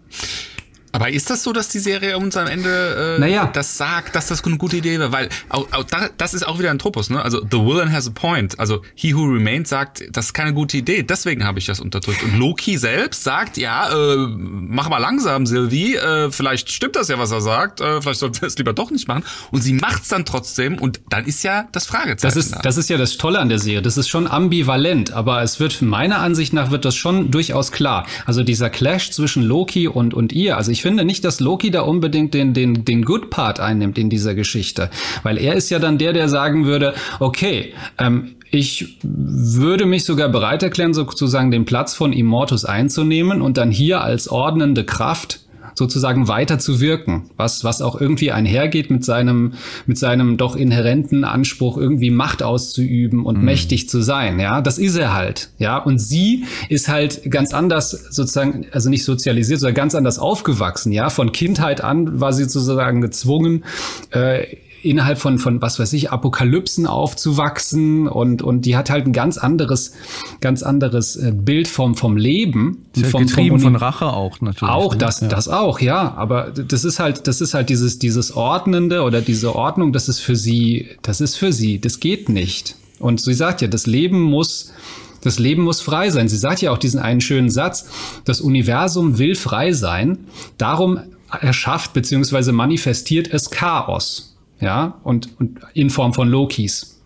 [0.94, 3.50] Aber ist das so, dass die Serie uns am Ende äh, naja.
[3.52, 5.12] das sagt, dass das eine gute Idee wäre?
[5.12, 7.22] Weil auch, auch da, das ist auch wieder ein Tropos, ne?
[7.22, 8.60] Also the villain has a point.
[8.60, 11.02] Also he who remains sagt, das ist keine gute Idee.
[11.02, 12.22] Deswegen habe ich das unterdrückt.
[12.22, 15.96] Und Loki selbst sagt, ja, äh, mach mal langsam, Sylvie.
[15.96, 17.82] Äh, vielleicht stimmt das ja, was er sagt.
[17.82, 19.24] Äh, vielleicht sollte er es lieber doch nicht machen.
[19.50, 20.78] Und sie macht's dann trotzdem.
[20.78, 22.36] Und dann ist ja das Fragezeichen.
[22.36, 22.60] Das ist, da.
[22.62, 23.82] das ist ja das Tolle an der Serie.
[23.82, 28.06] Das ist schon ambivalent, aber es wird meiner Ansicht nach wird das schon durchaus klar.
[28.28, 30.56] Also dieser Clash zwischen Loki und und ihr.
[30.56, 34.12] Also ich finde nicht, dass Loki da unbedingt den, den, den Good Part einnimmt in
[34.12, 34.90] dieser Geschichte.
[35.24, 40.30] Weil er ist ja dann der, der sagen würde, okay, ähm, ich würde mich sogar
[40.30, 45.40] bereit erklären, sozusagen den Platz von Immortus einzunehmen und dann hier als ordnende Kraft
[45.76, 49.54] sozusagen weiter zu wirken, was, was auch irgendwie einhergeht mit seinem,
[49.86, 53.46] mit seinem doch inhärenten Anspruch, irgendwie Macht auszuüben und mhm.
[53.46, 54.40] mächtig zu sein.
[54.40, 55.50] Ja, das ist er halt.
[55.58, 60.92] Ja, und sie ist halt ganz anders sozusagen, also nicht sozialisiert, sondern ganz anders aufgewachsen.
[60.92, 63.64] Ja, von Kindheit an war sie sozusagen gezwungen,
[64.12, 69.14] äh, innerhalb von, von, was weiß ich, Apokalypsen aufzuwachsen und, und die hat halt ein
[69.14, 69.94] ganz anderes,
[70.42, 72.86] ganz anderes äh, Bild vom, vom Leben.
[72.94, 74.74] Sehr vom, getrieben vom von Rache auch natürlich.
[74.74, 74.98] Auch, ne?
[75.00, 75.30] das, ja.
[75.30, 76.14] das auch, ja.
[76.16, 80.20] Aber das ist halt, das ist halt dieses, dieses Ordnende oder diese Ordnung, das ist
[80.20, 82.76] für sie, das ist für sie, das geht nicht.
[83.00, 84.74] Und sie sagt ja, das Leben muss,
[85.22, 86.28] das Leben muss frei sein.
[86.28, 87.88] Sie sagt ja auch diesen einen schönen Satz,
[88.26, 90.18] das Universum will frei sein,
[90.58, 92.52] darum erschafft bzw.
[92.52, 94.33] manifestiert es Chaos
[94.64, 97.02] ja, und, und in Form von Lokis.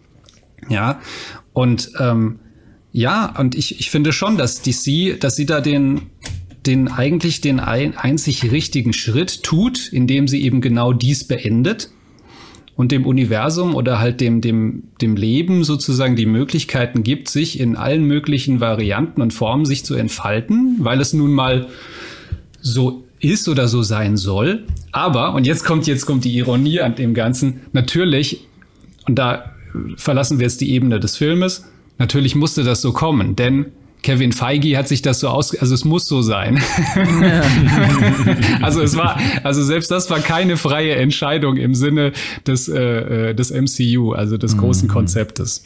[0.69, 0.99] Ja,
[1.53, 2.39] und ähm,
[2.91, 6.09] ja, und ich, ich finde schon, dass DC, dass sie da den,
[6.65, 11.89] den eigentlich den ein, einzig richtigen Schritt tut, indem sie eben genau dies beendet
[12.75, 17.75] und dem Universum oder halt dem, dem, dem Leben sozusagen die Möglichkeiten gibt, sich in
[17.75, 21.67] allen möglichen Varianten und Formen sich zu entfalten, weil es nun mal
[22.61, 24.65] so ist oder so sein soll.
[24.97, 28.47] Aber, und jetzt kommt, jetzt kommt die Ironie an dem Ganzen, natürlich,
[29.05, 29.51] und da
[29.95, 31.65] verlassen wir jetzt die Ebene des Filmes,
[31.99, 33.67] natürlich musste das so kommen, denn
[34.01, 36.59] Kevin Feige hat sich das so aus, also es muss so sein.
[38.63, 42.11] also es war, also selbst das war keine freie Entscheidung im Sinne
[42.47, 44.93] des, äh, äh des MCU, also des großen mhm.
[44.93, 45.63] Konzeptes.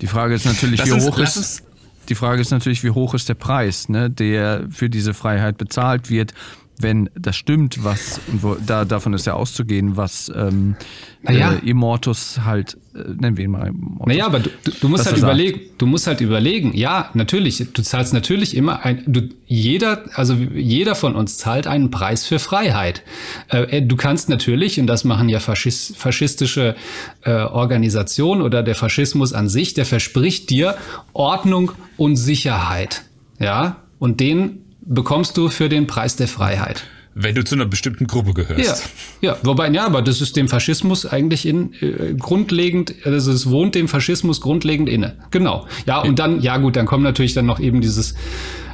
[0.00, 1.64] Die Frage ist natürlich, wie hoch ist,
[2.08, 6.08] die Frage ist natürlich, wie hoch ist der Preis, ne, der für diese Freiheit bezahlt
[6.08, 6.32] wird,
[6.80, 10.76] wenn das stimmt, was, wo, da, davon ist ja auszugehen, was ähm,
[11.22, 11.54] naja.
[11.54, 14.06] äh, Immortus halt, äh, nennen wir ihn mal Immortus.
[14.06, 14.50] Naja, aber du,
[14.80, 19.02] du musst halt überlegen, du musst halt überlegen, ja, natürlich, du zahlst natürlich immer ein,
[19.06, 23.02] du, jeder, also jeder von uns zahlt einen Preis für Freiheit.
[23.48, 26.76] Äh, du kannst natürlich, und das machen ja Faschis, faschistische
[27.22, 30.76] äh, Organisationen oder der Faschismus an sich, der verspricht dir
[31.12, 33.02] Ordnung und Sicherheit.
[33.40, 36.84] Ja, und den bekommst du für den Preis der Freiheit.
[37.14, 38.90] Wenn du zu einer bestimmten Gruppe gehörst.
[39.20, 39.36] Ja, ja.
[39.42, 43.88] wobei, ja, aber das ist dem Faschismus eigentlich in, äh, grundlegend, also es wohnt dem
[43.88, 45.16] Faschismus grundlegend inne.
[45.30, 45.66] Genau.
[45.84, 48.14] Ja, und dann, ja gut, dann kommt natürlich dann noch eben dieses,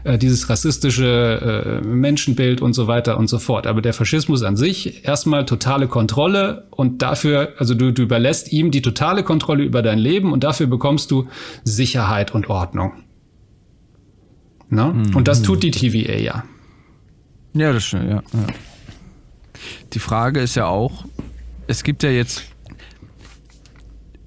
[0.03, 3.67] äh, dieses rassistische äh, Menschenbild und so weiter und so fort.
[3.67, 8.71] Aber der Faschismus an sich erstmal totale Kontrolle und dafür, also du, du überlässt ihm
[8.71, 11.29] die totale Kontrolle über dein Leben und dafür bekommst du
[11.65, 13.04] Sicherheit und Ordnung.
[14.71, 14.93] Ne?
[14.93, 15.17] Mhm.
[15.17, 16.45] Und das tut die TVA ja.
[17.53, 18.47] Ja, das stimmt, ja, ja.
[19.93, 21.05] Die Frage ist ja auch,
[21.67, 22.45] es gibt ja jetzt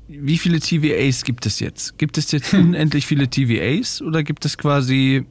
[0.08, 1.98] wie viele TVAs gibt es jetzt?
[1.98, 5.26] Gibt es jetzt unendlich viele TVAs oder gibt es quasi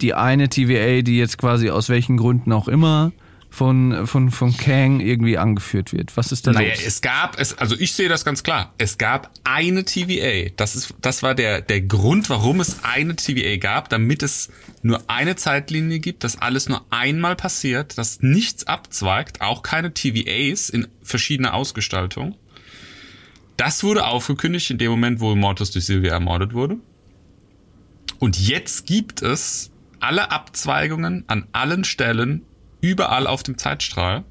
[0.00, 3.12] die eine TVA, die jetzt quasi aus welchen Gründen auch immer
[3.56, 6.14] von, von, von Kang irgendwie angeführt wird.
[6.18, 6.82] Was ist da naja, los?
[6.86, 8.74] es gab, es, also ich sehe das ganz klar.
[8.76, 10.50] Es gab eine TVA.
[10.56, 14.50] Das ist, das war der, der Grund, warum es eine TVA gab, damit es
[14.82, 20.68] nur eine Zeitlinie gibt, dass alles nur einmal passiert, dass nichts abzweigt, auch keine TVAs
[20.68, 22.36] in verschiedener Ausgestaltung.
[23.56, 26.76] Das wurde aufgekündigt in dem Moment, wo Immortus durch Sylvia ermordet wurde.
[28.18, 32.42] Und jetzt gibt es alle Abzweigungen an allen Stellen,
[32.86, 34.24] überall auf dem Zeitstrahl.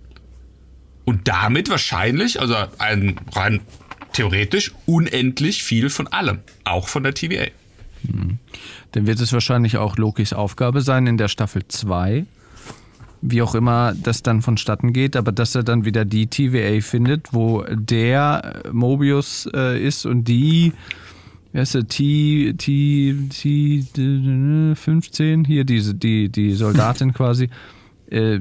[1.04, 3.62] Und damit wahrscheinlich, also ein rein
[4.14, 6.40] theoretisch, unendlich viel von allem.
[6.64, 7.48] Auch von der TVA.
[8.08, 8.40] Hm.
[8.94, 12.26] Dann wird es wahrscheinlich auch Lokis Aufgabe sein in der Staffel 2,
[13.22, 17.34] wie auch immer das dann vonstatten geht, aber dass er dann wieder die TVA findet,
[17.34, 20.72] wo der Mobius äh, ist und die,
[21.52, 27.50] wie heißt der, T, T, T, 15, hier diese, die, die Soldatin quasi,
[28.10, 28.40] äh,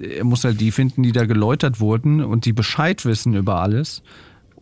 [0.00, 4.02] er muss halt die finden, die da geläutert wurden und die Bescheid wissen über alles,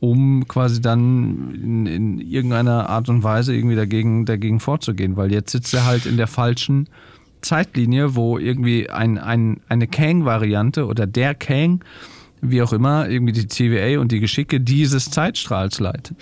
[0.01, 5.53] um quasi dann in, in irgendeiner Art und Weise irgendwie dagegen, dagegen vorzugehen, weil jetzt
[5.53, 6.89] sitzt er halt in der falschen
[7.41, 11.85] Zeitlinie, wo irgendwie ein, ein, eine Kang-Variante oder der Kang,
[12.41, 16.17] wie auch immer, irgendwie die TVA und die Geschicke dieses Zeitstrahls leitet.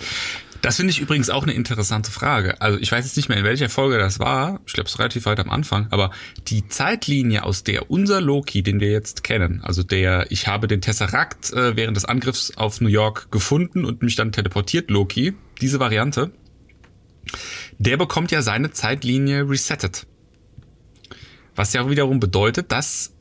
[0.61, 2.61] Das finde ich übrigens auch eine interessante Frage.
[2.61, 4.61] Also ich weiß jetzt nicht mehr, in welcher Folge das war.
[4.67, 5.87] Ich glaube, es ist relativ weit am Anfang.
[5.89, 6.11] Aber
[6.47, 10.81] die Zeitlinie, aus der unser Loki, den wir jetzt kennen, also der, ich habe den
[10.81, 15.79] Tesseract äh, während des Angriffs auf New York gefunden und mich dann teleportiert, Loki, diese
[15.79, 16.31] Variante,
[17.79, 20.05] der bekommt ja seine Zeitlinie resettet.
[21.55, 23.13] Was ja wiederum bedeutet, dass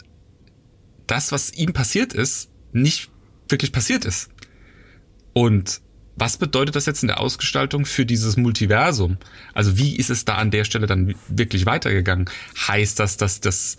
[1.07, 3.11] das, was ihm passiert ist, nicht
[3.49, 4.30] wirklich passiert ist.
[5.32, 5.80] Und
[6.21, 9.16] was bedeutet das jetzt in der Ausgestaltung für dieses Multiversum?
[9.55, 12.29] Also wie ist es da an der Stelle dann wirklich weitergegangen?
[12.68, 13.79] Heißt das, dass das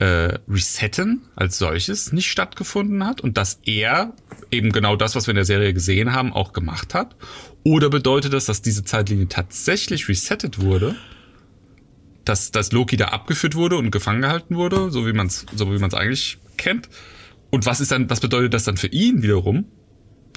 [0.00, 4.12] äh, Resetten als solches nicht stattgefunden hat und dass er
[4.50, 7.14] eben genau das, was wir in der Serie gesehen haben, auch gemacht hat?
[7.62, 10.96] Oder bedeutet das, dass diese Zeitlinie tatsächlich resettet wurde?
[12.24, 15.72] Dass, dass Loki da abgeführt wurde und gefangen gehalten wurde, so wie man es so
[15.72, 16.88] wie man eigentlich kennt?
[17.50, 19.66] Und was ist dann, was bedeutet das dann für ihn wiederum?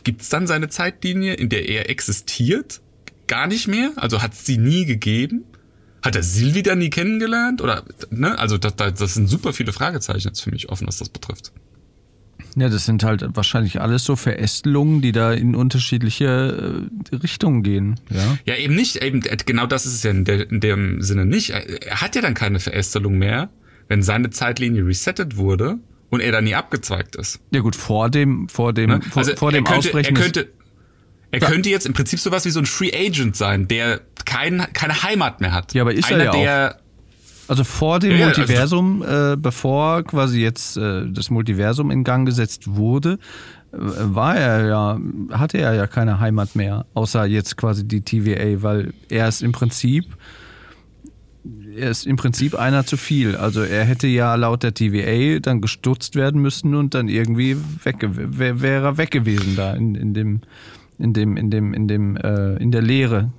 [0.03, 2.81] Gibt es dann seine Zeitlinie, in der er existiert?
[3.27, 3.91] Gar nicht mehr?
[3.95, 5.43] Also hat es sie nie gegeben?
[6.01, 7.61] Hat er Sylvie dann nie kennengelernt?
[7.61, 8.37] Oder, ne?
[8.39, 11.51] Also das, das sind super viele Fragezeichen jetzt für mich offen, was das betrifft.
[12.55, 17.99] Ja, das sind halt wahrscheinlich alles so Verästelungen, die da in unterschiedliche äh, Richtungen gehen.
[18.09, 19.03] Ja, ja eben nicht.
[19.03, 21.51] Eben, genau das ist es ja in, der, in dem Sinne nicht.
[21.51, 23.49] Er hat ja dann keine Verästelung mehr,
[23.87, 25.79] wenn seine Zeitlinie resettet wurde
[26.09, 27.39] und er da nie abgezweigt ist.
[27.51, 28.99] Ja gut, vor dem, vor dem, ne?
[29.15, 30.15] also vor, dem könnte, Ausbrechen.
[30.15, 30.49] Er könnte,
[31.31, 35.03] er könnte jetzt im Prinzip sowas wie so ein Free Agent sein, der kein, keine
[35.03, 35.73] Heimat mehr hat.
[35.73, 36.75] Ja, aber ist Einer, er ja auch.
[37.47, 42.03] Also vor dem ja, also Multiversum, also, äh, bevor quasi jetzt äh, das Multiversum in
[42.03, 43.13] Gang gesetzt wurde,
[43.73, 44.99] äh, war er ja,
[45.31, 49.51] hatte er ja keine Heimat mehr, außer jetzt quasi die TVA, weil er ist im
[49.51, 50.05] Prinzip
[51.79, 53.35] er ist im Prinzip einer zu viel.
[53.35, 57.97] Also er hätte ja laut der TVA dann gestutzt werden müssen und dann irgendwie weg,
[58.01, 60.41] wäre weg gewesen da in, in dem,
[60.97, 63.31] in dem, in dem, in dem, äh, in der Lehre.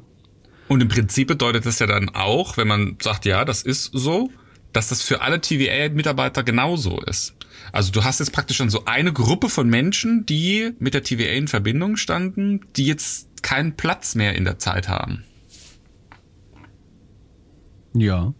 [0.69, 4.31] Und im Prinzip bedeutet das ja dann auch, wenn man sagt, ja, das ist so,
[4.73, 7.35] dass das für alle TVA-Mitarbeiter genauso ist.
[7.73, 11.33] Also du hast jetzt praktisch schon so eine Gruppe von Menschen, die mit der TVA
[11.33, 15.25] in Verbindung standen, die jetzt keinen Platz mehr in der Zeit haben.
[17.93, 18.33] Ja,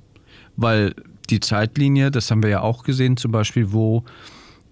[0.57, 0.95] weil
[1.31, 4.05] die Zeitlinie, das haben wir ja auch gesehen, zum Beispiel, wo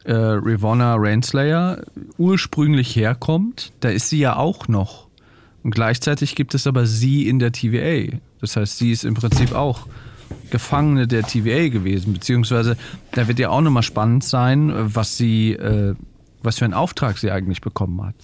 [0.05, 1.83] äh, Rivonna Renslayer
[2.17, 5.09] ursprünglich herkommt, da ist sie ja auch noch.
[5.63, 8.17] Und gleichzeitig gibt es aber sie in der TVA.
[8.41, 9.87] Das heißt, sie ist im Prinzip auch
[10.51, 12.77] Gefangene der TVA gewesen, beziehungsweise
[13.13, 15.95] da wird ja auch nochmal spannend sein, was sie, äh,
[16.43, 18.15] was für einen Auftrag sie eigentlich bekommen hat.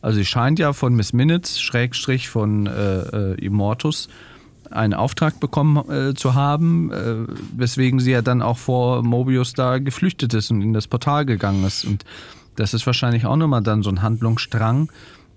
[0.00, 4.08] Also sie scheint ja von Miss Minutes, Schrägstrich von äh, äh, Immortus,
[4.70, 7.14] einen Auftrag bekommen äh, zu haben, äh,
[7.56, 11.64] weswegen sie ja dann auch vor Mobius da geflüchtet ist und in das Portal gegangen
[11.64, 11.84] ist.
[11.84, 12.04] Und
[12.56, 14.90] das ist wahrscheinlich auch nochmal dann so ein Handlungsstrang,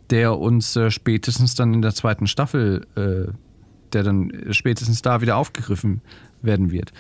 [0.10, 3.32] der uns äh, spätestens dann in der zweiten Staffel äh,
[3.94, 6.02] der dann spätestens da wieder aufgegriffen
[6.42, 6.94] werden wird.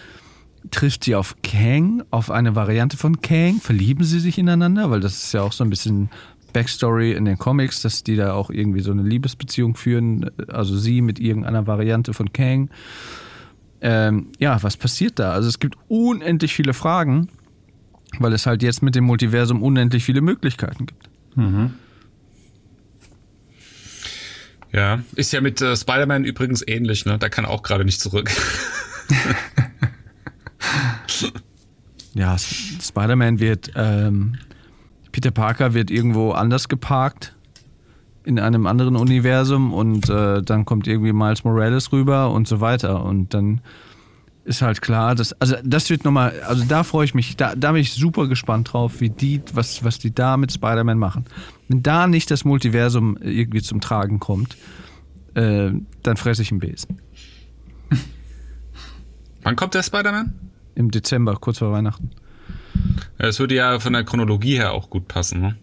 [0.69, 3.59] Trifft sie auf Kang, auf eine Variante von Kang?
[3.59, 4.91] Verlieben sie sich ineinander?
[4.91, 6.09] Weil das ist ja auch so ein bisschen
[6.53, 10.29] Backstory in den Comics, dass die da auch irgendwie so eine Liebesbeziehung führen.
[10.47, 12.69] Also sie mit irgendeiner Variante von Kang.
[13.81, 15.31] Ähm, ja, was passiert da?
[15.31, 17.29] Also es gibt unendlich viele Fragen,
[18.19, 21.09] weil es halt jetzt mit dem Multiversum unendlich viele Möglichkeiten gibt.
[24.73, 27.17] Ja, ist ja mit äh, Spider-Man übrigens ähnlich, ne?
[27.17, 28.31] Da kann auch gerade nicht zurück.
[32.13, 34.37] Ja, Spider-Man wird, ähm,
[35.11, 37.35] Peter Parker wird irgendwo anders geparkt
[38.23, 43.03] in einem anderen Universum und äh, dann kommt irgendwie Miles Morales rüber und so weiter
[43.03, 43.61] und dann
[44.43, 47.71] ist halt klar, dass, also das wird nochmal, also da freue ich mich, da, da
[47.71, 51.25] bin ich super gespannt drauf, wie die, was, was die da mit Spider-Man machen.
[51.67, 54.57] Wenn da nicht das Multiversum irgendwie zum Tragen kommt,
[55.35, 55.71] äh,
[56.03, 56.99] dann fresse ich einen Besen.
[59.43, 60.33] Wann kommt der Spider-Man?
[60.75, 62.11] Im Dezember, kurz vor Weihnachten.
[63.19, 65.57] Ja, Das würde ja von der Chronologie her auch gut passen, ne?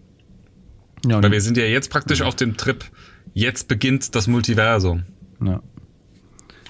[1.06, 2.84] Ja, Weil wir sind ja jetzt praktisch auf dem Trip,
[3.34, 5.04] jetzt beginnt das Multiversum.
[5.44, 5.62] ja.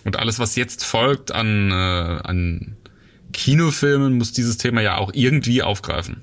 [0.05, 2.77] Und alles, was jetzt folgt an, äh, an
[3.33, 6.23] Kinofilmen, muss dieses Thema ja auch irgendwie aufgreifen.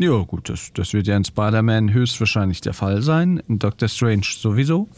[0.00, 3.40] Ja, gut, das, das wird ja in Spider-Man höchstwahrscheinlich der Fall sein.
[3.46, 4.88] In Doctor Strange sowieso.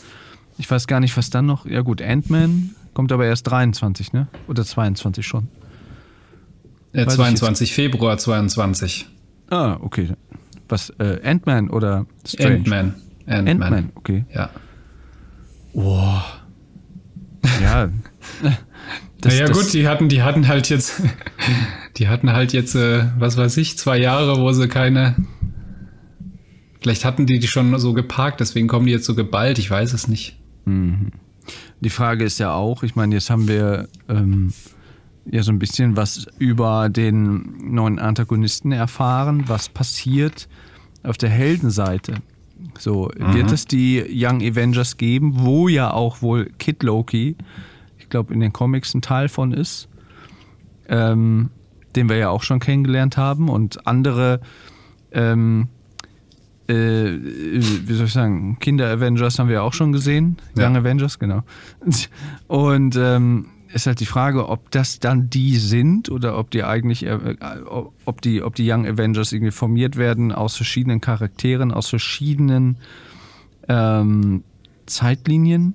[0.57, 1.67] Ich weiß gar nicht, was dann noch.
[1.67, 4.29] Ja, gut, Ant-Man kommt aber erst 23, ne?
[4.47, 5.49] Oder 22 schon.
[6.95, 9.07] Äh, Weiß ich 22 Februar 22.
[9.51, 10.11] Ah, okay.
[10.69, 12.57] Was, äh, Ant-Man oder Strange?
[12.57, 12.95] Ant-Man.
[13.27, 14.25] Ant-Man, okay.
[14.33, 14.51] Ja.
[17.61, 17.91] Ja.
[19.21, 21.01] Das, naja das, gut, die hatten, die hatten halt jetzt,
[21.97, 25.17] die hatten halt jetzt, äh, was weiß ich, zwei Jahre, wo sie keine.
[26.83, 29.59] Vielleicht hatten die die schon so geparkt, deswegen kommen die jetzt so geballt.
[29.59, 30.39] Ich weiß es nicht.
[31.81, 34.53] Die Frage ist ja auch, ich meine, jetzt haben wir ähm,
[35.31, 40.49] ja so ein bisschen was über den neuen Antagonisten erfahren, was passiert
[41.03, 42.15] auf der Heldenseite.
[42.79, 47.37] So, wird es die Young Avengers geben, wo ja auch wohl Kid Loki,
[47.99, 49.89] ich glaube in den Comics ein Teil von ist,
[50.89, 51.51] ähm,
[51.95, 54.41] den wir ja auch schon kennengelernt haben und andere
[55.13, 55.69] ähm,
[56.67, 60.39] äh, wie soll ich sagen, Kinder-Avengers haben wir auch schon gesehen.
[60.57, 60.67] Ja.
[60.67, 61.43] Young Avengers, genau.
[62.47, 67.05] Und ähm, ist halt die Frage, ob das dann die sind oder ob die eigentlich,
[67.05, 67.37] äh,
[68.05, 72.79] ob die, ob die Young Avengers irgendwie formiert werden aus verschiedenen Charakteren, aus verschiedenen
[73.69, 74.45] ähm,
[74.87, 75.75] Zeitlinien.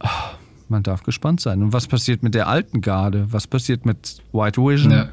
[0.00, 0.32] Ah,
[0.68, 1.62] Man darf gespannt sein.
[1.62, 3.26] Und was passiert mit der alten Garde?
[3.30, 4.90] Was passiert mit White Vision?
[4.92, 5.08] Ja.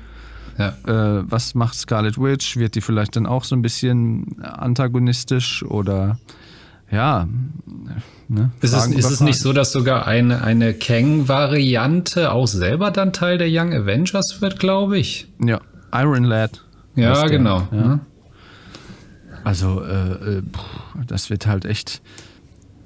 [0.58, 1.20] Ja.
[1.20, 2.58] äh, was macht Scarlet Witch?
[2.58, 6.20] Wird die vielleicht dann auch so ein bisschen antagonistisch oder
[6.92, 7.28] ja?
[8.28, 8.52] Ne?
[8.62, 13.40] Ist es, ist es nicht so, dass sogar eine, eine Kang-Variante auch selber dann Teil
[13.40, 15.28] der Young Avengers wird, glaube ich?
[15.44, 15.62] Ja,
[15.92, 16.64] Iron Lad.
[16.96, 17.30] Ja, der.
[17.30, 17.68] genau.
[17.72, 18.00] Ja.
[19.44, 20.62] Also, äh, äh, puh,
[21.08, 22.02] das wird halt echt.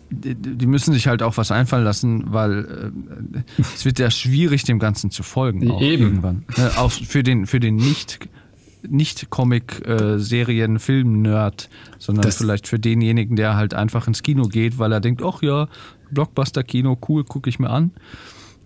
[0.10, 2.94] Die, die müssen sich halt auch was einfallen lassen, weil
[3.36, 5.70] äh, es wird ja schwierig, dem Ganzen zu folgen.
[5.72, 6.04] Auch Eben.
[6.04, 6.46] Irgendwann.
[6.56, 8.20] Äh, auch für den, für den nicht,
[8.88, 11.70] nicht Comic-Serien, Film-Nerd,
[12.00, 15.42] sondern Das- vielleicht für denjenigen, der halt einfach ins Kino geht, weil er denkt, ach
[15.42, 15.68] ja,
[16.12, 17.92] Blockbuster-Kino, cool, gucke ich mir an.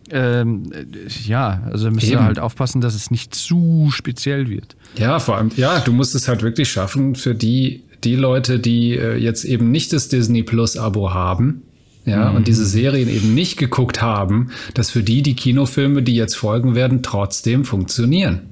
[0.10, 0.86] Ähm, äh,
[1.28, 4.76] ja, also müsst ihr halt aufpassen, dass es nicht zu speziell wird.
[4.96, 8.94] Ja, vor allem, ja, du musst es halt wirklich schaffen für die, die Leute, die
[8.94, 11.64] äh, jetzt eben nicht das Disney Plus Abo haben,
[12.06, 16.36] ja, und diese Serien eben nicht geguckt haben, dass für die die Kinofilme, die jetzt
[16.38, 18.44] folgen werden, trotzdem funktionieren.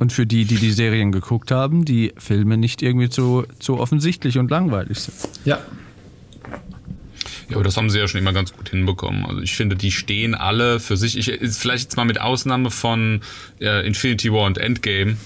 [0.00, 4.38] Und für die, die die Serien geguckt haben, die Filme nicht irgendwie zu, zu offensichtlich
[4.38, 5.14] und langweilig sind.
[5.44, 5.58] Ja.
[7.50, 9.26] Ja, aber das haben sie ja schon immer ganz gut hinbekommen.
[9.26, 11.18] Also ich finde, die stehen alle für sich.
[11.18, 13.20] Ich, ist vielleicht jetzt mal mit Ausnahme von
[13.60, 15.16] äh, Infinity War und Endgame.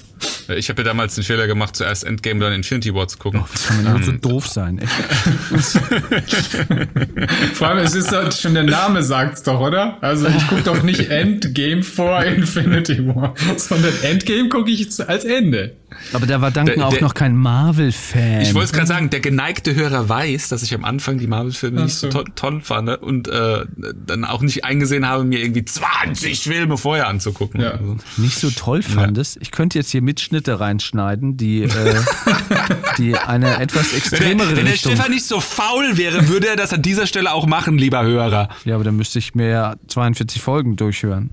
[0.49, 3.45] Ich habe ja damals den Fehler gemacht, zuerst Endgame, dann Infinity War zu gucken.
[3.51, 4.79] Wie kann man nur so doof sein?
[4.79, 4.93] Echt?
[7.55, 9.99] Vor allem, es ist doch schon der Name sagt's doch, oder?
[10.03, 15.77] Also ich gucke doch nicht Endgame vor Infinity War, sondern Endgame gucke ich als Ende.
[16.13, 18.43] Aber da war Duncan Der- auch der- noch kein Marvel-Fan.
[18.43, 21.83] Ich wollte es gerade sagen, der geneigte Hörer weiß, dass ich am Anfang die Marvel-Filme
[21.85, 22.97] nicht so to toll fand ne?
[22.99, 23.65] und äh,
[24.07, 27.61] dann auch nicht eingesehen habe, mir irgendwie 20 Filme vorher anzugucken.
[27.61, 27.73] Ja.
[27.73, 29.39] Also, nicht so toll fandest.
[29.41, 31.69] Ich könnte jetzt hier Mitschnitte reinschneiden, die, äh,
[32.99, 34.93] die eine etwas wenn, extremere der, wenn der Richtung.
[34.93, 38.49] Stefan nicht so faul wäre, würde er das an dieser Stelle auch machen, lieber Hörer.
[38.65, 41.31] Ja, aber dann müsste ich mir ja 42 Folgen durchhören.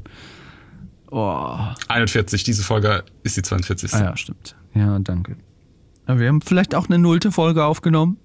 [1.11, 1.57] Oh.
[1.89, 3.93] 41, diese Folge ist die 42.
[3.93, 4.55] Ah ja, stimmt.
[4.73, 5.35] Ja, danke.
[6.05, 8.17] Aber wir haben vielleicht auch eine nullte Folge aufgenommen.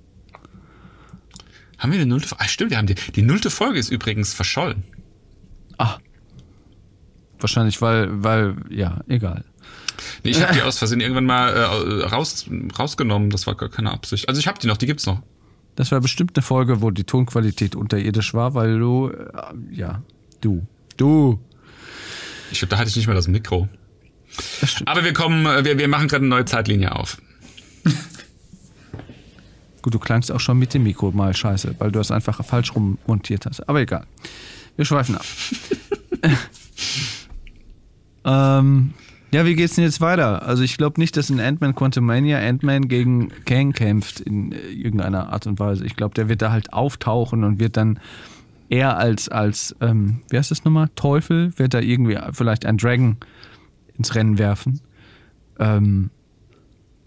[1.78, 2.44] Haben wir eine nullte Folge?
[2.44, 2.94] Ah, stimmt, wir haben die.
[2.94, 4.84] Die nullte Folge ist übrigens verschollen.
[5.78, 5.98] Ah.
[7.38, 9.44] Wahrscheinlich, weil, weil, ja, egal.
[10.22, 12.46] Nee, ich habe die aus Versehen irgendwann mal äh, raus,
[12.78, 13.30] rausgenommen.
[13.30, 14.28] Das war gar keine Absicht.
[14.28, 15.22] Also ich habe die noch, die gibt's noch.
[15.74, 20.02] Das war bestimmt eine Folge, wo die Tonqualität unterirdisch war, weil du, äh, ja,
[20.40, 20.66] du,
[20.96, 21.40] du.
[22.50, 23.68] Ich glaube, da hatte ich nicht mehr das Mikro.
[24.84, 27.18] Aber wir kommen, äh, wir, wir machen gerade eine neue Zeitlinie auf.
[29.82, 32.74] Gut, du klangst auch schon mit dem Mikro mal scheiße, weil du das einfach falsch
[32.74, 33.68] rum montiert hast.
[33.68, 34.04] Aber egal.
[34.76, 35.24] Wir schweifen ab.
[38.24, 38.94] ähm,
[39.32, 40.46] ja, wie geht's denn jetzt weiter?
[40.46, 45.32] Also ich glaube nicht, dass in Ant-Man Quantumania Ant-Man gegen Kang kämpft in äh, irgendeiner
[45.32, 45.84] Art und Weise.
[45.84, 47.98] Ich glaube, der wird da halt auftauchen und wird dann
[48.68, 53.16] eher als, als ähm, wie heißt das nochmal, Teufel, wird da irgendwie vielleicht ein Dragon
[53.96, 54.80] ins Rennen werfen.
[55.58, 56.10] Ähm,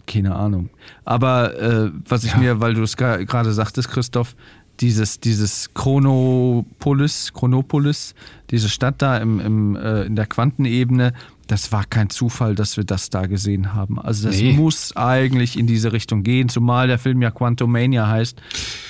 [0.06, 0.70] keine Ahnung.
[1.04, 2.38] Aber äh, was ich ja.
[2.38, 4.34] mir, weil du es gerade sagtest, Christoph,
[4.80, 8.14] dieses, dieses Chronopolis, Chronopolis,
[8.50, 11.12] diese Stadt da im, im, äh, in der Quantenebene,
[11.50, 13.98] das war kein Zufall, dass wir das da gesehen haben.
[14.00, 14.52] Also das nee.
[14.52, 18.40] muss eigentlich in diese Richtung gehen, zumal der Film ja Quantumania heißt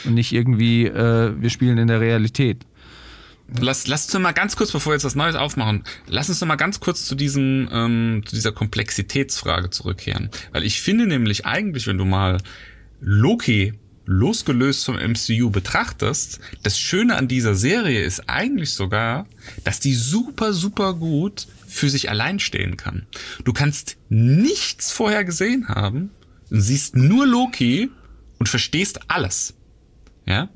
[0.04, 2.66] und nicht irgendwie, äh, wir spielen in der Realität.
[3.58, 6.48] Lass, lass uns mal ganz kurz, bevor wir jetzt was Neues aufmachen, lass uns noch
[6.48, 10.28] mal ganz kurz zu diesem, ähm, zu dieser Komplexitätsfrage zurückkehren.
[10.52, 12.36] Weil ich finde nämlich eigentlich, wenn du mal
[13.00, 13.72] Loki
[14.04, 19.26] losgelöst vom MCU betrachtest, das Schöne an dieser Serie ist eigentlich sogar,
[19.64, 23.06] dass die super, super gut für sich allein stehen kann.
[23.44, 26.10] Du kannst nichts vorher gesehen haben,
[26.50, 27.90] siehst nur Loki
[28.38, 29.54] und verstehst alles.
[30.26, 30.48] Ja?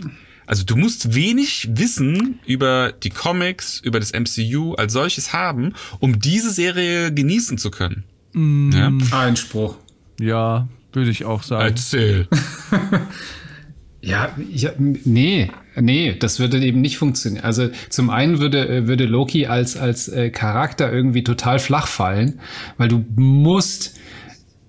[0.47, 6.21] Also du musst wenig Wissen über die Comics, über das MCU als solches haben, um
[6.21, 8.05] diese Serie genießen zu können.
[8.33, 8.71] Mm.
[8.73, 8.93] Ja?
[9.13, 9.77] Einspruch.
[10.21, 11.65] Ja, würde ich auch sagen.
[11.65, 12.29] Erzähl.
[14.05, 17.45] ja, ich, nee, nee, das würde eben nicht funktionieren.
[17.45, 22.41] Also zum einen würde, würde Loki als, als äh, Charakter irgendwie total flach fallen,
[22.77, 23.97] weil du musst,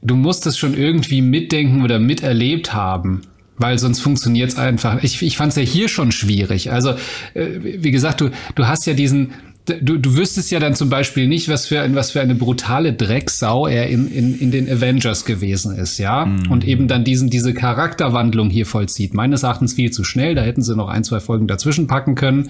[0.01, 3.21] du musst das schon irgendwie mitdenken oder miterlebt haben
[3.57, 5.01] weil sonst funktioniert es einfach.
[5.01, 6.73] Ich, ich fand es ja hier schon schwierig.
[6.73, 6.89] Also,
[7.33, 9.31] äh, wie gesagt, du, du hast ja diesen,
[9.65, 13.67] du, du wüsstest ja dann zum Beispiel nicht, was für, was für eine brutale Drecksau
[13.67, 16.25] er in, in, in den Avengers gewesen ist, ja.
[16.25, 16.51] Mhm.
[16.51, 19.13] Und eben dann diesen, diese Charakterwandlung hier vollzieht.
[19.13, 20.35] Meines Erachtens viel zu schnell.
[20.35, 22.49] Da hätten sie noch ein, zwei Folgen dazwischen packen können.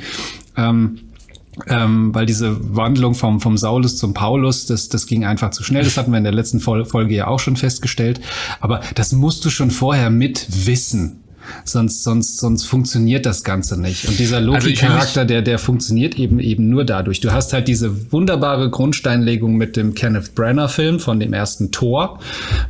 [0.57, 0.99] Ähm,
[1.68, 5.84] ähm, weil diese Wandlung vom, vom Saulus zum Paulus, das, das ging einfach zu schnell.
[5.84, 8.20] Das hatten wir in der letzten Folge ja auch schon festgestellt.
[8.59, 11.22] Aber das musst du schon vorher mit wissen.
[11.64, 14.08] Sonst, sonst, sonst funktioniert das Ganze nicht.
[14.08, 17.20] Und dieser also Loki-Charakter, der, der funktioniert eben eben nur dadurch.
[17.20, 22.20] Du hast halt diese wunderbare Grundsteinlegung mit dem Kenneth Branagh-Film von dem ersten Tor,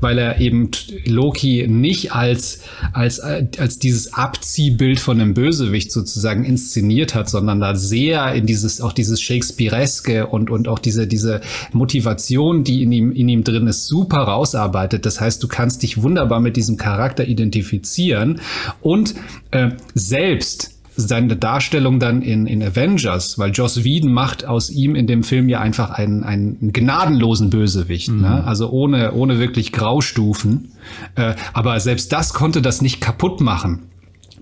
[0.01, 0.71] weil er eben
[1.05, 2.59] Loki nicht als,
[2.93, 8.81] als, als dieses Abziehbild von einem Bösewicht sozusagen inszeniert hat, sondern da sehr in dieses,
[8.81, 11.41] auch dieses Shakespeareske und, und auch diese, diese
[11.73, 15.05] Motivation, die in ihm, in ihm drin ist, super rausarbeitet.
[15.05, 18.41] Das heißt, du kannst dich wunderbar mit diesem Charakter identifizieren
[18.81, 19.15] und
[19.51, 25.07] äh, selbst seine Darstellung dann in, in Avengers, weil Joss Whedon macht aus ihm in
[25.07, 28.21] dem Film ja einfach einen, einen gnadenlosen Bösewicht, mhm.
[28.21, 28.43] ne?
[28.45, 30.71] also ohne, ohne wirklich Graustufen.
[31.15, 33.83] Äh, aber selbst das konnte das nicht kaputt machen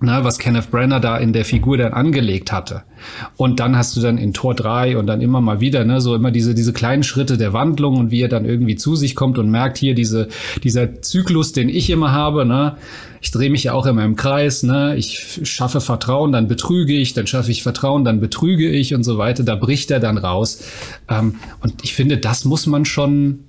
[0.00, 2.82] ne, was Kenneth Brenner da in der Figur dann angelegt hatte.
[3.36, 6.14] Und dann hast du dann in Tor 3 und dann immer mal wieder, ne, so
[6.14, 9.38] immer diese, diese kleinen Schritte der Wandlung und wie er dann irgendwie zu sich kommt
[9.38, 10.28] und merkt hier diese,
[10.62, 12.76] dieser Zyklus, den ich immer habe, ne,
[13.20, 17.14] ich drehe mich ja auch immer im Kreis, ne, ich schaffe Vertrauen, dann betrüge ich,
[17.14, 20.62] dann schaffe ich Vertrauen, dann betrüge ich und so weiter, da bricht er dann raus.
[21.08, 23.40] Ähm, und ich finde, das muss man schon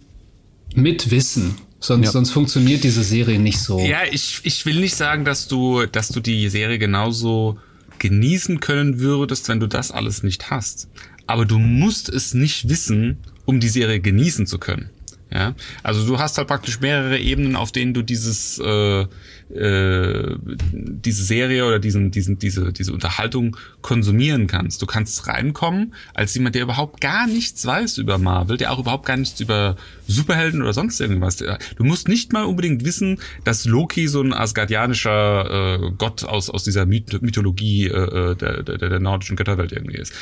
[0.76, 1.56] mit wissen.
[1.80, 2.12] Sonst, ja.
[2.12, 3.80] sonst funktioniert diese Serie nicht so.
[3.80, 7.58] Ja, ich, ich will nicht sagen, dass du, dass du die Serie genauso
[8.00, 10.88] genießen können würdest, wenn du das alles nicht hast.
[11.28, 14.90] Aber du musst es nicht wissen, um die Serie genießen zu können.
[15.32, 19.06] Ja, also du hast halt praktisch mehrere Ebenen, auf denen du dieses äh,
[19.54, 20.36] äh,
[20.72, 24.82] diese Serie oder diesen, diesen, diese, diese Unterhaltung konsumieren kannst.
[24.82, 29.06] Du kannst reinkommen als jemand, der überhaupt gar nichts weiß über Marvel, der auch überhaupt
[29.06, 29.76] gar nichts über
[30.08, 31.38] Superhelden oder sonst irgendwas.
[31.38, 36.64] Du musst nicht mal unbedingt wissen, dass Loki so ein asgardianischer äh, Gott aus, aus
[36.64, 40.14] dieser Mythologie äh, äh, der, der, der nordischen Götterwelt irgendwie ist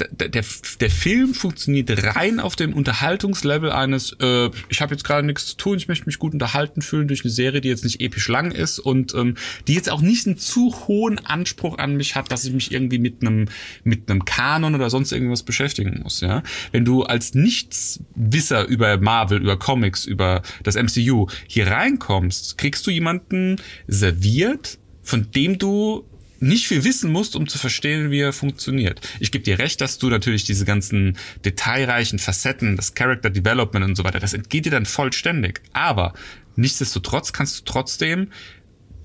[0.00, 0.44] der, der,
[0.80, 5.56] der Film funktioniert rein auf dem Unterhaltungslevel eines, äh, ich habe jetzt gerade nichts zu
[5.56, 8.50] tun, ich möchte mich gut unterhalten fühlen durch eine Serie, die jetzt nicht episch lang
[8.50, 9.36] ist und ähm,
[9.66, 12.98] die jetzt auch nicht einen zu hohen Anspruch an mich hat, dass ich mich irgendwie
[12.98, 13.46] mit einem
[13.84, 16.20] mit einem Kanon oder sonst irgendwas beschäftigen muss.
[16.20, 16.42] Ja,
[16.72, 22.90] wenn du als Nichtswisser über Marvel, über Comics, über das MCU hier reinkommst, kriegst du
[22.90, 26.04] jemanden serviert, von dem du
[26.44, 29.00] nicht viel wissen musst, um zu verstehen, wie er funktioniert.
[29.18, 33.96] Ich gebe dir recht, dass du natürlich diese ganzen detailreichen Facetten, das Character Development und
[33.96, 35.60] so weiter, das entgeht dir dann vollständig.
[35.72, 36.12] Aber
[36.56, 38.28] nichtsdestotrotz kannst du trotzdem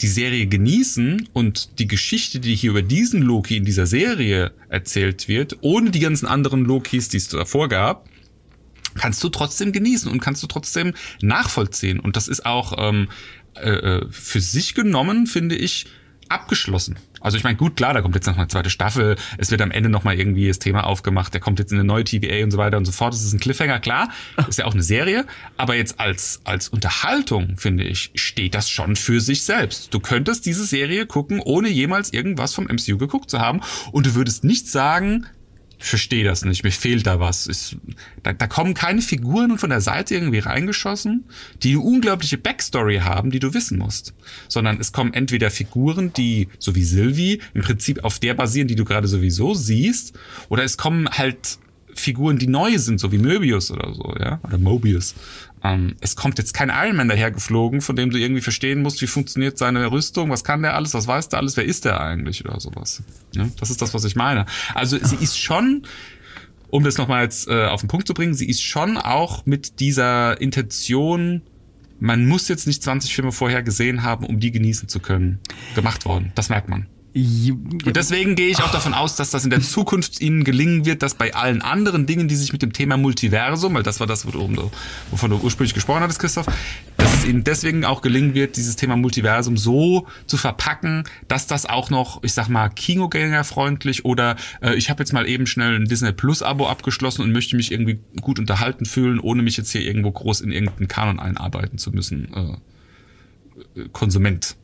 [0.02, 5.28] die Serie genießen und die Geschichte, die hier über diesen Loki in dieser Serie erzählt
[5.28, 8.08] wird, ohne die ganzen anderen Lokis, die es davor gab,
[8.96, 12.00] kannst du trotzdem genießen und kannst du trotzdem nachvollziehen.
[12.00, 13.10] Und das ist auch ähm,
[13.56, 15.88] äh, äh für sich genommen, finde ich,
[16.30, 16.98] abgeschlossen.
[17.22, 19.72] Also ich meine, gut, klar, da kommt jetzt noch eine zweite Staffel, es wird am
[19.72, 22.52] Ende noch mal irgendwie das Thema aufgemacht, der kommt jetzt in eine neue TVA und
[22.52, 23.14] so weiter und so fort.
[23.14, 24.10] Das ist ein Cliffhanger, klar,
[24.48, 25.26] ist ja auch eine Serie,
[25.58, 29.94] aber jetzt als als Unterhaltung, finde ich, steht das schon für sich selbst.
[29.94, 33.62] Du könntest diese Serie gucken, ohne jemals irgendwas vom MCU geguckt zu haben
[33.92, 35.26] und du würdest nicht sagen,
[35.80, 37.48] verstehe das nicht, mir fehlt da was.
[37.48, 37.78] Ist,
[38.22, 41.24] da, da kommen keine Figuren von der Seite irgendwie reingeschossen,
[41.64, 44.14] die eine unglaubliche Backstory haben, die du wissen musst.
[44.48, 48.76] Sondern es kommen entweder Figuren, die, so wie Sylvie, im Prinzip auf der basieren, die
[48.76, 50.14] du gerade sowieso siehst,
[50.50, 51.60] oder es kommen halt
[52.00, 55.16] Figuren, die neu sind, so wie Möbius oder so, ja, oder Mobius.
[55.64, 59.08] Ähm, es kommt jetzt kein Iron Man dahergeflogen, von dem du irgendwie verstehen musst, wie
[59.08, 62.46] funktioniert seine Rüstung, was kann der alles, was weiß der alles, wer ist der eigentlich
[62.46, 63.04] oder sowas.
[63.34, 64.46] Ja, das ist das, was ich meine.
[64.74, 65.84] Also sie ist schon,
[66.70, 69.80] um das nochmal jetzt äh, auf den Punkt zu bringen, sie ist schon auch mit
[69.80, 71.42] dieser Intention,
[72.00, 75.40] man muss jetzt nicht 20 Filme vorher gesehen haben, um die genießen zu können,
[75.76, 76.32] gemacht worden.
[76.36, 76.88] Das merkt man.
[77.20, 81.02] Und deswegen gehe ich auch davon aus, dass das in der Zukunft ihnen gelingen wird,
[81.02, 84.26] dass bei allen anderen Dingen, die sich mit dem Thema Multiversum, weil das war das,
[84.26, 86.46] wovon du ursprünglich gesprochen hattest, Christoph,
[86.98, 91.66] dass es ihnen deswegen auch gelingen wird, dieses Thema Multiversum so zu verpacken, dass das
[91.66, 95.86] auch noch, ich sag mal, Kinogängerfreundlich oder äh, ich habe jetzt mal eben schnell ein
[95.86, 99.82] Disney Plus Abo abgeschlossen und möchte mich irgendwie gut unterhalten fühlen, ohne mich jetzt hier
[99.82, 102.34] irgendwo groß in irgendeinen Kanon einarbeiten zu müssen.
[102.34, 104.56] Äh, Konsument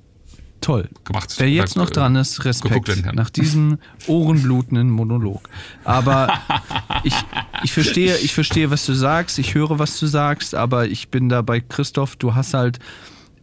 [0.61, 0.89] toll.
[1.03, 1.35] Gemacht.
[1.37, 3.77] Wer jetzt noch dran ist, Respekt nach diesem
[4.07, 5.49] ohrenblutenden Monolog.
[5.83, 6.33] Aber
[7.03, 7.15] ich,
[7.63, 11.29] ich verstehe, ich verstehe, was du sagst, ich höre, was du sagst, aber ich bin
[11.29, 12.79] da bei Christoph, du hast halt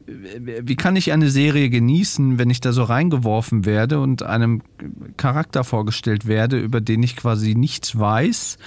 [0.07, 4.63] wie kann ich eine Serie genießen, wenn ich da so reingeworfen werde und einem
[5.17, 8.59] Charakter vorgestellt werde, über den ich quasi nichts weiß?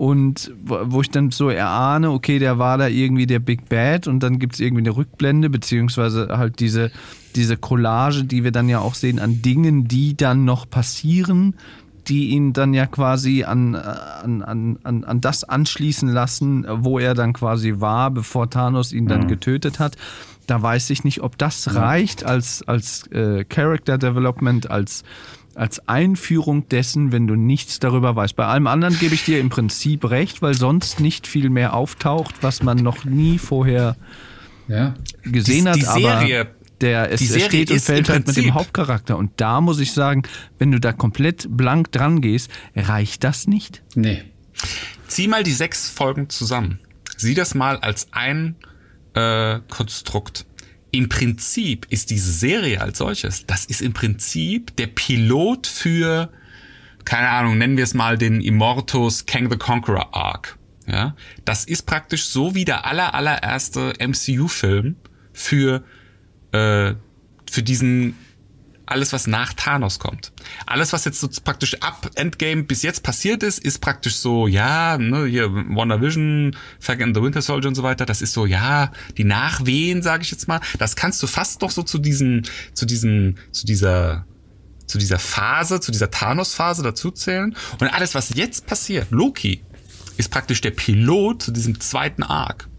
[0.00, 4.22] Und wo ich dann so erahne, okay, der war da irgendwie der Big Bad und
[4.22, 6.90] dann gibt es irgendwie eine Rückblende, beziehungsweise halt diese,
[7.36, 11.54] diese Collage, die wir dann ja auch sehen an Dingen, die dann noch passieren,
[12.08, 17.34] die ihn dann ja quasi an, an, an, an das anschließen lassen, wo er dann
[17.34, 19.28] quasi war, bevor Thanos ihn dann mhm.
[19.28, 19.98] getötet hat.
[20.46, 25.04] Da weiß ich nicht, ob das reicht als, als äh, Character Development, als,
[25.60, 28.34] als Einführung dessen, wenn du nichts darüber weißt.
[28.34, 32.36] Bei allem anderen gebe ich dir im Prinzip recht, weil sonst nicht viel mehr auftaucht,
[32.40, 33.96] was man noch nie vorher
[34.68, 34.94] ja.
[35.22, 35.76] gesehen die, hat.
[35.76, 36.50] Die Serie aber
[36.80, 39.18] der es, es steht und fällt halt mit dem Hauptcharakter.
[39.18, 40.22] Und da muss ich sagen,
[40.58, 43.82] wenn du da komplett blank dran gehst, reicht das nicht?
[43.94, 44.22] Nee.
[45.08, 46.80] Zieh mal die sechs Folgen zusammen.
[47.18, 48.56] Sieh das mal als ein
[49.12, 50.46] äh, Konstrukt.
[50.92, 56.30] Im Prinzip ist diese Serie als solches, das ist im Prinzip der Pilot für,
[57.04, 60.58] keine Ahnung, nennen wir es mal den Immortus Kang the Conqueror Arc.
[60.86, 61.14] Ja,
[61.44, 64.96] das ist praktisch so wie der aller allererste MCU-Film
[65.32, 65.84] für
[66.50, 66.94] äh,
[67.48, 68.16] für diesen
[68.90, 70.32] alles, was nach Thanos kommt.
[70.66, 74.98] Alles, was jetzt so praktisch ab Endgame bis jetzt passiert ist, ist praktisch so, ja,
[74.98, 79.24] ne, hier WandaVision, Falcon the Winter Soldier und so weiter, das ist so, ja, die
[79.24, 80.60] Nachwehen, sage ich jetzt mal.
[80.78, 82.42] Das kannst du fast doch so zu diesem,
[82.74, 84.26] zu diesem, zu dieser,
[84.86, 87.54] zu dieser Phase, zu dieser Thanos-Phase dazuzählen.
[87.78, 89.62] Und alles, was jetzt passiert, Loki,
[90.16, 92.69] ist praktisch der Pilot zu diesem zweiten Arc.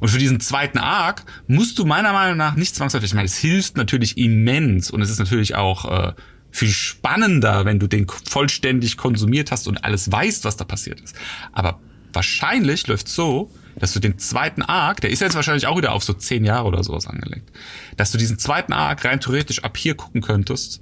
[0.00, 3.36] Und für diesen zweiten Arc musst du meiner Meinung nach nicht zwangsläufig, ich meine, es
[3.36, 6.12] hilft natürlich immens und es ist natürlich auch äh,
[6.50, 11.16] viel spannender, wenn du den vollständig konsumiert hast und alles weißt, was da passiert ist.
[11.52, 11.80] Aber
[12.12, 16.04] wahrscheinlich läuft so, dass du den zweiten Arc, der ist jetzt wahrscheinlich auch wieder auf
[16.04, 17.50] so zehn Jahre oder sowas angelegt,
[17.96, 20.80] dass du diesen zweiten Arc rein theoretisch ab hier gucken könntest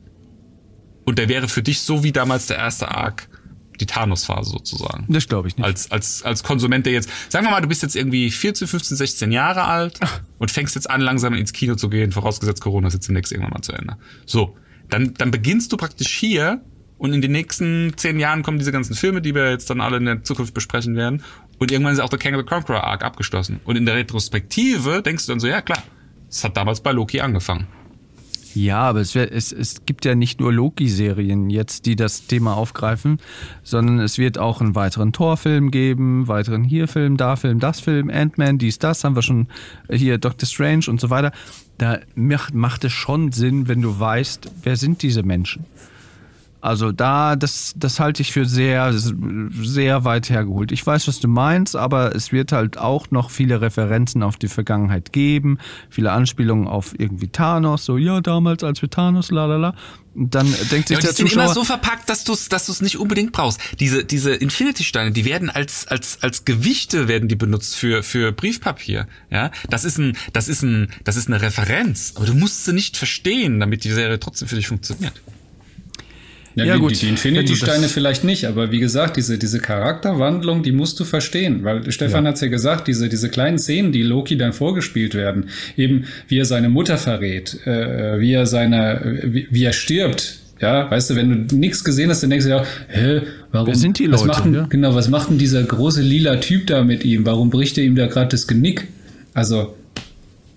[1.05, 3.28] und der wäre für dich so wie damals der erste Arc
[3.80, 5.07] die Thanos-Phase sozusagen.
[5.08, 5.64] Das glaube ich nicht.
[5.64, 8.96] Als, als, als Konsument, der jetzt, sagen wir mal, du bist jetzt irgendwie 14, 15,
[8.96, 10.20] 16 Jahre alt Ach.
[10.38, 13.53] und fängst jetzt an, langsam ins Kino zu gehen, vorausgesetzt Corona ist jetzt demnächst irgendwann
[13.53, 13.96] mal zu Ende.
[14.26, 14.57] So,
[14.88, 16.61] dann, dann beginnst du praktisch hier
[16.99, 19.96] und in den nächsten zehn Jahren kommen diese ganzen Filme, die wir jetzt dann alle
[19.96, 21.24] in der Zukunft besprechen werden.
[21.58, 23.61] Und irgendwann ist auch der Kang the Conqueror Arc abgeschlossen.
[23.64, 25.82] Und in der Retrospektive denkst du dann so, ja klar,
[26.30, 27.66] es hat damals bei Loki angefangen.
[28.54, 32.54] Ja, aber es, wär, es, es gibt ja nicht nur Loki-Serien jetzt, die das Thema
[32.54, 33.18] aufgreifen,
[33.62, 38.11] sondern es wird auch einen weiteren Torfilm geben, weiteren hier Film, da Film, das Film,
[38.11, 39.49] Ant-Man, dies, das, haben wir schon
[39.91, 41.33] hier Doctor Strange und so weiter.
[41.79, 45.64] Da macht, macht es schon Sinn, wenn du weißt, wer sind diese Menschen.
[46.63, 50.71] Also da, das, das halte ich für sehr, sehr weit hergeholt.
[50.71, 54.47] Ich weiß, was du meinst, aber es wird halt auch noch viele Referenzen auf die
[54.47, 55.59] Vergangenheit geben,
[55.91, 59.75] viele Anspielungen auf irgendwie Thanos, so ja, damals als wir Thanos, la la la.
[60.14, 62.49] Und dann denkt sich Ja, der die sind Zuschauer, immer so verpackt, dass du es
[62.49, 63.59] dass du's nicht unbedingt brauchst.
[63.80, 69.09] Diese, diese Infinity-Steine, die werden als, als, als Gewichte werden die benutzt für, für Briefpapier.
[69.30, 72.13] Ja, das ist ein, das ist ein, das ist eine Referenz.
[72.14, 75.14] Aber du musst sie nicht verstehen, damit die Serie trotzdem für dich funktioniert.
[76.54, 76.91] Ja, Ja, die, gut.
[76.92, 81.64] die, die Infinity-Steine vielleicht nicht, aber wie gesagt, diese, diese Charakterwandlung, die musst du verstehen,
[81.64, 82.30] weil Stefan Ja.
[82.30, 85.46] hat's ja gesagt, diese, diese kleinen Szenen, die Loki dann vorgespielt werden,
[85.76, 90.38] eben wie er seine Mutter verrät, äh, wie er seine, wie, wie er stirbt.
[90.61, 93.66] Ja, weißt du, wenn du nichts gesehen hast, dann denkst du ja, hä, warum?
[93.66, 94.66] Wer sind die was Leute, macht denn, ja?
[94.68, 97.26] Genau, was macht denn dieser große lila Typ da mit ihm?
[97.26, 98.87] Warum bricht er ihm da gerade das Genick?
[99.34, 99.74] Also,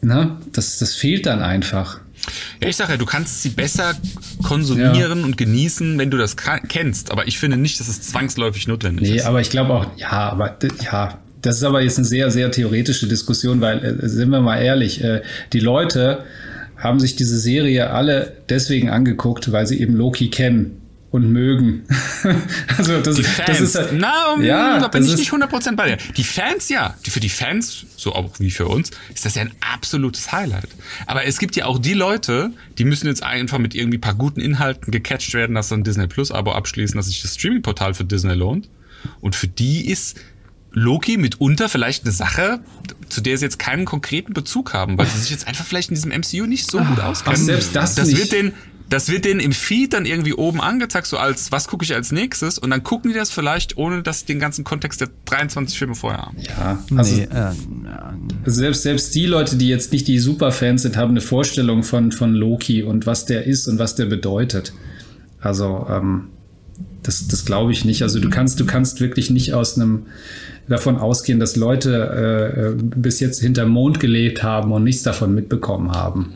[0.02, 2.02] na, das, das fehlt dann einfach.
[2.62, 3.94] Ja, ich sage ja, du kannst sie besser
[4.44, 6.36] konsumieren und genießen, wenn du das
[6.68, 7.12] kennst.
[7.12, 9.26] Aber ich finde nicht, dass es zwangsläufig notwendig Nee, ist.
[9.26, 13.08] aber ich glaube auch, ja, aber ja, das ist aber jetzt eine sehr, sehr theoretische
[13.08, 15.22] Diskussion, weil, äh, sind wir mal ehrlich, äh,
[15.54, 16.24] die Leute
[16.78, 20.82] haben sich diese Serie alle deswegen angeguckt, weil sie eben Loki kennen
[21.16, 21.84] und mögen.
[22.78, 25.76] also das, Die Fans, das ist halt, na, um, ja, da bin ich nicht 100%
[25.76, 25.98] bei dir.
[26.16, 26.96] Die Fans, ja.
[27.06, 30.70] Die, für die Fans, so auch wie für uns, ist das ja ein absolutes Highlight.
[31.08, 34.40] Aber es gibt ja auch die Leute, die müssen jetzt einfach mit irgendwie paar guten
[34.40, 38.06] Inhalten gecatcht werden, dass sie ein Disney Plus Abo abschließen, dass sich das Streaming-Portal für
[38.06, 38.70] Disney lohnt.
[39.22, 40.18] Und für die ist
[40.76, 42.60] Loki mitunter vielleicht eine Sache,
[43.08, 45.96] zu der sie jetzt keinen konkreten Bezug haben, weil sie sich jetzt einfach vielleicht in
[45.96, 47.40] diesem MCU nicht so gut auskennen.
[47.40, 48.20] ach, selbst das das nicht.
[48.20, 48.54] wird den
[48.90, 52.12] das wird denen im Feed dann irgendwie oben angezeigt, so als, was gucke ich als
[52.12, 52.58] nächstes?
[52.60, 55.96] Und dann gucken die das vielleicht, ohne dass sie den ganzen Kontext der 23 Filme
[55.96, 56.38] vorher haben.
[56.42, 57.54] ja, also nee, äh, ja,
[58.46, 62.34] selbst, selbst die Leute, die jetzt nicht die Superfans sind, haben eine Vorstellung von, von
[62.34, 64.74] Loki und was der ist und was der bedeutet.
[65.40, 66.30] Also, ähm,
[67.04, 68.02] das, das glaube ich nicht.
[68.02, 70.08] Also du kannst, du kannst wirklich nicht aus einem
[70.68, 75.92] davon ausgehen, dass Leute äh, bis jetzt hinterm Mond gelebt haben und nichts davon mitbekommen
[75.92, 76.34] haben.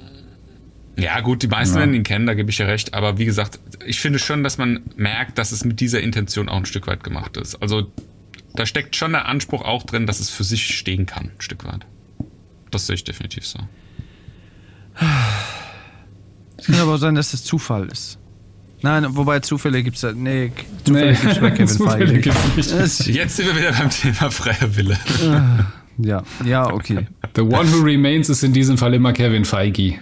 [1.01, 1.79] Ja, gut, die meisten Ja.
[1.81, 2.93] werden ihn kennen, da gebe ich ja recht.
[2.93, 6.57] Aber wie gesagt, ich finde schon, dass man merkt, dass es mit dieser Intention auch
[6.57, 7.55] ein Stück weit gemacht ist.
[7.61, 7.91] Also
[8.55, 11.63] da steckt schon der Anspruch auch drin, dass es für sich stehen kann, ein Stück
[11.65, 11.85] weit.
[12.71, 13.59] Das sehe ich definitiv so.
[16.57, 18.17] Es kann aber auch sein, dass es Zufall ist.
[18.81, 20.11] Nein, wobei Zufälle gibt's da.
[20.13, 20.51] Nee,
[20.85, 22.31] Zufälle Nee, gibt's bei Kevin Zufälle Feige.
[22.57, 24.97] Es- Jetzt sind wir wieder beim Thema freier Wille.
[26.01, 27.07] Ja, ja, okay.
[27.35, 29.99] The one who remains ist in diesem Fall immer Kevin Feige.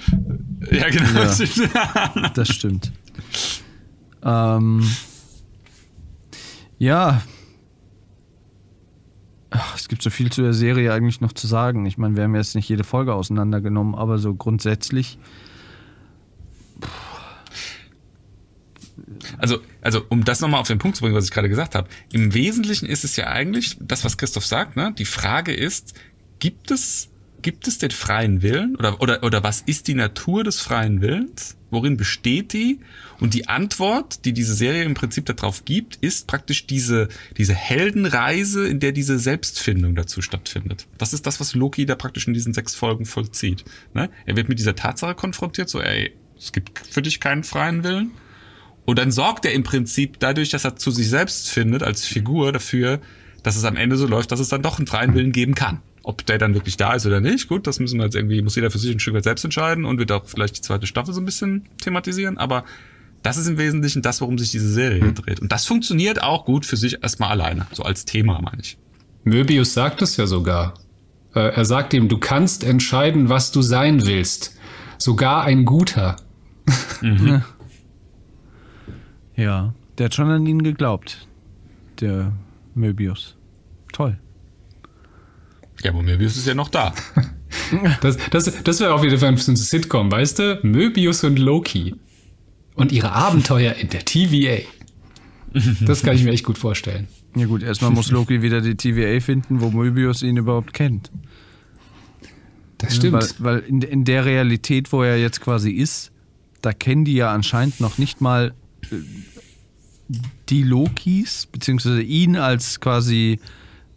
[0.71, 2.29] ja, genau.
[2.33, 2.91] Das stimmt.
[4.23, 4.87] Ähm,
[6.77, 7.21] ja.
[9.49, 11.85] Ach, es gibt so viel zu der Serie eigentlich noch zu sagen.
[11.85, 15.17] Ich meine, wir haben jetzt nicht jede Folge auseinandergenommen, aber so grundsätzlich.
[19.37, 21.87] Also, also um das nochmal auf den Punkt zu bringen, was ich gerade gesagt habe.
[22.11, 24.75] Im Wesentlichen ist es ja eigentlich das, was Christoph sagt.
[24.75, 24.93] Ne?
[24.97, 25.93] Die Frage ist,
[26.39, 27.09] gibt es,
[27.41, 31.55] gibt es den freien Willen oder, oder, oder was ist die Natur des freien Willens?
[31.69, 32.79] Worin besteht die?
[33.19, 38.67] Und die Antwort, die diese Serie im Prinzip darauf gibt, ist praktisch diese, diese Heldenreise,
[38.67, 40.87] in der diese Selbstfindung dazu stattfindet.
[40.97, 43.65] Das ist das, was Loki da praktisch in diesen sechs Folgen vollzieht.
[43.93, 44.09] Ne?
[44.25, 48.11] Er wird mit dieser Tatsache konfrontiert, so, ey, es gibt für dich keinen freien Willen.
[48.87, 52.53] Und dann sorgt er im Prinzip dadurch, dass er zu sich selbst findet, als Figur
[52.53, 53.01] dafür,
[53.43, 55.81] dass es am Ende so läuft, dass es dann doch einen freien Willen geben kann.
[56.03, 58.55] Ob der dann wirklich da ist oder nicht, gut, das müssen wir jetzt irgendwie, muss
[58.55, 61.13] jeder für sich ein Stück weit selbst entscheiden und wird auch vielleicht die zweite Staffel
[61.13, 62.63] so ein bisschen thematisieren, aber
[63.23, 65.41] das ist im Wesentlichen das, worum sich diese Serie dreht.
[65.41, 68.77] Und das funktioniert auch gut für sich erstmal alleine, so als Thema, meine ich.
[69.25, 70.75] Möbius sagt es ja sogar.
[71.35, 74.55] Äh, er sagt ihm, du kannst entscheiden, was du sein willst.
[74.97, 76.15] Sogar ein guter.
[79.37, 81.27] Ja, der hat schon an ihn geglaubt.
[82.01, 82.33] Der
[82.75, 83.35] Möbius.
[83.93, 84.17] Toll.
[85.83, 86.93] Ja, aber Möbius ist ja noch da.
[88.01, 90.59] Das, das, das wäre auch wieder für ein Sitcom, weißt du?
[90.63, 91.95] Möbius und Loki.
[92.75, 94.59] Und ihre Abenteuer in der TVA.
[95.81, 97.07] Das kann ich mir echt gut vorstellen.
[97.35, 101.11] Ja gut, erstmal muss Loki wieder die TVA finden, wo Möbius ihn überhaupt kennt.
[102.77, 103.13] Das stimmt.
[103.13, 106.11] Weil, weil in, in der Realität, wo er jetzt quasi ist,
[106.61, 108.53] da kennen die ja anscheinend noch nicht mal
[110.49, 113.39] die Lokis, beziehungsweise ihn als quasi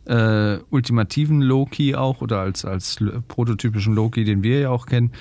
[0.06, 2.96] äh, ultimativen Loki auch oder als, als
[3.28, 5.12] prototypischen Loki, den wir ja auch kennen.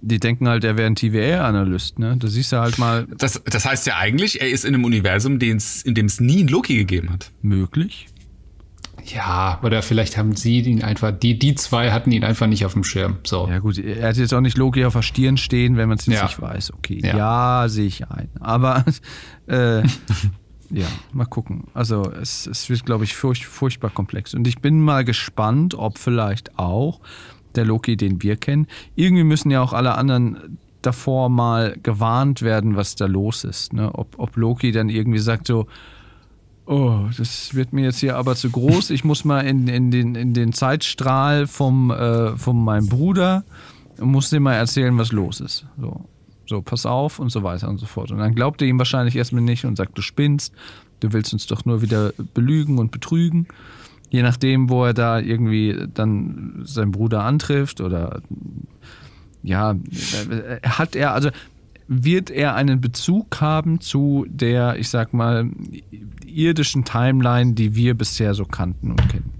[0.00, 2.16] Die denken halt, er wäre ein TVA-Analyst, ne?
[2.18, 5.34] Da siehst du halt mal Das, das heißt ja eigentlich, er ist in einem Universum,
[5.34, 7.30] in dem es nie einen Loki gegeben hat.
[7.40, 8.08] möglich.
[9.04, 12.74] Ja, oder vielleicht haben sie ihn einfach, die, die zwei hatten ihn einfach nicht auf
[12.74, 13.16] dem Schirm.
[13.24, 13.48] So.
[13.48, 16.06] Ja gut, er hat jetzt auch nicht Loki auf der Stirn stehen, wenn man es
[16.06, 16.24] jetzt Ja.
[16.24, 16.72] nicht weiß.
[16.74, 17.16] Okay, Ja.
[17.16, 18.28] ja, sehe ich ein.
[18.40, 18.84] Aber
[19.48, 19.82] äh,
[20.70, 21.64] ja, mal gucken.
[21.74, 24.34] Also es, es wird, glaube ich, furch, furchtbar komplex.
[24.34, 27.00] Und ich bin mal gespannt, ob vielleicht auch
[27.56, 32.76] der Loki, den wir kennen, irgendwie müssen ja auch alle anderen davor mal gewarnt werden,
[32.76, 33.72] was da los ist.
[33.72, 33.90] Ne?
[33.94, 35.66] Ob, ob Loki dann irgendwie sagt so,
[36.64, 38.90] Oh, das wird mir jetzt hier aber zu groß.
[38.90, 43.44] Ich muss mal in, in, den, in den Zeitstrahl vom, äh, von meinem Bruder
[43.98, 45.66] und muss dem mal erzählen, was los ist.
[45.80, 46.04] So,
[46.46, 48.12] so, pass auf und so weiter und so fort.
[48.12, 50.54] Und dann glaubt er ihm wahrscheinlich erstmal nicht und sagt, du spinnst,
[51.00, 53.48] du willst uns doch nur wieder belügen und betrügen.
[54.10, 58.20] Je nachdem, wo er da irgendwie dann seinen Bruder antrifft oder
[59.42, 59.74] ja,
[60.62, 61.30] hat er, also
[61.88, 65.50] wird er einen Bezug haben zu der, ich sag mal,
[66.32, 69.32] irdischen Timeline, die wir bisher so kannten und kennen?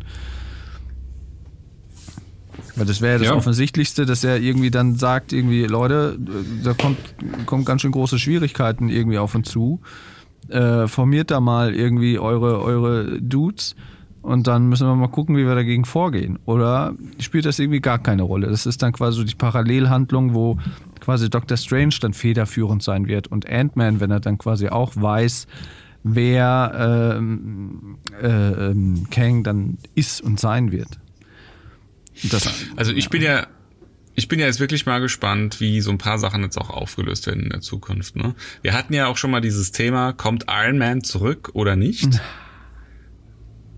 [2.76, 3.34] Weil das wäre ja das Ja.
[3.34, 6.18] Offensichtlichste, dass er irgendwie dann sagt, irgendwie, Leute,
[6.64, 6.98] da kommt,
[7.46, 9.80] kommt ganz schön große Schwierigkeiten irgendwie auf uns zu.
[10.48, 13.76] Äh, formiert da mal irgendwie eure, eure Dudes
[14.22, 16.38] und dann müssen wir mal gucken, wie wir dagegen vorgehen.
[16.46, 18.48] Oder spielt das irgendwie gar keine Rolle?
[18.48, 20.58] Das ist dann quasi so die Parallelhandlung, wo
[21.00, 25.46] quasi Doctor Strange dann federführend sein wird und Ant-Man, wenn er dann quasi auch weiß,
[26.04, 30.98] wer ähm, äh, ähm, Kang dann ist und sein wird.
[32.30, 33.46] Das, Also ich bin ja,
[34.14, 37.26] ich bin ja jetzt wirklich mal gespannt, wie so ein paar Sachen jetzt auch aufgelöst
[37.26, 38.16] werden in der Zukunft.
[38.16, 38.34] Ne?
[38.60, 42.20] Wir hatten ja auch schon mal dieses Thema, kommt Iron Man zurück oder nicht?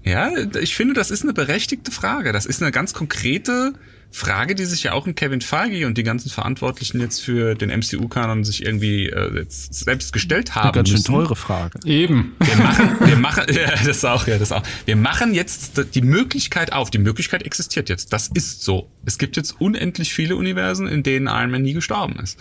[0.03, 0.31] Ja,
[0.61, 2.33] ich finde, das ist eine berechtigte Frage.
[2.33, 3.73] Das ist eine ganz konkrete
[4.15, 7.71] Frage, die sich ja auch in Kevin Feige und die ganzen Verantwortlichen jetzt für den
[7.71, 10.67] MCU-Kanon sich irgendwie äh, jetzt selbst gestellt haben.
[10.67, 11.13] eine ganz schön müssen.
[11.13, 11.81] teure Frage.
[11.85, 12.37] Eben.
[12.39, 14.63] Wir machen, wir machen, ja, das auch, ja, das auch.
[14.85, 16.91] Wir machen jetzt die Möglichkeit auf.
[16.91, 18.13] Die Möglichkeit existiert jetzt.
[18.13, 18.89] Das ist so.
[19.05, 22.39] Es gibt jetzt unendlich viele Universen, in denen Iron Man nie gestorben ist.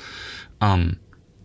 [0.61, 0.97] Ähm,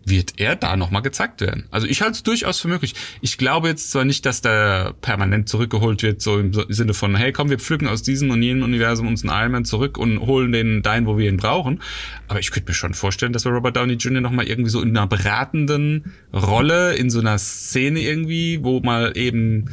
[0.08, 1.66] wird er da nochmal gezeigt werden?
[1.70, 2.94] Also ich halte es durchaus für möglich.
[3.20, 7.32] Ich glaube jetzt zwar nicht, dass der permanent zurückgeholt wird, so im Sinne von, hey,
[7.32, 10.52] komm, wir pflücken aus diesem und jenem Universum uns einen Iron Man zurück und holen
[10.52, 11.80] den dahin, wo wir ihn brauchen.
[12.28, 14.20] Aber ich könnte mir schon vorstellen, dass wir Robert Downey Jr.
[14.20, 19.66] nochmal irgendwie so in einer beratenden Rolle, in so einer Szene irgendwie, wo mal eben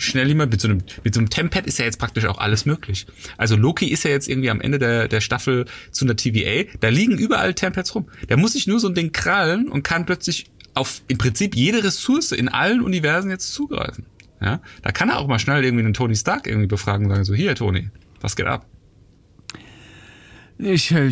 [0.00, 2.64] schnell jemand mit so einem mit so einem Tempad ist ja jetzt praktisch auch alles
[2.66, 3.06] möglich.
[3.36, 6.88] Also Loki ist ja jetzt irgendwie am Ende der der Staffel zu einer TVA, da
[6.88, 8.08] liegen überall Tempads rum.
[8.28, 11.84] Der muss sich nur so ein Ding krallen und kann plötzlich auf im Prinzip jede
[11.84, 14.06] Ressource in allen Universen jetzt zugreifen.
[14.40, 17.24] Ja, da kann er auch mal schnell irgendwie einen Tony Stark irgendwie befragen und sagen
[17.24, 17.90] so hier Tony,
[18.20, 18.66] was geht ab?
[20.56, 21.10] Ich, äh,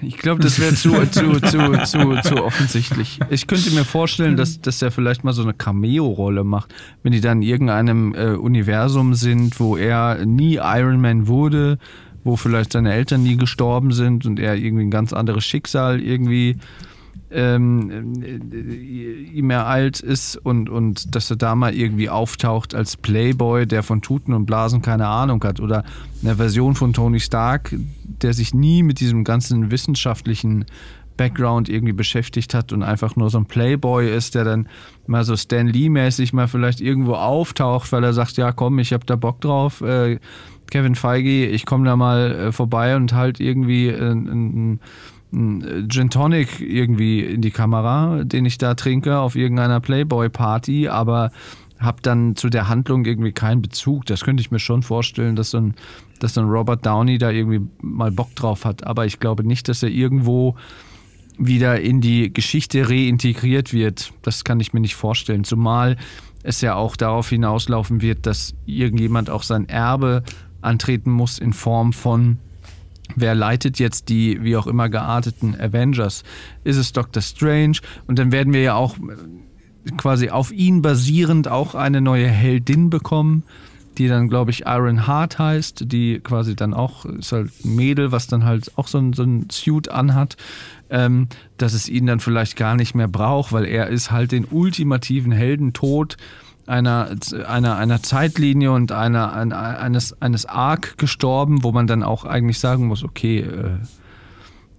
[0.00, 3.18] ich glaube, das wäre zu, zu, zu, zu, zu offensichtlich.
[3.30, 7.20] Ich könnte mir vorstellen, dass, dass er vielleicht mal so eine Cameo-Rolle macht, wenn die
[7.20, 11.78] dann in irgendeinem äh, Universum sind, wo er nie Iron Man wurde,
[12.24, 16.56] wo vielleicht seine Eltern nie gestorben sind und er irgendwie ein ganz anderes Schicksal irgendwie
[17.30, 18.74] ähm, äh,
[19.34, 24.00] ihm ereilt ist und, und dass er da mal irgendwie auftaucht als Playboy, der von
[24.02, 25.84] Tuten und Blasen keine Ahnung hat oder
[26.22, 27.74] eine Version von Tony Stark,
[28.04, 30.64] der sich nie mit diesem ganzen wissenschaftlichen
[31.16, 34.68] Background irgendwie beschäftigt hat und einfach nur so ein Playboy ist, der dann
[35.06, 39.06] mal so Stan Lee-mäßig mal vielleicht irgendwo auftaucht, weil er sagt, ja komm, ich hab
[39.06, 40.18] da Bock drauf, äh,
[40.70, 44.80] Kevin Feige, ich komme da mal äh, vorbei und halt irgendwie äh, ein,
[45.32, 51.30] ein Gin Tonic irgendwie in die Kamera, den ich da trinke auf irgendeiner Playboy-Party, aber
[51.78, 54.06] habe dann zu der Handlung irgendwie keinen Bezug.
[54.06, 55.74] Das könnte ich mir schon vorstellen, dass so, ein,
[56.18, 58.84] dass so ein Robert Downey da irgendwie mal Bock drauf hat.
[58.84, 60.56] Aber ich glaube nicht, dass er irgendwo
[61.38, 64.12] wieder in die Geschichte reintegriert wird.
[64.22, 65.44] Das kann ich mir nicht vorstellen.
[65.44, 65.96] Zumal
[66.42, 70.24] es ja auch darauf hinauslaufen wird, dass irgendjemand auch sein Erbe
[70.60, 72.38] antreten muss in Form von
[73.16, 76.24] wer leitet jetzt die wie auch immer gearteten Avengers?
[76.64, 77.78] Ist es Doctor Strange?
[78.06, 82.90] Und dann werden wir ja auch äh, quasi auf ihn basierend auch eine neue Heldin
[82.90, 83.44] bekommen,
[83.98, 88.12] die dann, glaube ich, Iron Heart heißt, die quasi dann auch, ist halt ein Mädel,
[88.12, 90.36] was dann halt auch so ein, so ein Suit anhat,
[90.88, 94.44] ähm, dass es ihn dann vielleicht gar nicht mehr braucht, weil er ist halt den
[94.44, 96.16] ultimativen Heldentod
[96.68, 97.10] einer,
[97.46, 102.58] einer, einer Zeitlinie und einer, einer, eines, eines Arc gestorben, wo man dann auch eigentlich
[102.60, 103.70] sagen muss, okay, äh,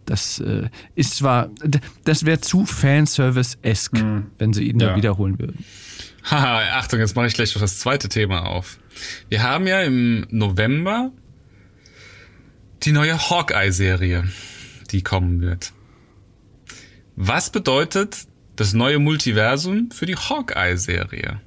[0.05, 1.49] das äh, ist zwar,
[2.05, 3.93] das wäre zu Fanservice-esk,
[4.37, 4.89] wenn sie ihn Ja.
[4.91, 5.63] da wiederholen würden.
[6.23, 8.79] Haha, Achtung, jetzt mache ich gleich noch das zweite Thema auf.
[9.29, 11.11] Wir haben ja im November
[12.83, 14.25] die neue Hawkeye-Serie,
[14.91, 15.73] die kommen wird.
[17.15, 21.39] Was bedeutet das neue Multiversum für die Hawkeye-Serie?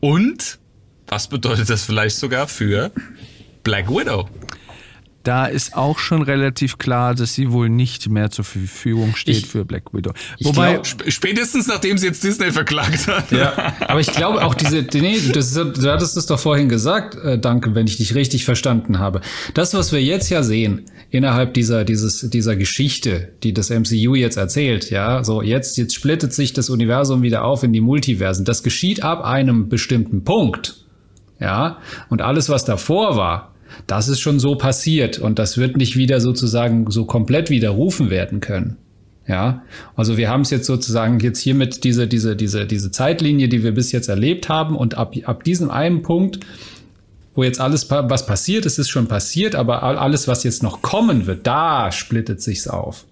[0.00, 0.58] Und
[1.06, 2.90] was bedeutet das vielleicht sogar für
[3.62, 4.28] Black Widow?
[5.26, 9.46] Da ist auch schon relativ klar, dass sie wohl nicht mehr zur Verfügung steht Ich-
[9.46, 10.12] für Black Widow.
[10.42, 13.30] Wobei, glaub- Sp- Spätestens nachdem sie jetzt Disney verklagt hat.
[13.32, 17.38] Ja, aber ich glaube auch diese, nee, das, du hattest es doch vorhin gesagt, äh,
[17.38, 19.20] danke, wenn ich dich richtig verstanden habe.
[19.54, 24.36] Das, was wir jetzt ja sehen, innerhalb dieser, dieses, dieser Geschichte, die das MCU jetzt
[24.36, 28.44] erzählt, ja, so jetzt, jetzt splittet sich das Universum wieder auf in die Multiversen.
[28.44, 30.84] Das geschieht ab einem bestimmten Punkt.
[31.38, 31.78] Ja,
[32.08, 33.52] und alles, was davor war,
[33.86, 38.40] das ist schon so passiert und das wird nicht wieder sozusagen so komplett widerrufen werden
[38.40, 38.76] können.
[39.28, 39.62] Ja,
[39.96, 43.72] also wir haben es jetzt sozusagen jetzt hiermit diese, diese, diese, diese Zeitlinie, die wir
[43.72, 46.38] bis jetzt erlebt haben und ab, ab diesem einen Punkt,
[47.34, 50.80] wo jetzt alles, was passiert ist, ist schon passiert, aber all- alles, was jetzt noch
[50.80, 53.04] kommen wird, da splittet sich's auf.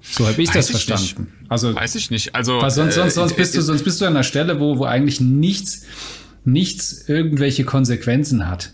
[0.00, 0.84] So habe ich Weiß das ich nicht.
[0.88, 1.32] verstanden.
[1.48, 2.34] Also, Weiß ich nicht.
[2.34, 4.58] Also, weil sonst, sonst, äh, sonst, bist du, äh, sonst bist du an einer Stelle,
[4.58, 5.82] wo, wo eigentlich nichts,
[6.44, 8.72] nichts irgendwelche Konsequenzen hat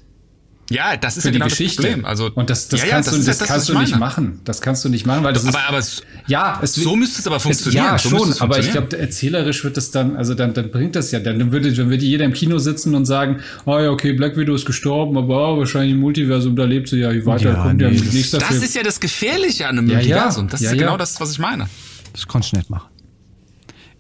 [0.70, 1.80] Ja, das ist für ja die genau Geschichte.
[1.82, 2.04] das Problem.
[2.04, 3.78] Also, und das, das ja, ja, kannst das du, ja das das, kannst du ich
[3.78, 4.40] nicht machen.
[4.44, 7.20] Das kannst du nicht machen, weil das ist, Aber, aber es, ja, es so müsste
[7.20, 7.84] es aber funktionieren.
[7.86, 10.94] ja, so schon, es aber ich glaube, erzählerisch wird das dann, also dann, dann bringt
[10.94, 14.12] das ja, dann würde, dann würde jeder im Kino sitzen und sagen, oh ja, okay,
[14.12, 17.62] Black Widow ist gestorben, aber oh, wahrscheinlich im Multiversum, da lebt sie ja weiter, Ja,
[17.62, 18.62] kommt ja nee, im das- nächster Das Film.
[18.62, 19.98] ist ja das Gefährliche an einem Ja, ja.
[20.00, 20.48] Multiversum.
[20.48, 20.86] Das Ja, ist ja ja.
[20.86, 21.66] genau das, was ich meine.
[22.12, 22.88] das konntest du nicht machen.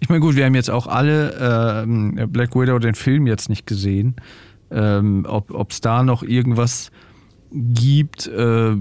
[0.00, 3.66] Ich meine, gut, wir haben jetzt auch alle ähm, Black Widow, den Film jetzt nicht
[3.66, 4.16] gesehen.
[4.70, 6.90] Ähm, ob es da noch irgendwas
[7.50, 8.74] gibt, äh,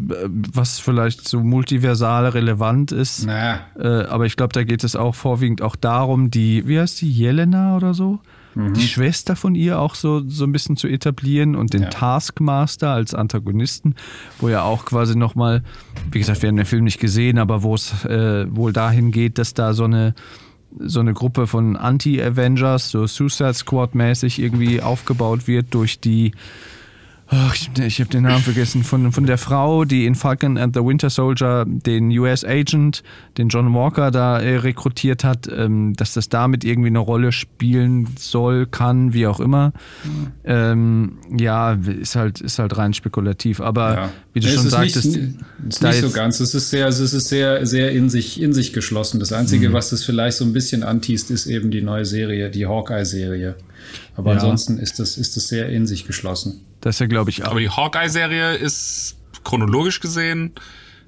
[0.53, 3.26] was vielleicht so multiversal relevant ist.
[3.26, 6.99] naja, Äh, aber ich glaube, da geht es auch vorwiegend auch darum, die, wie heißt
[7.01, 8.19] die, Jelena oder so?
[8.73, 11.89] Die Schwester von ihr auch so, so ein bisschen zu etablieren und den Ja.
[11.89, 13.93] Taskmaster als Antagonisten,
[14.39, 15.61] wo ja auch quasi nochmal,
[16.11, 19.38] wie gesagt, wir haben den Film nicht gesehen, aber wo es äh, wohl dahin geht,
[19.38, 20.15] dass da so eine,
[20.80, 26.32] so eine Gruppe von Anti-Avengers, so Suicide Squad-mäßig irgendwie aufgebaut wird durch die
[27.30, 28.84] Ach, ich, ich habe den Namen vergessen.
[28.84, 33.04] Von, von der Frau, die in Falcon and the Winter Soldier den US Agent,
[33.38, 38.08] den John Walker da äh, rekrutiert hat, ähm, dass das damit irgendwie eine Rolle spielen
[38.18, 39.74] soll, kann, wie auch immer.
[40.45, 43.60] Ähm, ja, ist halt, ist halt rein spekulativ.
[43.60, 44.10] Aber ja.
[44.34, 45.30] wie du Nee, schon sagtest, nicht,
[45.68, 46.40] ist nicht so ganz.
[46.40, 49.20] Es ist sehr, es ist sehr, sehr in sich, in sich geschlossen.
[49.20, 49.38] Das Mhm.
[49.38, 53.56] Einzige, was das vielleicht so ein bisschen antießt, ist eben die neue Serie, die Hawkeye-Serie.
[54.15, 54.35] Aber Ja.
[54.38, 56.61] ansonsten ist das, ist das sehr in sich geschlossen.
[56.81, 57.51] das ist ja, glaube ich, auch.
[57.51, 60.51] Aber die Hawkeye-Serie ist chronologisch gesehen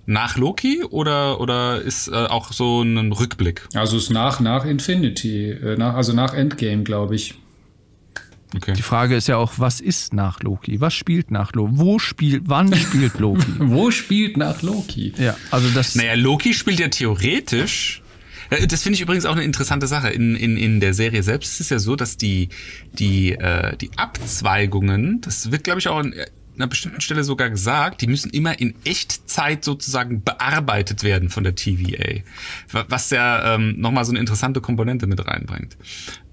[0.06, 3.68] nach Loki oder, oder ist äh, auch so ein Rückblick?
[3.76, 7.36] Also es ist nach, nach Infinity, äh, nach, also nach Endgame, glaube ich.
[8.56, 8.74] Okay.
[8.74, 10.82] Die Frage ist ja auch, was ist nach Loki?
[10.82, 11.74] Was spielt nach Loki?
[11.76, 13.46] Wo spielt, wann spielt Loki?
[13.60, 15.14] Wo spielt nach Loki?
[15.20, 15.94] ja, also das.
[15.94, 18.02] Naja, Loki spielt ja theoretisch.
[18.50, 20.10] Äh, Das finde ich übrigens auch eine interessante Sache.
[20.10, 22.50] In, in, in der Serie selbst ist es ja so, dass die,
[22.94, 26.14] die, äh, die Abzweigungen, das wird, glaube ich, auch an
[26.56, 31.56] einer bestimmten Stelle sogar gesagt, die müssen immer in Echtzeit sozusagen bearbeitet werden von der
[31.56, 32.22] TVA.
[32.72, 35.78] Wa- Was ja ähm, nochmal so eine interessante Komponente mit reinbringt.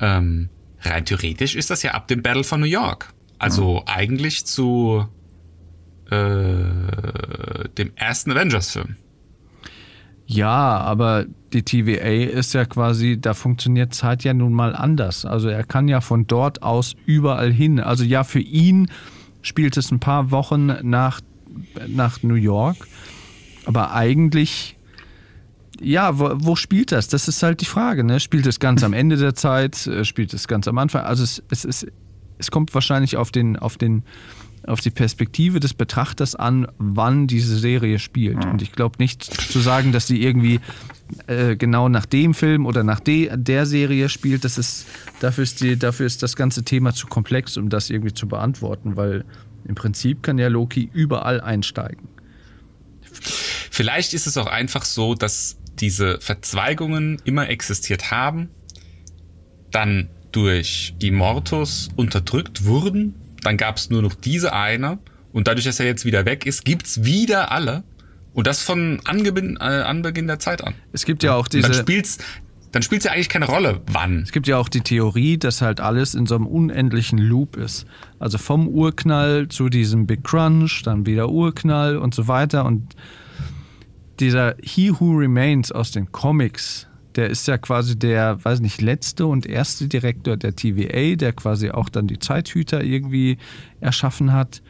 [0.00, 0.48] Ähm,
[0.82, 3.12] rein theoretisch ist das ja ab dem Battle von New York.
[3.38, 5.06] Also eigentlich zu
[6.10, 8.96] äh, dem ersten Avengers-Film.
[10.26, 11.26] Ja, aber
[11.56, 15.24] die TVA ist ja quasi, da funktioniert Zeit ja nun mal anders.
[15.24, 17.80] Also er kann ja von dort aus überall hin.
[17.80, 18.90] Also ja, für ihn
[19.40, 21.20] spielt es ein paar Wochen nach,
[21.88, 22.76] nach New York.
[23.64, 24.76] Aber eigentlich,
[25.80, 27.08] ja, wo, wo spielt das?
[27.08, 28.04] Das ist halt die Frage.
[28.04, 28.20] Ne?
[28.20, 29.86] Spielt es ganz am Ende der Zeit?
[29.86, 31.04] Äh, Spielt es ganz am Anfang?
[31.04, 31.86] Also es, es, es,
[32.36, 34.02] es kommt wahrscheinlich auf den, auf den
[34.66, 38.44] auf die Perspektive des Betrachters an, wann diese Serie spielt.
[38.44, 40.60] Und ich glaube nicht zu sagen, dass die irgendwie
[41.26, 44.44] äh, genau nach dem Film oder nach de der Serie spielt.
[44.44, 44.86] Das ist,
[45.20, 48.96] dafür, ist die, dafür ist das ganze Thema zu komplex, um das irgendwie zu beantworten,
[48.96, 49.24] weil
[49.66, 52.08] im Prinzip kann ja Loki überall einsteigen.
[53.70, 58.48] Vielleicht ist es auch einfach so, dass diese Verzweigungen immer existiert haben,
[59.70, 64.98] dann durch Immortus unterdrückt wurden, dann gab es nur noch diese eine
[65.32, 67.84] und dadurch, dass er jetzt wieder weg ist, gibt's wieder alle
[68.36, 70.74] und das von Angebin, äh, Anbeginn der Zeit an.
[70.92, 71.80] Es gibt ja auch Und dann diese.
[71.80, 72.18] spielt's,
[72.70, 74.24] dann spielt's ja eigentlich keine Rolle, wann.
[74.24, 77.86] Es gibt ja auch die Theorie, dass halt alles in so einem unendlichen Loop ist.
[78.18, 82.66] Also vom Urknall zu diesem Big Crunch, dann wieder Urknall und so weiter.
[82.66, 82.94] Und
[84.20, 89.24] dieser He Who Remains aus den Comics, der ist ja quasi der, weiß nicht, letzte
[89.24, 93.38] und erste Direktor der TVA, der quasi auch dann die Zeithüter irgendwie
[93.80, 94.60] erschaffen hat.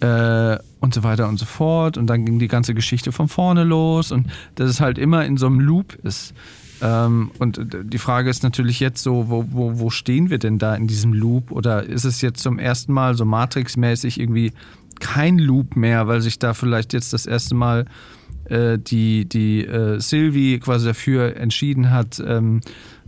[0.00, 1.98] Äh, und so weiter und so fort.
[1.98, 5.36] Und dann ging die ganze Geschichte von vorne los und dass es halt immer in
[5.36, 6.34] so einem Loop ist.
[6.80, 10.74] Ähm, und die Frage ist natürlich jetzt so, wo, wo, wo stehen wir denn da
[10.74, 11.50] in diesem Loop?
[11.50, 14.52] Oder ist es jetzt zum ersten Mal so Matrix-mäßig irgendwie
[15.00, 17.86] kein Loop mehr, weil sich da vielleicht jetzt das erste Mal
[18.44, 22.60] äh, die, die äh, Sylvie quasi dafür entschieden hat, ähm,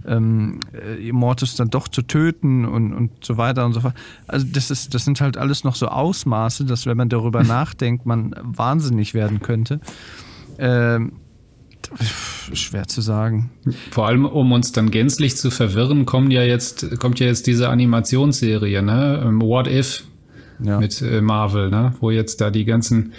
[0.07, 3.95] ähm, äh, Immortus dann doch zu töten und, und so weiter und so fort.
[4.27, 8.07] Also das ist, das sind halt alles noch so Ausmaße, dass wenn man darüber nachdenkt,
[8.07, 9.81] man wahnsinnig werden könnte.
[10.59, 11.13] Ähm,
[12.53, 13.51] schwer zu sagen.
[13.91, 17.69] Vor allem, um uns dann gänzlich zu verwirren, kommt ja jetzt, kommt ja jetzt diese
[17.69, 19.23] Animationsserie, ne?
[19.25, 20.05] Ähm, What If
[20.63, 20.79] ja.
[20.79, 21.95] mit äh, Marvel, ne?
[22.01, 23.13] Wo jetzt da die ganzen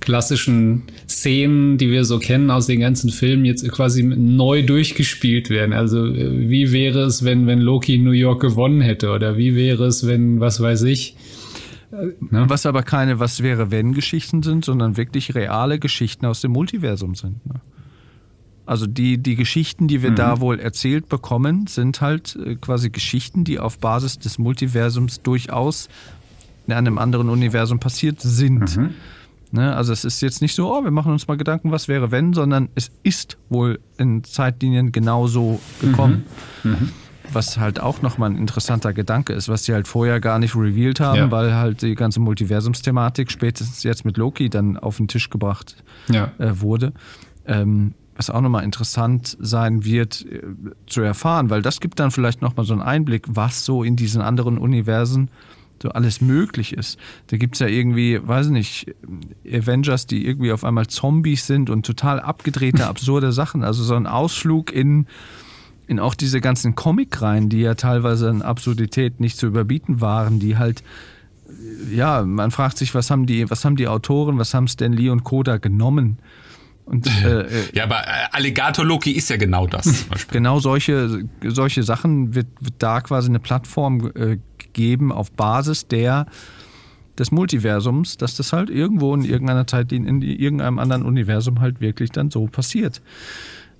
[0.00, 5.72] klassischen Szenen, die wir so kennen aus den ganzen Filmen, jetzt quasi neu durchgespielt werden.
[5.72, 9.10] Also äh, wie wäre es, wenn, wenn Loki New York gewonnen hätte?
[9.10, 11.16] Oder wie wäre es, wenn, was weiß ich,
[11.92, 12.44] äh, Ne?
[12.48, 17.14] Was aber keine Was wäre wenn Geschichten sind, sondern wirklich reale Geschichten aus dem Multiversum
[17.14, 17.44] sind.
[17.46, 17.60] Ne?
[18.66, 20.16] Also die, die Geschichten, die wir mhm.
[20.16, 25.88] da wohl erzählt bekommen, sind halt quasi Geschichten, die auf Basis des Multiversums durchaus
[26.66, 28.76] in einem anderen Universum passiert sind.
[28.76, 28.94] Mhm.
[29.52, 29.74] Ne?
[29.74, 32.32] Also es ist jetzt nicht so, oh, wir machen uns mal Gedanken, was wäre wenn,
[32.32, 36.24] sondern es ist wohl in Zeitlinien genauso gekommen.
[36.62, 36.70] Mhm.
[36.70, 36.88] Mhm.
[37.32, 41.00] Was halt auch nochmal ein interessanter Gedanke ist, was sie halt vorher gar nicht revealed
[41.00, 41.30] haben, ja.
[41.32, 45.74] weil halt die ganze Multiversumsthematik spätestens jetzt mit Loki dann auf den Tisch gebracht
[46.08, 46.30] ja.
[46.38, 46.92] äh, wurde.
[47.44, 50.40] Ähm, was auch nochmal interessant sein wird äh,
[50.86, 54.22] zu erfahren, weil das gibt dann vielleicht nochmal so einen Einblick, was so in diesen
[54.22, 55.28] anderen Universen
[55.82, 56.98] so alles möglich ist.
[57.28, 58.94] Da gibt es ja irgendwie, weiß nicht,
[59.50, 63.62] Avengers, die irgendwie auf einmal Zombies sind und total abgedrehte, absurde Sachen.
[63.62, 65.06] Also so ein Ausflug in,
[65.86, 70.56] in auch diese ganzen Comic-Reihen, die ja teilweise an Absurdität nicht zu überbieten waren, die
[70.56, 70.82] halt,
[71.92, 75.10] ja, man fragt sich, was haben die, was haben die Autoren, was haben Stan Lee
[75.10, 76.18] und Koda genommen?
[76.86, 80.06] Und, äh, äh, ja, aber äh, Alligator Loki ist ja genau das.
[80.30, 84.38] genau solche, solche Sachen wird, wird da quasi eine Plattform äh,
[84.76, 86.26] geben auf Basis der
[87.18, 91.80] des Multiversums, dass das halt irgendwo in irgendeiner Zeit in, in irgendeinem anderen Universum halt
[91.80, 93.00] wirklich dann so passiert.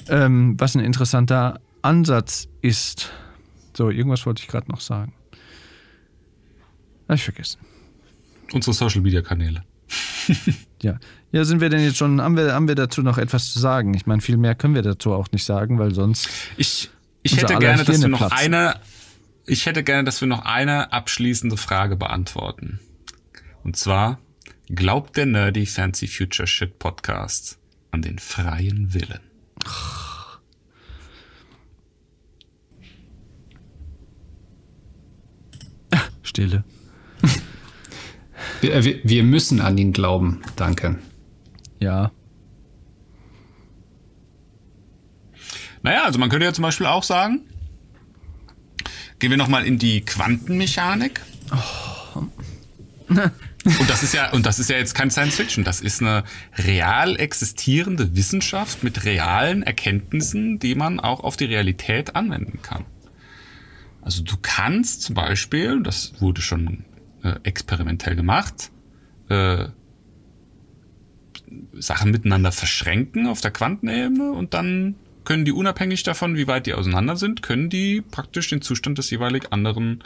[0.08, 3.12] Ähm, was ein interessanter Ansatz ist.
[3.76, 5.12] So, irgendwas wollte ich gerade noch sagen.
[7.04, 7.58] Habe ich vergessen.
[8.54, 9.62] Unsere Social Media Kanäle.
[10.82, 10.98] ja.
[11.30, 13.92] Ja, sind wir denn jetzt schon, haben wir, haben wir dazu noch etwas zu sagen?
[13.92, 16.30] Ich meine, viel mehr können wir dazu auch nicht sagen, weil sonst.
[16.56, 16.88] Ich,
[17.22, 18.32] ich hätte gerne, dass wir noch Platz.
[18.34, 18.76] eine,
[19.46, 22.80] ich hätte gerne, dass wir noch eine abschließende Frage beantworten.
[23.62, 24.18] Und zwar,
[24.68, 27.58] glaubt der Nerdy Fancy Future Shit Podcast
[27.92, 29.20] an den freien Willen?
[36.22, 36.64] Stille.
[38.60, 40.42] Wir, wir, wir, müssen an ihn glauben.
[40.56, 40.98] Danke.
[41.78, 42.10] Ja.
[45.82, 47.46] Naja, also man könnte ja zum Beispiel auch sagen,
[49.18, 51.20] Gehen wir nochmal in die Quantenmechanik.
[51.50, 52.26] Oh.
[53.08, 55.64] und das ist ja, und das ist ja jetzt kein Science Fiction.
[55.64, 56.24] Das ist eine
[56.56, 62.84] real existierende Wissenschaft mit realen Erkenntnissen, die man auch auf die Realität anwenden kann.
[64.02, 66.84] Also du kannst zum Beispiel, das wurde schon
[67.22, 68.70] äh, experimentell gemacht,
[69.28, 69.66] äh,
[71.74, 74.96] Sachen miteinander verschränken auf der Quantenebene und dann
[75.26, 79.10] können die unabhängig davon, wie weit die auseinander sind, können die praktisch den Zustand des
[79.10, 80.02] jeweilig anderen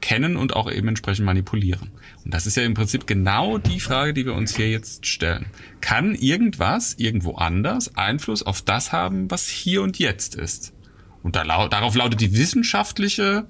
[0.00, 1.90] kennen und auch eben entsprechend manipulieren.
[2.24, 5.46] Und das ist ja im Prinzip genau die Frage, die wir uns hier jetzt stellen.
[5.80, 10.74] Kann irgendwas irgendwo anders Einfluss auf das haben, was hier und jetzt ist?
[11.22, 13.46] Und da, darauf lautet die wissenschaftliche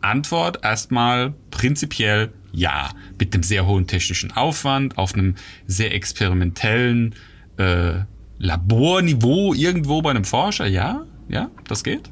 [0.00, 5.36] Antwort erstmal prinzipiell ja, mit einem sehr hohen technischen Aufwand, auf einem
[5.66, 7.14] sehr experimentellen
[7.58, 8.00] äh,
[8.42, 12.10] Laborniveau irgendwo bei einem Forscher, ja, ja, das geht.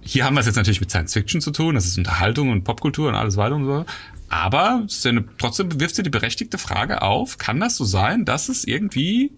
[0.00, 2.64] Hier haben wir es jetzt natürlich mit Science Fiction zu tun, das ist Unterhaltung und
[2.64, 3.84] Popkultur und alles weiter und so.
[4.30, 8.64] Aber eine, trotzdem wirft sie die berechtigte Frage auf, kann das so sein, dass es
[8.64, 9.32] irgendwie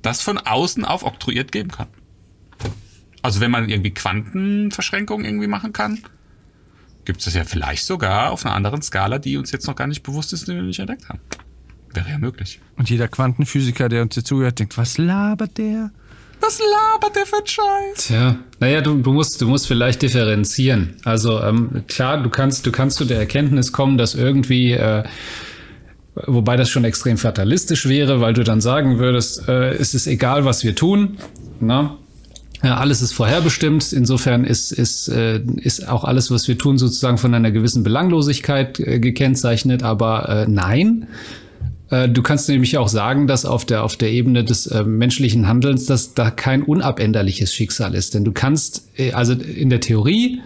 [0.00, 1.88] das von außen aufoktroyiert geben kann?
[3.22, 6.04] Also wenn man irgendwie Quantenverschränkungen irgendwie machen kann,
[7.04, 10.04] gibt es ja vielleicht sogar auf einer anderen Skala, die uns jetzt noch gar nicht
[10.04, 11.20] bewusst ist, die wir nicht entdeckt haben.
[11.92, 12.60] Wäre ja möglich.
[12.76, 15.90] Und jeder Quantenphysiker, der uns hier zuhört, denkt, was labert der?
[16.40, 18.06] Was labert der für ein Scheiß?
[18.06, 20.94] Tja, naja, du, du, musst, du musst vielleicht differenzieren.
[21.04, 25.04] Also ähm, klar, du kannst, du kannst zu der Erkenntnis kommen, dass irgendwie, äh,
[26.26, 30.44] wobei das schon extrem fatalistisch wäre, weil du dann sagen würdest, äh, es ist egal,
[30.44, 31.18] was wir tun.
[31.60, 31.98] Na?
[32.62, 33.92] Ja, alles ist vorherbestimmt.
[33.92, 38.78] Insofern ist, ist, äh, ist auch alles, was wir tun, sozusagen von einer gewissen Belanglosigkeit
[38.80, 39.82] äh, gekennzeichnet.
[39.82, 41.08] Aber äh, nein,
[41.90, 45.86] du kannst nämlich auch sagen, dass auf der, auf der Ebene des äh, menschlichen Handelns,
[45.86, 48.14] dass da kein unabänderliches Schicksal ist.
[48.14, 50.40] Denn du kannst, äh, also in der Theorie,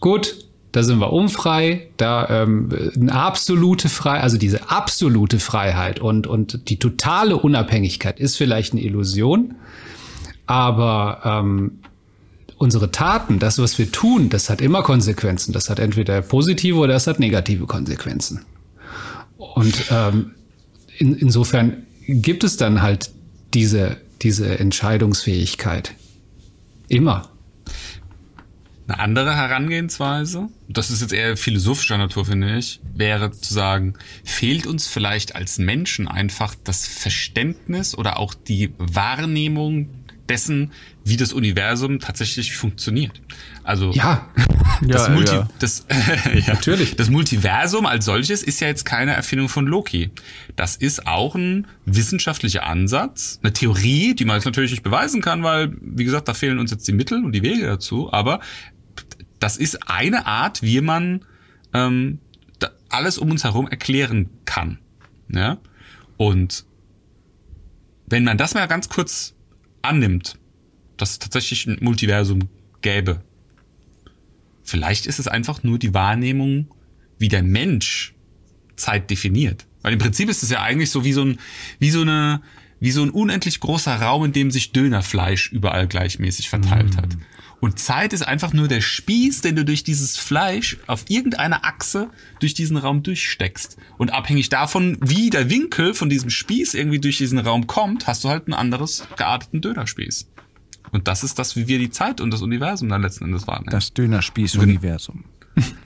[0.00, 0.36] gut,
[0.72, 6.68] da sind wir unfrei, da ähm, eine absolute Freiheit, also diese absolute Freiheit und, und
[6.68, 9.54] die totale Unabhängigkeit ist vielleicht eine Illusion,
[10.46, 11.80] aber ähm,
[12.58, 15.52] unsere Taten, das, was wir tun, das hat immer Konsequenzen.
[15.52, 18.44] Das hat entweder positive oder es hat negative Konsequenzen.
[19.36, 20.32] Und ähm,
[20.98, 23.10] in, insofern gibt es dann halt
[23.54, 25.94] diese, diese Entscheidungsfähigkeit.
[26.88, 27.30] Immer.
[28.88, 33.94] Eine andere Herangehensweise, das ist jetzt eher philosophischer Natur, finde ich, wäre zu sagen,
[34.24, 39.90] fehlt uns vielleicht als Menschen einfach das Verständnis oder auch die Wahrnehmung
[40.28, 40.72] dessen,
[41.04, 43.20] wie das Universum tatsächlich funktioniert.
[43.64, 44.28] Also ja,
[44.82, 45.48] das, Ja, Multi ja.
[45.58, 45.86] Das,
[46.34, 46.96] ja, Natürlich.
[46.96, 50.10] Das Multiversum als solches ist ja jetzt keine Erfindung von Loki.
[50.56, 55.42] Das ist auch ein wissenschaftlicher Ansatz, eine Theorie, die man jetzt natürlich nicht beweisen kann,
[55.42, 58.12] weil, wie gesagt, da fehlen uns jetzt die Mittel und die Wege dazu.
[58.12, 58.40] Aber
[59.38, 61.24] das ist eine Art, wie man
[61.72, 62.18] ähm,
[62.58, 64.78] da alles um uns herum erklären kann.
[65.28, 65.58] Ja?
[66.16, 66.64] Und
[68.06, 69.34] wenn man das mal ganz kurz
[69.82, 70.38] annimmt,
[70.96, 72.48] dass es tatsächlich ein Multiversum
[72.80, 73.22] gäbe,
[74.62, 76.68] vielleicht ist es einfach nur die Wahrnehmung,
[77.18, 78.14] wie der Mensch
[78.76, 79.66] Zeit definiert.
[79.82, 81.38] Weil im Prinzip ist es ja eigentlich so wie so ein,
[81.78, 82.42] wie so eine,
[82.80, 87.16] wie so ein unendlich großer Raum, in dem sich Dönerfleisch überall gleichmäßig verteilt hat.
[87.60, 92.08] Und Zeit ist einfach nur der Spieß, den du durch dieses Fleisch auf irgendeiner Achse
[92.40, 93.76] durch diesen Raum durchsteckst.
[93.96, 98.22] Und abhängig davon, wie der Winkel von diesem Spieß irgendwie durch diesen Raum kommt, hast
[98.22, 100.28] du halt ein anderes gearteten Dönerspieß.
[100.92, 103.70] Und das ist das, wie wir die Zeit und das Universum dann letzten Endes wahrnehmen.
[103.70, 105.24] Das Dönerspieß-Universum.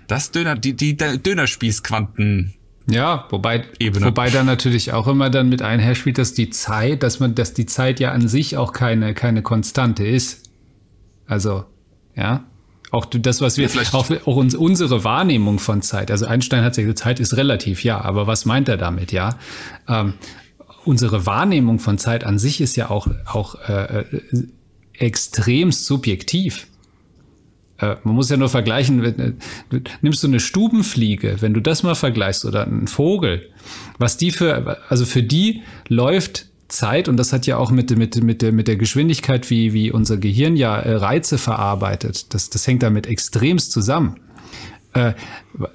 [0.07, 2.53] Das Döner, die, die Dönerspießquanten.
[2.89, 4.07] Ja, wobei, Ebene.
[4.07, 7.66] wobei da natürlich auch immer dann mit einherspielt, dass die Zeit, dass man, dass die
[7.66, 10.41] Zeit ja an sich auch keine, keine Konstante ist.
[11.32, 11.64] Also,
[12.14, 12.44] ja.
[12.90, 16.10] Auch das, was wir, Ja, vielleicht- auch, auch uns, unsere Wahrnehmung von Zeit.
[16.10, 18.00] Also Einstein hat gesagt, Zeit ist relativ, ja.
[18.02, 19.38] Aber was meint er damit, ja?
[19.88, 20.12] Ähm,
[20.84, 24.04] unsere Wahrnehmung von Zeit an sich ist ja auch, auch äh, äh,
[24.92, 26.66] extremst subjektiv.
[27.78, 29.32] Äh, man muss ja nur vergleichen, wenn, äh,
[30.02, 33.48] nimmst du eine Stubenfliege, wenn du das mal vergleichst oder einen Vogel,
[33.98, 38.23] was die für, also für die läuft Zeit und das hat ja auch mit, mit,
[38.23, 42.66] mit, der, mit der Geschwindigkeit, wie, wie unser Gehirn ja äh, Reize verarbeitet, das, das
[42.66, 44.20] hängt damit extremst zusammen.
[44.94, 45.12] Äh,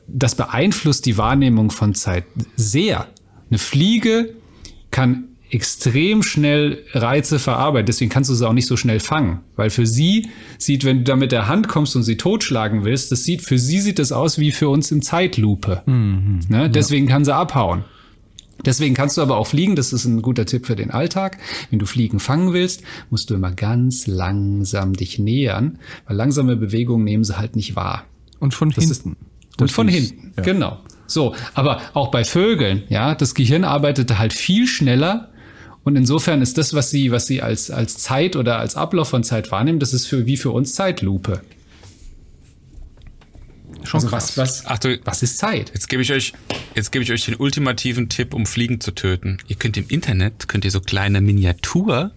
[0.08, 2.26] das beeinflusst die Wahrnehmung von Zeit
[2.56, 3.08] sehr.
[3.50, 4.34] Eine Fliege
[4.92, 7.86] kann extrem schnell Reize verarbeiten.
[7.86, 9.42] Deswegen kannst du sie auch nicht so schnell fangen.
[9.56, 13.12] Weil für sie sieht, wenn du da mit der Hand kommst und sie totschlagen willst,
[13.12, 15.84] das sieht, für sie sieht das aus wie für uns in Zeitlupe.
[16.50, 16.70] ne?
[16.70, 17.86] Deswegen kann sie abhauen.
[18.66, 21.38] Deswegen kannst du aber auch fliegen, das ist ein guter Tipp für den Alltag.
[21.70, 27.04] Wenn du Fliegen fangen willst, musst du immer ganz langsam dich nähern, weil langsame Bewegungen
[27.04, 28.06] nehmen sie halt nicht wahr.
[28.40, 29.18] Und von Das ist- hinten.
[29.60, 30.44] Und Das von ist- hinten, ja.
[30.44, 30.78] genau.
[31.08, 35.30] So, aber auch bei Vögeln, ja, das Gehirn arbeitet halt viel schneller
[35.84, 39.24] und insofern ist das, was sie, was sie als, als Zeit oder als Ablauf von
[39.24, 41.42] Zeit wahrnehmen, das ist für, wie für uns Zeitlupe.
[43.88, 44.38] Schon Also krass.
[44.38, 45.72] was, was, Achtung, was ist Zeit?
[45.74, 46.34] Jetzt gebe ich euch,
[46.76, 49.38] jetzt gebe ich euch den ultimativen Tipp, um Fliegen zu töten.
[49.48, 52.12] Ihr könnt im Internet, könnt ihr so kleine Miniatur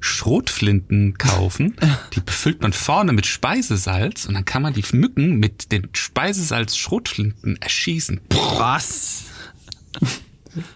[0.00, 1.74] Schrotflinten kaufen.
[2.14, 7.56] Die befüllt man vorne mit Speisesalz und dann kann man die Mücken mit den Speisesalz-Schrotflinten
[7.60, 8.20] erschießen.
[8.58, 9.24] Was?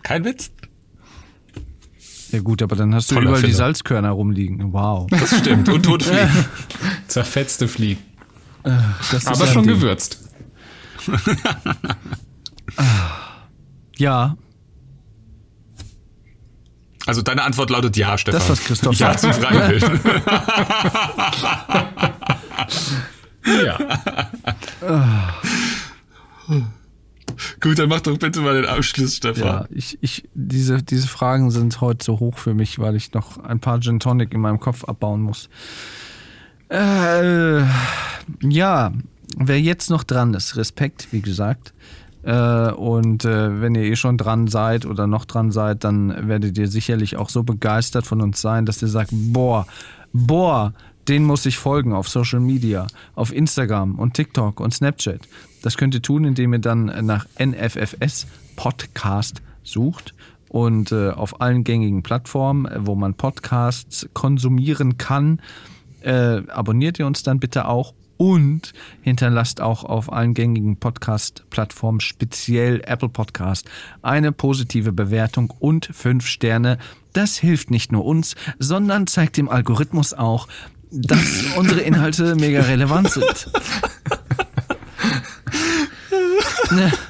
[0.03, 0.51] Kein Witz.
[2.33, 3.59] Ja gut, aber dann hast du Toller überall die Filler.
[3.59, 4.73] Salzkörner rumliegen.
[4.73, 5.07] Wow.
[5.11, 5.69] Das stimmt.
[5.69, 6.31] Und Totfliegen.
[7.07, 8.01] Zerfetzte Fliegen.
[8.65, 9.75] Das ist Aber schon Ding.
[9.75, 10.22] gewürzt.
[13.97, 14.37] Ja,
[17.07, 18.39] Also deine Antwort lautet ja, Stefan.
[18.41, 19.21] Das, was Christoph Ja, sagt.
[19.21, 19.85] zu freiwillig.
[23.45, 23.77] Ja.
[27.61, 29.45] Gut, dann mach doch bitte mal den Abschluss, Stefan.
[29.45, 29.65] ja.
[29.71, 33.59] Ich, ich, diese, diese Fragen sind heute so hoch für mich, weil ich noch ein
[33.61, 35.49] paar Gin Tonic in meinem Kopf abbauen muss.
[36.69, 37.63] Äh,
[38.43, 38.93] ja,
[39.39, 41.73] wer jetzt noch dran ist, Respekt, wie gesagt.
[42.23, 46.57] Äh, und äh, wenn ihr eh schon dran seid oder noch dran seid, dann werdet
[46.57, 49.67] ihr sicherlich auch so begeistert von uns sein, dass ihr sagt, boah,
[50.13, 50.73] boah,
[51.09, 52.87] den muss ich folgen auf Social Media,
[53.17, 55.21] auf Instagram und TikTok und Snapchat.
[55.63, 60.15] Das könnt ihr tun, indem ihr dann nach NFFS Podcast sucht
[60.49, 65.41] und äh, auf allen gängigen Plattformen, wo man Podcasts konsumieren kann,
[66.03, 72.83] äh, abonniert ihr uns dann bitte auch und hinterlasst auch auf allen gängigen Podcast-Plattformen, speziell
[72.87, 73.69] Apple Podcast,
[74.03, 76.79] eine positive Bewertung und fünf Sterne.
[77.13, 80.49] Das hilft nicht nur uns, sondern zeigt dem Algorithmus auch,
[80.91, 83.51] dass unsere Inhalte mega relevant sind.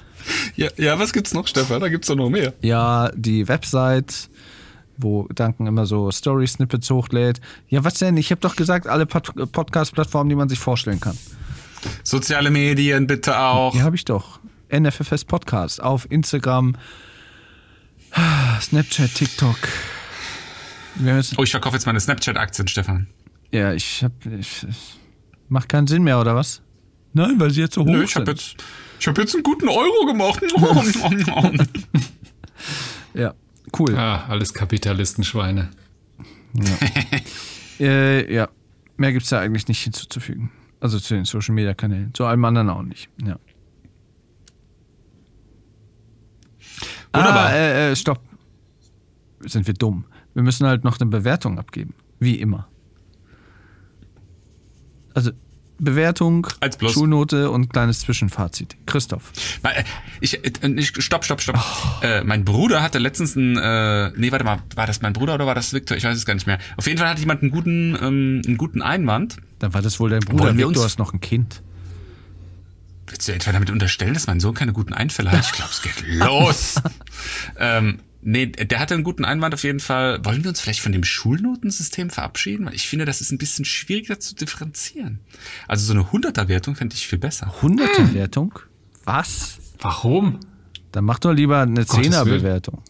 [0.57, 1.81] Ja, ja, was gibt's noch, Stefan?
[1.81, 2.53] Da gibt's doch noch mehr.
[2.61, 4.29] Ja, die Website,
[4.97, 7.41] wo Duncan immer so Story-Snippets hochlädt.
[7.69, 8.17] Ja, was denn?
[8.17, 11.17] Ich habe doch gesagt, alle Pod Podcast-Plattformen, die man sich vorstellen kann.
[12.05, 13.75] Soziale Medien bitte auch.
[13.75, 14.41] Ja, habe ich doch.
[14.73, 16.77] NFFS Podcast auf Instagram,
[18.61, 19.57] Snapchat, TikTok.
[21.37, 23.07] Oh, ich verkaufe jetzt meine Snapchat-Aktien, Stefan.
[23.51, 24.13] Ja, ich hab.
[24.27, 24.67] Ich,
[25.49, 26.63] macht keinen Sinn mehr, oder was?
[27.13, 28.23] Nein, weil sie jetzt so hoch Nö, ich sind.
[28.23, 28.57] habe jetzt,
[28.99, 30.43] ich hab jetzt einen guten Euro gemacht.
[33.15, 33.35] ja,
[33.79, 33.97] cool.
[33.97, 35.71] Ah, alles Kapitalistenschweine.
[37.81, 38.49] Äh, ja,
[38.97, 40.53] mehr gibt's da eigentlich nicht hinzuzufügen.
[40.79, 42.15] Also zu den Social Media Kanälen.
[42.15, 43.09] Zu allem anderen auch nicht.
[43.21, 43.39] Ja.
[47.13, 47.47] Wunderbar.
[47.47, 48.21] Ah, äh, äh, stopp.
[49.41, 50.05] Sind wir dumm.
[50.35, 51.95] Wir müssen halt noch eine Bewertung abgeben.
[52.21, 52.69] Wie immer.
[55.15, 55.33] Also
[55.85, 56.93] Bewertung, Eins plus.
[56.93, 58.77] Schulnote und kleines Zwischenfazit.
[58.87, 59.33] Christoph.
[59.63, 59.85] Weil,
[60.21, 61.59] Ich, äh, ich, stopp, stopp, stopp.
[62.03, 65.47] Äh, mein Bruder hatte letztens einen, äh, nee, warte mal, war das mein Bruder oder
[65.47, 65.97] war das Victor?
[65.97, 66.59] Ich weiß es gar nicht mehr.
[66.77, 69.37] Auf jeden Fall hatte jemand einen guten, ähm, einen guten Einwand.
[69.59, 70.45] Dann war das wohl dein Bruder.
[70.45, 71.63] Wollen wir Victor uns- hast noch ein Kind.
[73.09, 75.45] Willst du etwa damit unterstellen, dass mein Sohn keine guten Einfälle hat?
[75.45, 76.77] Ich glaube, es geht los.
[77.59, 80.25] ähm, nee, der hatte einen guten Einwand auf jeden Fall.
[80.25, 82.67] Wollen wir uns vielleicht von dem Schulnotensystem verabschieden?
[82.67, 85.21] Weil ich finde, das ist ein bisschen schwieriger zu differenzieren.
[85.69, 87.53] Also so eine 100er-Wertung fände ich viel besser.
[87.63, 88.59] Hunderte Wertung?
[89.05, 89.59] Was?
[89.79, 90.41] Warum?
[90.93, 92.13] Dann mach doch lieber eine Gottes Willen.
[92.13, 92.83] Zehner-Bewertung.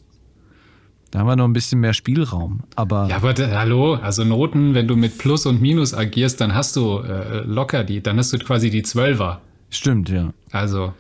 [1.10, 2.60] Da haben wir noch ein bisschen mehr Spielraum.
[2.74, 6.74] Aber Ja, aber hallo, also Noten, wenn du mit Plus und Minus agierst, dann hast
[6.74, 9.42] du äh, locker die, dann hast du quasi die Zwölfer.
[9.68, 10.32] stimmt, ja.
[10.50, 10.94] Also,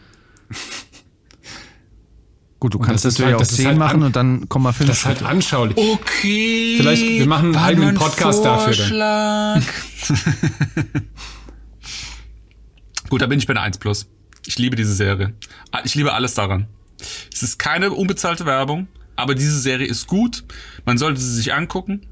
[2.62, 4.14] Gut, du Und kannst das natürlich halt- auch das ist 10 halt machen an- und
[4.14, 5.76] dann Komma 5 das ist halt anschaulich.
[5.76, 6.74] Okay.
[6.76, 9.62] Vielleicht, wir machen einen eigenen Podcast dafür dann.
[9.62, 9.62] Vorschlag.
[13.10, 14.06] Gut, da bin ich bei der 1 Plus.
[14.46, 15.34] Ich liebe diese Serie.
[15.82, 16.68] Ich liebe alles daran.
[17.34, 18.86] Es ist keine unbezahlte Werbung,
[19.16, 20.44] aber diese Serie ist gut.
[20.84, 22.02] Man sollte sie sich angucken.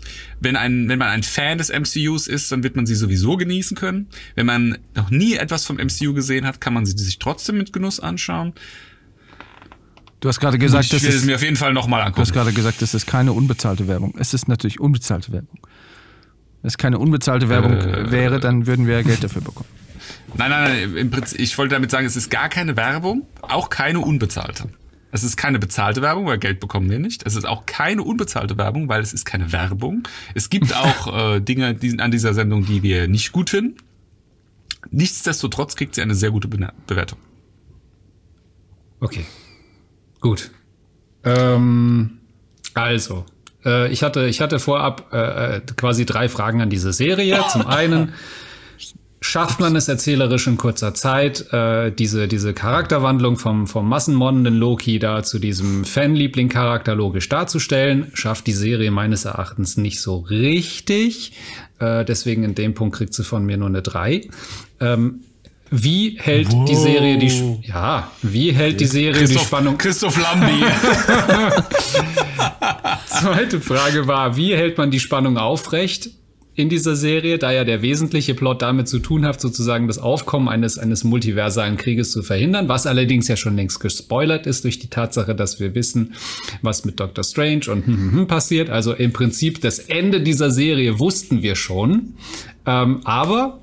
[0.41, 3.77] Wenn, ein, wenn man ein Fan des MCUs ist, dann wird man sie sowieso genießen
[3.77, 4.09] können.
[4.35, 7.73] Wenn man noch nie etwas vom MCU gesehen hat, kann man sie sich trotzdem mit
[7.73, 8.53] Genuss anschauen.
[10.21, 12.05] Du hast gerade gesagt, ich das will es ist, mir auf jeden Fall nochmal du
[12.07, 12.33] hast angucken.
[12.33, 14.15] gerade gesagt, das ist keine unbezahlte Werbung.
[14.19, 15.59] Es ist natürlich unbezahlte Werbung.
[16.63, 18.11] Wenn es keine unbezahlte Werbung Äh.
[18.11, 19.69] wäre, dann würden wir ja Geld dafür bekommen.
[20.37, 23.71] Nein, nein, nein, im Prinzip, ich wollte damit sagen, es ist gar keine Werbung, auch
[23.71, 24.69] keine unbezahlte.
[25.13, 27.27] Es ist keine bezahlte Werbung, weil Geld bekommen wir nicht.
[27.27, 30.07] Es ist auch keine unbezahlte Werbung, weil es ist keine Werbung.
[30.35, 33.77] Es gibt auch äh, Dinge die, an dieser Sendung, die wir nicht gut finden.
[34.91, 37.19] Nichtsdestotrotz kriegt sie eine sehr gute Bewertung.
[39.01, 39.25] Okay.
[40.21, 40.51] Gut.
[41.25, 42.19] Ähm,
[42.75, 43.25] also,
[43.65, 47.43] äh, ich, hatte, ich hatte vorab äh, äh, quasi drei Fragen an diese Serie.
[47.51, 48.13] Zum einen,
[49.21, 54.99] schafft man es erzählerisch in kurzer Zeit, äh, diese, diese Charakterwandlung vom, vom massenmordenden Loki
[54.99, 58.11] da zu diesem Fanliebling-Charakter logisch darzustellen?
[58.15, 61.33] Schafft die Serie meines Erachtens nicht so richtig.
[61.79, 64.29] Äh, deswegen in dem Punkt kriegt sie von mir nur eine 3.
[64.81, 65.21] Ähm,
[65.71, 70.65] wie hält die Serie die Sch- ja, wie hält die Serie die Spannung Christoph Lambi.
[73.07, 76.11] Zweite Frage war, wie hält man die Spannung aufrecht
[76.57, 80.49] in dieser Serie, da ja der wesentliche Plot damit zu tun hat, sozusagen das Aufkommen
[80.49, 84.89] eines, eines multiversalen Krieges zu verhindern, was allerdings ja schon längst gespoilert ist durch die
[84.89, 86.15] Tatsache, dass wir wissen,
[86.61, 88.69] was mit Doctor Strange und hm, hm, hm passiert.
[88.69, 92.15] Also im Prinzip das Ende dieser Serie wussten wir schon,
[92.67, 93.61] ähm, aber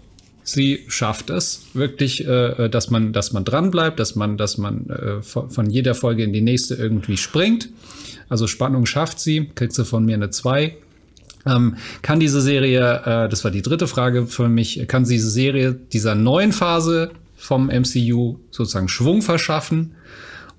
[0.47, 4.89] sie schafft es wirklich, äh, dass man, dass man dran bleibt, dass man, dass man
[4.89, 7.69] äh, von jeder Folge in die nächste irgendwie springt.
[8.29, 10.75] Also Spannung schafft sie, kriegt sie von mir eine 2.
[11.45, 15.73] Ähm, kann diese Serie, äh, das war die dritte Frage für mich, kann diese Serie
[15.73, 19.95] dieser neuen Phase vom MCU sozusagen Schwung verschaffen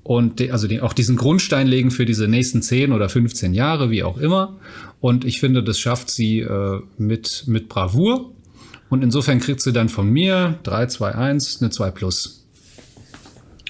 [0.03, 3.91] und de, also die, auch diesen Grundstein legen für diese nächsten 10 oder 15 Jahre,
[3.91, 4.57] wie auch immer.
[5.01, 8.31] Und ich finde, das schafft sie äh, mit, mit Bravour.
[8.91, 12.47] Und insofern kriegt sie dann von mir 3, 2, 1, eine 2 plus.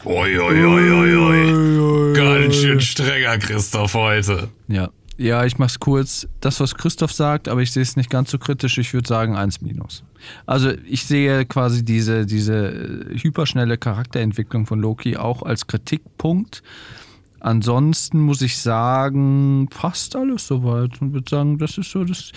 [0.04, 2.12] Oi, oi, oi, oi, oi.
[2.14, 4.48] Ganz schön strenger Christoph heute.
[4.68, 4.90] Ja.
[5.20, 6.28] Ja, ich mach's kurz.
[6.38, 8.78] Das, was Christoph sagt, aber ich sehe es nicht ganz so kritisch.
[8.78, 10.04] Ich würde sagen 1 minus.
[10.46, 16.62] Also ich sehe quasi diese, diese äh, hyperschnelle Charakterentwicklung von Loki auch als Kritikpunkt.
[17.40, 21.02] Ansonsten muss ich sagen, passt alles soweit.
[21.02, 22.30] Und würde sagen, das ist so das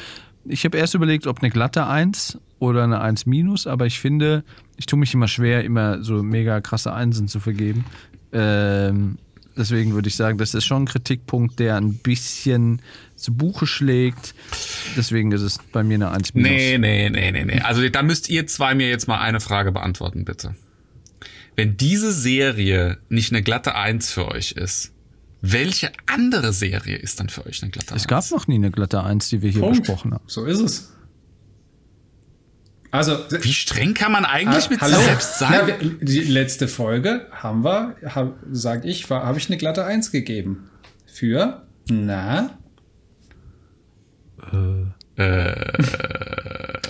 [0.46, 4.44] ich habe erst überlegt, ob eine glatte 1 oder eine 1 minus, aber ich finde,
[4.78, 7.86] ich tue mich immer schwer, immer so mega krasse Einsen zu vergeben.
[8.34, 9.18] Ähm,
[9.58, 12.82] deswegen würde ich sagen, das ist schon ein Kritikpunkt, der ein bisschen
[13.16, 14.34] zu Buche schlägt.
[14.96, 16.50] Deswegen ist es bei mir eine 1 minus.
[16.50, 17.62] Nee, nee, nee, nee, nee.
[17.62, 20.56] Also da müsst ihr zwei mir jetzt mal eine Frage beantworten, bitte.
[21.56, 24.94] Wenn diese Serie nicht eine glatte 1 für euch ist,
[25.42, 28.02] welche andere Serie ist dann für euch eine glatte 1?
[28.04, 29.80] Es gab noch nie eine glatte 1, die wir hier Punkt.
[29.80, 30.24] besprochen haben.
[30.28, 30.94] So ist es.
[32.92, 34.98] Also, Wie streng kann man eigentlich mit Ah, hallo?
[34.98, 35.54] sich selbst sein?
[35.54, 40.70] Ja, die letzte Folge haben wir, hab, sag ich, habe ich eine glatte 1 gegeben.
[41.06, 42.50] Für, na?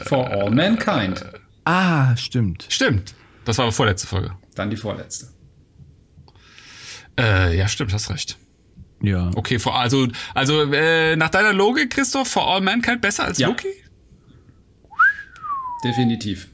[0.05, 1.23] For all mankind.
[1.65, 2.65] Ah, stimmt.
[2.69, 3.13] Stimmt.
[3.45, 4.31] Das war aber vorletzte Folge.
[4.55, 5.27] Dann die vorletzte.
[7.21, 8.37] Äh, ja, stimmt, hast recht.
[9.01, 9.31] Ja.
[9.35, 13.47] Okay, vor, also, also äh, nach deiner Logik, Christoph, For All Mankind besser als Ja.
[13.47, 13.67] Loki?
[15.83, 16.47] Definitiv.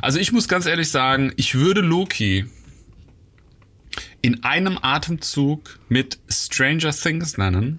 [0.00, 2.46] Also ich muss ganz ehrlich sagen, ich würde Loki
[4.20, 7.78] in einem Atemzug mit Stranger Things nennen,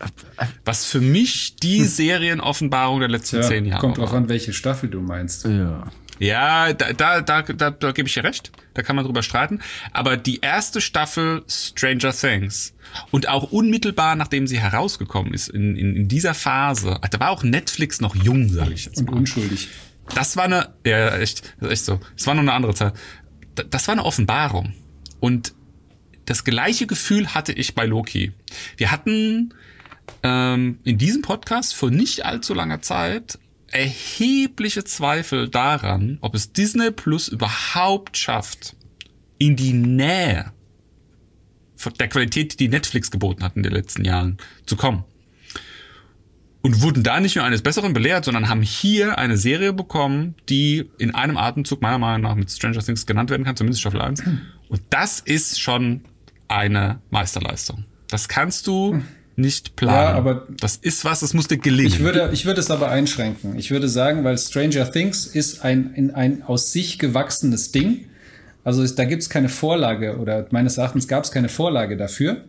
[0.66, 4.18] was für mich die Serienoffenbarung der letzten Ja, zehn Jahre kommt drauf war.
[4.20, 5.46] an, welche Staffel du meinst.
[5.46, 5.90] Ja.
[6.20, 8.52] Ja, da, da, da, da, da gebe ich dir recht.
[8.76, 9.60] Da kann man drüber streiten.
[9.92, 12.74] Aber die erste Staffel Stranger Things
[13.12, 17.44] und auch unmittelbar nachdem sie herausgekommen ist, in, in, in dieser Phase, da war auch
[17.44, 19.18] Netflix noch jung, sage ich jetzt Und mal.
[19.18, 19.70] unschuldig.
[20.14, 22.00] Das war eine, ja, echt, echt so.
[22.16, 22.94] Das war noch eine andere Zeit.
[23.56, 24.74] Da- Das war eine Offenbarung.
[25.20, 25.54] Und
[26.26, 28.34] das gleiche Gefühl hatte ich bei Loki.
[28.78, 29.54] Wir hatten
[30.22, 33.40] ähm, in diesem Podcast vor nicht allzu langer Zeit
[33.74, 38.76] erhebliche Zweifel daran, ob es Disney Plus überhaupt schafft,
[39.38, 40.52] in die Nähe
[42.00, 45.04] der Qualität, die Netflix geboten hat in den letzten Jahren, zu kommen
[46.64, 50.90] und wurden da nicht nur eines Besseren belehrt, sondern haben hier eine Serie bekommen, die
[50.98, 54.24] in einem Atemzug meiner Meinung nach mit Stranger Things genannt werden kann, zumindest Staffel 1.
[54.70, 56.06] Und das ist schon
[56.48, 57.84] eine Meisterleistung.
[58.08, 59.04] Das kannst du
[59.36, 59.96] nicht planen.
[59.96, 61.88] Ja, aber- das ist was, das muss dir gelingen.
[61.92, 63.58] Ich würde, ich würde es aber einschränken.
[63.58, 68.06] Ich würde sagen, weil Stranger Things ist ein, in ein aus sich gewachsenes Ding.
[68.64, 72.44] Also da gibt es keine Vorlage oder meines Erachtens gab es keine Vorlage dafür.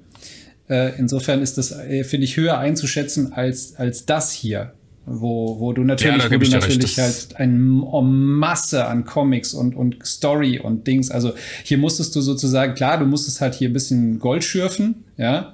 [0.68, 4.72] Äh, insofern ist das, äh, finde ich, höher einzuschätzen als, als das hier.
[5.06, 9.96] Wo, wo du natürlich, da wo du natürlich halt eine Masse an Comics und, und
[10.06, 11.10] Story und Dings.
[11.10, 15.52] Also hier musstest du sozusagen, klar, du musstest halt hier ein bisschen Gold schürfen, ja,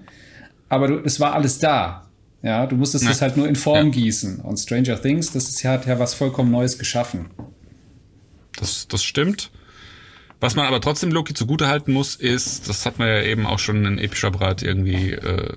[0.71, 2.07] aber du, es war alles da.
[2.43, 3.11] Ja, du musstest Ja.
[3.11, 3.91] es halt nur in Form Ja.
[3.93, 4.41] gießen.
[4.41, 7.27] Und Stranger Things, das ist ja, hat ja was vollkommen Neues geschaffen.
[8.57, 9.51] Das, das stimmt.
[10.41, 13.85] Was man aber trotzdem Loki zugutehalten muss, ist, das hat man ja eben auch schon
[13.85, 15.55] in epischer Brat irgendwie äh,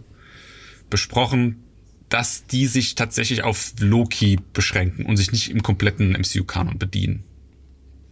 [0.89, 1.63] besprochen,
[2.09, 7.23] dass die sich tatsächlich auf Loki beschränken und sich nicht im kompletten MCU-Kanon bedienen.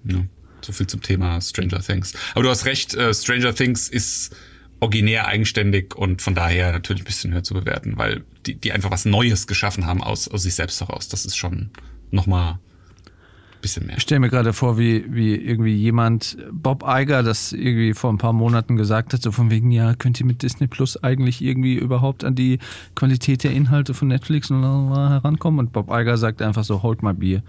[0.06, 0.24] Ja,
[0.62, 2.14] so viel zum Thema Stranger Things.
[2.34, 4.34] Aber du hast recht, äh, Stranger Things ist
[4.82, 8.92] originär eigenständig und von daher natürlich ein bisschen höher zu bewerten, weil die, die einfach
[8.92, 11.08] was Neues geschaffen haben aus, aus sich selbst heraus.
[11.08, 11.70] Das ist schon
[12.10, 13.98] nochmal ein bisschen mehr.
[13.98, 18.18] Ich stelle mir gerade vor, wie, wie irgendwie jemand, Bob Iger, das irgendwie vor ein
[18.18, 21.76] paar Monaten gesagt hat, so von wegen, ja, könnt ihr mit Disney Plus eigentlich irgendwie
[21.76, 22.58] überhaupt an die
[22.96, 25.60] Qualität der Inhalte von Netflix und herankommen?
[25.60, 27.44] Und Bob Iger sagt einfach so, hold my beer.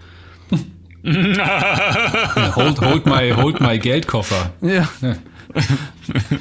[2.55, 4.53] Hold, hold, my, hold my Geldkoffer.
[4.61, 4.87] Ja.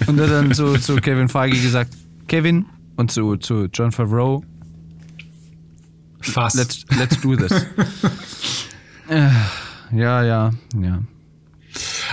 [0.06, 1.94] Und er dann so zu Kevin Feige gesagt,
[2.28, 2.66] Kevin
[2.96, 4.44] und zu, zu John Favreau,
[6.20, 6.56] Fast.
[6.56, 7.52] let's, let's do this.
[9.08, 9.28] äh,
[9.92, 11.02] ja, ja, ja.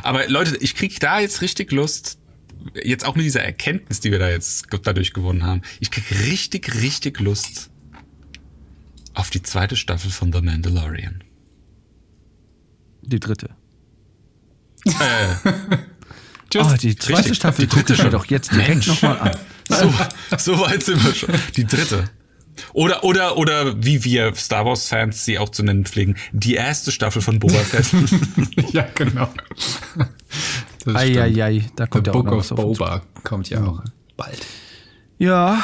[0.03, 2.17] Aber Leute, ich krieg da jetzt richtig Lust,
[2.83, 5.61] jetzt auch mit dieser Erkenntnis, die wir da jetzt dadurch gewonnen haben.
[5.79, 7.69] Ich krieg richtig, richtig Lust
[9.13, 11.23] auf die zweite Staffel von The Mandalorian.
[13.01, 13.49] Die dritte.
[16.49, 16.67] Tschüss.
[16.67, 18.11] Oh, die zweite Richtig, Staffel die gucke dritte ich mir schon.
[18.11, 19.37] doch jetzt direkt nochmal an.
[19.71, 19.93] So,
[20.35, 21.29] so weit sind wir schon.
[21.55, 22.09] Die dritte.
[22.73, 26.91] Oder, oder, oder wie wir Star Wars Fans sie auch zu nennen pflegen, die erste
[26.91, 27.85] Staffel von Boba Fett.
[28.73, 29.29] ja, genau.
[30.91, 32.77] Eieiei, da The kommt ja auch Book noch of was auf uns.
[32.77, 33.83] Boba kommt ja auch
[34.17, 34.45] bald.
[35.17, 35.63] Ja,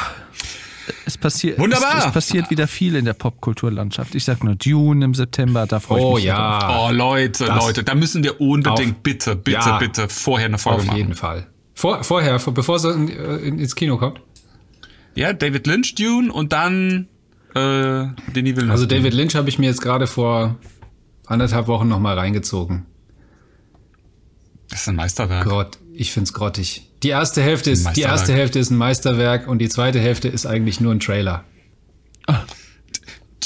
[1.06, 1.98] es passiert, Wunderbar.
[2.00, 4.14] Es, es passiert wieder viel in der Popkulturlandschaft.
[4.14, 6.24] Ich sag nur Dune im September, da freue ich Oh mich.
[6.26, 6.62] drauf.
[6.62, 9.78] ja, Oh, Leute, Das- Leute, da müssen wir unbedingt Auf- bitte, bitte, Ja.
[9.78, 10.96] bitte vorher eine Folge auf machen.
[10.98, 11.46] jeden Fall.
[11.74, 14.20] Vor, vorher, vor, bevor es in, äh, in, ins Kino kommt.
[15.14, 17.08] Ja, David Lynch, Dune und dann
[17.54, 17.58] äh,
[18.34, 18.72] Denis Villeneuve.
[18.72, 20.56] Also David Lynch habe ich mir jetzt gerade vor
[21.26, 22.84] anderthalb Wochen noch mal reingezogen.
[24.68, 25.44] Das ist ein Meisterwerk.
[25.46, 26.90] Grott, ich find's grottig.
[27.06, 30.44] Die erste Hälfte ist, die erste Hälfte ist ein Meisterwerk und die zweite Hälfte ist
[30.44, 31.44] eigentlich nur ein Trailer.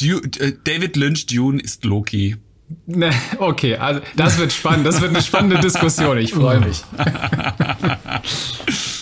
[0.00, 2.38] Du, äh, David Lynch Dune ist Loki.
[2.86, 4.86] Ne, okay, also das wird spannend.
[4.86, 6.16] Das wird eine spannende Diskussion.
[6.16, 6.82] Ich freue mich.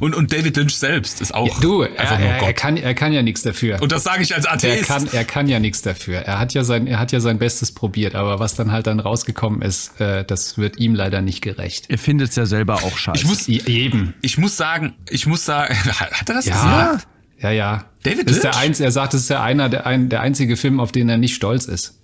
[0.00, 2.94] Und, und David Lynch selbst ist auch Ja, du, einfach er, er, er, kann, er
[2.94, 3.80] kann ja nichts dafür.
[3.82, 4.84] und das sage ich als Er Atheist.
[4.86, 6.18] kann, er kann ja nichts dafür.
[6.20, 9.00] Er hat ja sein, er hat ja sein Bestes probiert, aber was dann halt dann
[9.00, 11.86] rausgekommen ist, äh, das wird ihm leider nicht gerecht.
[11.88, 13.20] Ihr findet es ja selber auch scheiße.
[13.22, 14.14] ich muss, Eben.
[14.22, 16.54] ich muss sagen, ich muss sagen, hat er das Ja.
[16.54, 17.06] gesagt?
[17.38, 17.84] Ja, ja.
[18.02, 18.62] David das ist der Lynch?
[18.62, 21.16] eins, er sagt, es ist der einer, der, ein, der einzige Film, auf den er
[21.16, 21.99] nicht stolz ist.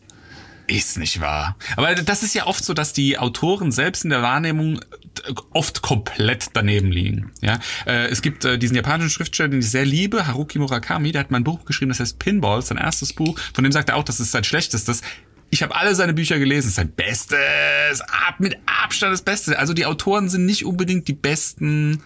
[0.68, 1.56] Ist nicht wahr.
[1.76, 5.80] Aber das ist ja oft so, dass die Autoren selbst in der Wahrnehmung äh, oft
[5.82, 7.30] komplett daneben liegen.
[7.40, 11.20] Ja, äh, es gibt äh, diesen japanischen Schriftsteller, den ich sehr liebe, Haruki Murakami, der
[11.20, 13.38] hat mal ein Buch geschrieben, das heißt Pinball, sein erstes Buch.
[13.54, 15.02] Von dem sagt er auch, das ist sein schlechtestes.
[15.50, 19.56] Ich habe alle seine Bücher gelesen, sein Bestes, ab mit Abstand das Beste.
[19.58, 22.02] Also die Autoren sind nicht unbedingt die besten.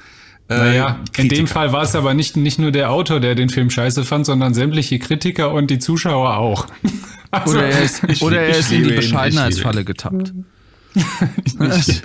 [0.51, 1.35] Äh, Naja, in Kritiker.
[1.37, 4.27] dem Fall war es aber nicht, nicht nur der Autor, der den Film scheiße fand,
[4.27, 6.67] sondern sämtliche Kritiker und die Zuschauer auch.
[7.33, 10.33] Also, oder er ist, Ich oder er ist in die Bescheidenheitsfalle getappt.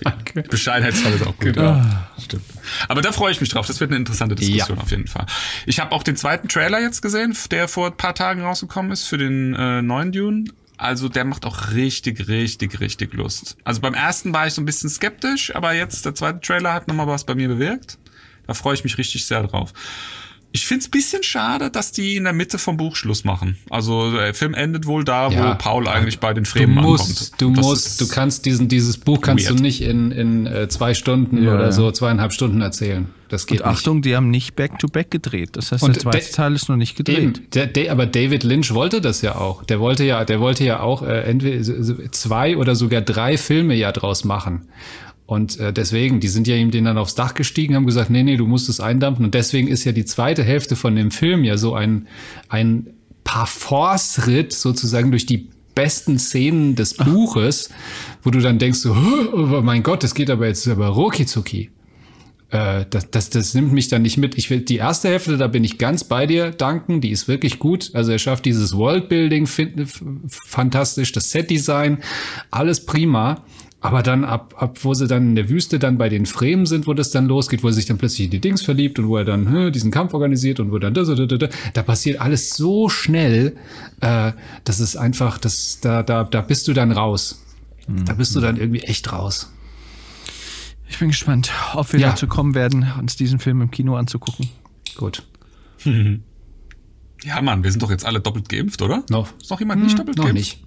[0.03, 0.43] danke.
[0.43, 1.53] Bescheidenheitsfall ist auch gut.
[1.53, 1.61] Genau.
[1.63, 2.43] Ja, stimmt.
[2.87, 3.65] Aber da freue ich mich drauf.
[3.65, 4.83] Das wird eine interessante Diskussion Ja.
[4.83, 5.25] auf jeden Fall.
[5.65, 9.07] Ich habe auch den zweiten Trailer jetzt gesehen, der vor ein paar Tagen rausgekommen ist
[9.07, 10.45] für den äh, neuen Dune.
[10.77, 13.57] Also der macht auch richtig, richtig, richtig Lust.
[13.63, 16.87] Also beim ersten war ich so ein bisschen skeptisch, aber jetzt der zweite Trailer hat
[16.87, 17.97] nochmal was bei mir bewirkt.
[18.47, 19.73] Da freue ich mich richtig sehr drauf.
[20.51, 23.57] Ich find's bisschen schade, dass die in der Mitte vom Buch Schluss machen.
[23.69, 25.51] Also der Film endet wohl da, Ja.
[25.51, 27.41] wo Paul eigentlich bei den Du Fremen musst, ankommt.
[27.41, 29.59] du Das musst, du kannst diesen, dieses Buch kannst weird.
[29.59, 31.71] du nicht in, in äh, zwei Stunden Ja, oder ja.
[31.73, 33.09] so, zweieinhalb Stunden erzählen.
[33.27, 35.49] Das geht Und Achtung, die haben nicht Back-to-Back gedreht.
[35.57, 37.05] Das heißt, Und der zweite Teil ist noch nicht nicht.
[37.05, 37.17] gedreht.
[37.17, 39.65] Eben, der, der, aber David Lynch wollte das ja auch.
[39.65, 43.91] Der wollte ja, der wollte ja auch äh, entweder zwei oder sogar drei Filme ja
[43.91, 44.69] draus machen.
[45.25, 48.23] Und äh, deswegen, die sind ja ihm den dann aufs Dach gestiegen, haben gesagt, nee,
[48.23, 49.25] nee, du musst es eindampfen.
[49.25, 52.07] Und deswegen ist ja die zweite Hälfte von dem Film ja so ein,
[52.47, 52.87] ein
[53.23, 57.69] Parforce-Ritt sozusagen durch die besten Szenen des Buches,
[58.23, 58.95] wo du dann denkst so,
[59.33, 61.25] oh mein Gott, das geht aber jetzt aber rucki
[62.51, 64.37] äh, das, das, das nimmt mich dann nicht mit.
[64.37, 67.01] Ich will die erste Hälfte, da bin ich ganz bei dir, danken.
[67.01, 67.91] Die ist wirklich gut.
[67.93, 69.47] Also er schafft dieses Worldbuilding
[70.27, 71.99] fantastisch, das Setdesign,
[72.51, 73.43] alles prima.
[73.85, 76.87] Aber dann ab, ab, wo sie dann in der Wüste dann bei den Fremen sind,
[76.87, 79.17] wo das dann losgeht, wo er sich dann plötzlich in die Dings verliebt und wo
[79.17, 82.19] er dann hm, diesen Kampf organisiert und wo dann das, das, das, das, da passiert
[82.21, 83.55] alles so schnell,
[84.01, 84.31] äh,
[84.63, 87.41] das ist einfach, das, da, da, da bist du dann raus.
[87.87, 89.51] Da bist du dann irgendwie echt raus.
[90.89, 92.09] Ich bin gespannt, ob wir Ja.
[92.09, 94.49] dazu kommen werden, uns diesen Film im Kino anzugucken.
[94.97, 95.23] Gut.
[97.23, 99.03] Ja, Mann, wir sind doch jetzt alle doppelt geimpft, oder?
[99.09, 99.29] Noch.
[99.41, 100.37] Ist noch jemand nicht doppelt Noch geimpft?
[100.37, 100.63] nicht.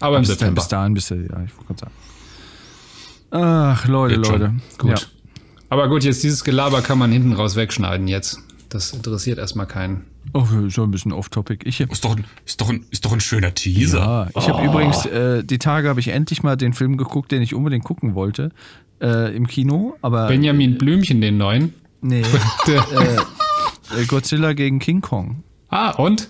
[0.00, 0.60] Aber im Bis, September.
[0.60, 1.92] bis dahin, bis ja, ich wollte gerade sagen.
[3.36, 4.40] Ach, Leute, schon.
[4.40, 4.52] Leute.
[4.78, 4.90] Gut.
[4.90, 4.96] Ja.
[5.70, 8.38] Aber gut, jetzt dieses Gelaber kann man hinten raus wegschneiden jetzt.
[8.68, 10.04] Das interessiert erstmal keinen.
[10.32, 11.66] Oh, so ein bisschen off-topic.
[11.68, 13.98] Ich, Ist doch, ein, ist, doch ein, ist doch ein schöner Teaser.
[13.98, 14.48] ja, ich Oh.
[14.56, 17.84] habe übrigens, äh, die Tage habe ich endlich mal den Film geguckt, den ich unbedingt
[17.84, 18.50] gucken wollte,
[19.02, 19.96] äh, im Kino.
[20.00, 21.74] Aber Benjamin Blümchen, den neuen.
[22.00, 22.22] nee,
[22.66, 22.84] Der,
[23.98, 25.42] äh, Godzilla gegen King Kong.
[25.68, 26.28] ah, und?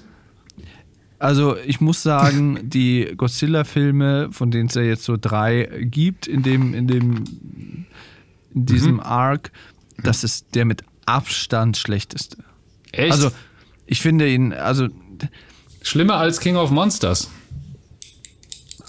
[1.25, 6.43] Also ich muss sagen, die Godzilla-Filme, von denen es ja jetzt so drei gibt in
[6.43, 7.25] dem, in dem,
[8.55, 9.51] in diesem Arc,
[10.03, 12.37] das ist der mit Abstand schlechteste.
[12.93, 13.11] Echt?
[13.11, 13.31] Also
[13.87, 14.89] ich finde ihn, also
[15.81, 17.31] Schlimmer als King of Monsters.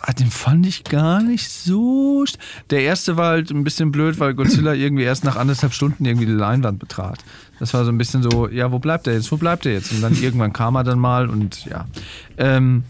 [0.08, 2.26] Ah, den fand ich gar nicht so.
[2.70, 6.26] Der erste war halt ein bisschen blöd, weil Godzilla irgendwie erst nach anderthalb Stunden irgendwie
[6.28, 7.20] die Leinwand betrat.
[7.60, 9.32] Das war so ein bisschen so, ja, wo bleibt er jetzt?
[9.32, 9.92] Wo bleibt er jetzt?
[9.92, 11.88] Und dann irgendwann kam er dann mal und ja.
[12.38, 12.84] Ähm,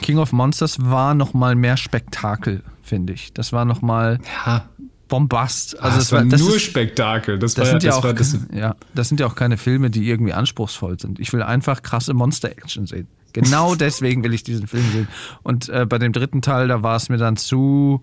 [0.00, 3.32] King of Monsters war noch mal mehr Spektakel, finde ich.
[3.34, 4.64] Das war noch mal Ja,
[5.08, 5.78] Bombast.
[5.80, 7.38] also es das war das nur ist- Spektakel.
[7.38, 8.38] Das, Das war, sind, ja auch, war das.
[8.54, 11.20] ja, das sind ja auch keine Filme, die irgendwie anspruchsvoll sind.
[11.20, 13.06] Ich will einfach krasse Monster-Action sehen.
[13.32, 15.08] Genau deswegen will ich diesen Film sehen.
[15.42, 18.02] Und äh, bei dem dritten Teil, da war es mir dann zu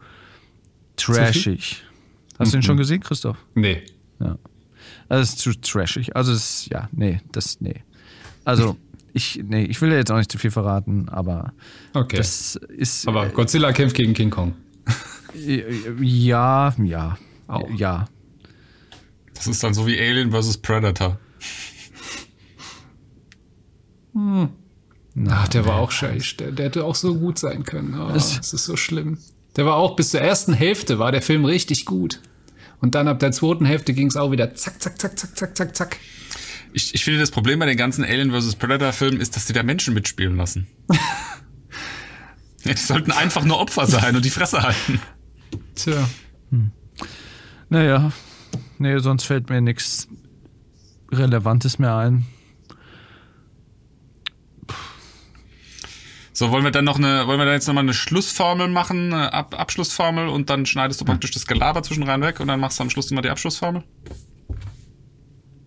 [0.96, 1.84] trashig.
[2.38, 2.62] Hast du Mhm.
[2.62, 3.38] den schon gesehen, Christoph?
[3.56, 3.84] Nee.
[4.20, 4.38] Ja.
[5.08, 6.16] Also es ist zu trashig.
[6.16, 7.84] Also es ist, ja, nee, das, nee.
[8.46, 8.78] Also
[9.14, 11.54] ich, nee, ich will ja jetzt auch nicht zu viel verraten, aber
[11.94, 12.18] Okay.
[12.18, 14.54] das ist, Aber Godzilla kämpft gegen King Kong.
[15.36, 15.64] äh,
[16.02, 17.70] ja, ja, Auch.
[17.76, 18.08] ja.
[19.34, 20.58] Das ist dann so wie Alien vs.
[20.58, 21.18] Predator.
[25.28, 26.36] Ach, der war auch scheiße.
[26.38, 28.00] Der, der hätte auch so gut sein können.
[28.00, 29.18] Oh, das ist so schlimm.
[29.56, 32.22] Der war auch bis zur ersten Hälfte war der Film richtig gut.
[32.82, 35.58] Und dann ab der zweiten Hälfte ging es auch wieder zack, zack, zack, zack, zack,
[35.58, 35.98] zack, zack.
[36.72, 38.56] Ich, ich finde, das Problem bei den ganzen Alien vs.
[38.56, 40.68] Predator-Filmen ist, dass die da Menschen mitspielen lassen.
[42.64, 45.02] ja, die sollten einfach nur Opfer sein und die Fresse halten.
[45.76, 46.08] Tja.
[47.70, 48.12] Naja,
[48.54, 48.58] Oh.
[48.58, 50.08] äh, nee, sonst fällt mir nichts
[51.12, 52.26] Relevantes mehr ein.
[56.40, 59.34] So, wollen wir dann noch eine, wollen wir dann jetzt nochmal eine Schlussformel machen, eine
[59.34, 62.80] Ab Abschlussformel und dann schneidest du praktisch das Gelaber zwischen rein weg und dann machst
[62.80, 63.84] du am Schluss immer die Abschlussformel?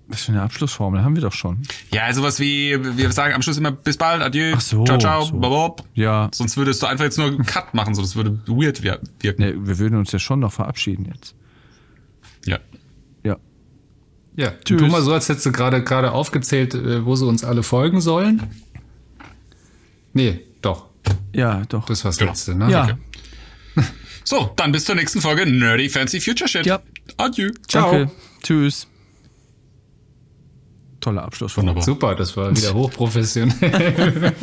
[0.08, 1.58] Was für eine Abschlussformel haben wir doch schon.
[1.92, 5.22] Ja, sowas wie, wir sagen am Schluss immer bis bald, adieu, Ach so, ciao, ciao,
[5.26, 5.38] so.
[5.38, 5.84] babab.
[5.92, 6.30] Ja.
[6.32, 9.42] Sonst würdest du einfach jetzt nur einen Cut machen, so das würde weird wir- wirken.
[9.42, 11.34] Ne, wir würden uns ja schon noch verabschieden jetzt.
[12.46, 12.58] Ja.
[13.24, 13.36] Ja.
[14.36, 14.80] Ja, Tschüss.
[14.80, 18.00] tu mal so, als hättest du gerade gerade aufgezählt, äh, wo sie uns alle folgen
[18.00, 18.42] sollen.
[20.14, 20.40] Nee.
[21.34, 21.86] Ja, doch.
[21.86, 22.30] Das war das Genau.
[22.30, 22.70] letzte, ne?
[22.70, 22.84] ja.
[22.84, 22.94] Okay.
[24.24, 26.64] So, dann bis zur nächsten Folge Nerdy Fancy Future Shit.
[26.64, 26.80] Ja.
[27.16, 27.50] Adieu.
[27.66, 27.90] Ciao.
[27.90, 28.12] Danke.
[28.42, 28.86] Tschüss.
[31.00, 31.70] Toller Abschlussformel.
[31.74, 31.82] Wunderbar.
[31.84, 34.32] Super, das war wieder hochprofessionell.